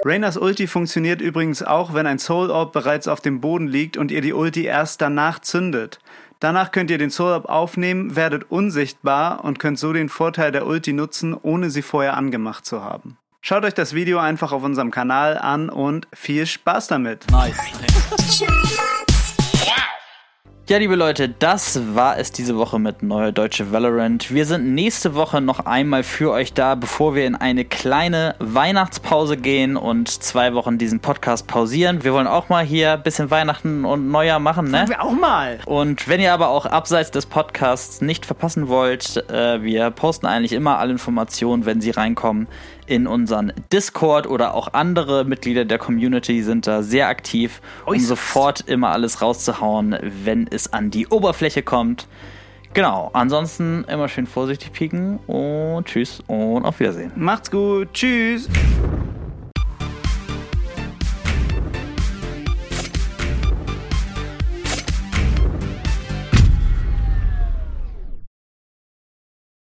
Rainers 0.05 0.36
Ulti 0.36 0.68
funktioniert 0.68 1.20
übrigens 1.20 1.64
auch, 1.64 1.93
wenn 1.93 2.07
ein 2.07 2.20
Soul 2.20 2.51
Orb 2.51 2.72
bereits 2.72 3.09
auf 3.09 3.20
dem 3.20 3.40
Boden 3.40 3.66
liegt 3.66 3.97
und 3.97 4.12
ihr 4.12 4.20
die 4.20 4.32
Ulti 4.32 4.64
erst 4.64 5.01
danach 5.01 5.40
zündet. 5.40 5.99
Danach 6.43 6.72
könnt 6.72 6.90
ihr 6.90 6.99
den 6.99 7.11
Soul 7.11 7.30
Orb 7.30 7.45
aufnehmen, 7.45 8.16
werdet 8.16 8.51
unsichtbar 8.51 9.45
und 9.45 9.61
könnt 9.61 9.78
so 9.78 9.93
den 9.93 10.09
Vorteil 10.09 10.51
der 10.51 10.66
Ulti 10.66 10.93
nutzen, 10.93 11.34
ohne 11.40 11.70
sie 11.70 11.82
vorher 11.82 12.16
angemacht 12.16 12.66
zu 12.66 12.82
haben. 12.82 13.16
Schaut 13.43 13.64
euch 13.64 13.74
das 13.74 13.95
Video 13.95 14.18
einfach 14.18 14.51
auf 14.51 14.64
unserem 14.64 14.90
Kanal 14.90 15.38
an 15.38 15.68
und 15.70 16.09
viel 16.12 16.45
Spaß 16.45 16.88
damit. 16.88 17.30
Nice. 17.30 17.57
Ja, 20.73 20.79
liebe 20.79 20.97
Leute, 20.97 21.29
das 21.29 21.95
war 21.95 22.16
es 22.16 22.33
diese 22.33 22.57
Woche 22.57 22.79
mit 22.79 23.03
Neue 23.03 23.31
Deutsche 23.31 23.73
Valorant. 23.73 24.33
Wir 24.33 24.47
sind 24.47 24.73
nächste 24.73 25.14
Woche 25.14 25.43
noch 25.43 25.66
einmal 25.66 26.03
für 26.03 26.31
euch 26.31 26.55
da, 26.55 26.77
bevor 26.77 27.14
wir 27.14 27.27
in 27.27 27.35
eine 27.35 27.66
kleine 27.66 28.37
Weihnachtspause 28.39 29.37
gehen 29.37 29.77
und 29.77 30.09
zwei 30.09 30.55
Wochen 30.55 30.79
diesen 30.79 31.01
Podcast 31.01 31.47
pausieren. 31.47 32.05
Wir 32.05 32.14
wollen 32.14 32.27
auch 32.27 32.49
mal 32.49 32.64
hier 32.64 32.95
ein 32.95 33.03
bisschen 33.03 33.31
Weihnachten 33.31 33.85
und 33.85 34.11
Neujahr 34.11 34.39
machen, 34.39 34.70
ne? 34.70 34.79
Machen 34.79 34.89
wir 34.89 35.03
auch 35.03 35.12
mal. 35.12 35.59
Und 35.66 36.09
wenn 36.09 36.20
ihr 36.20 36.33
aber 36.33 36.49
auch 36.49 36.64
abseits 36.64 37.11
des 37.11 37.27
Podcasts 37.27 38.01
nicht 38.01 38.25
verpassen 38.25 38.68
wollt, 38.68 39.31
äh, 39.31 39.62
wir 39.62 39.91
posten 39.91 40.25
eigentlich 40.25 40.55
immer 40.55 40.79
alle 40.79 40.93
Informationen, 40.93 41.66
wenn 41.66 41.83
sie 41.83 41.91
reinkommen 41.91 42.49
in 42.87 43.07
unseren 43.07 43.53
Discord 43.72 44.26
oder 44.26 44.55
auch 44.55 44.72
andere 44.72 45.24
Mitglieder 45.24 45.64
der 45.64 45.78
Community 45.78 46.43
sind 46.43 46.66
da 46.66 46.83
sehr 46.83 47.09
aktiv, 47.09 47.61
um 47.87 47.99
sofort 47.99 48.61
immer 48.62 48.91
alles 48.91 49.22
rauszuhauen, 49.22 49.97
wenn 50.24 50.47
es 50.49 50.72
an 50.72 50.91
die 50.91 51.07
Oberfläche 51.07 51.62
kommt. 51.62 52.07
Genau, 52.74 53.11
ansonsten 53.12 53.85
immer 53.85 54.09
schön 54.09 54.26
vorsichtig 54.26 54.72
pieken 54.72 55.18
und 55.26 55.87
tschüss 55.87 56.22
und 56.26 56.64
auf 56.64 56.80
Wiedersehen. 56.80 57.12
Macht's 57.16 57.51
gut, 57.51 57.93
tschüss. 57.93 58.49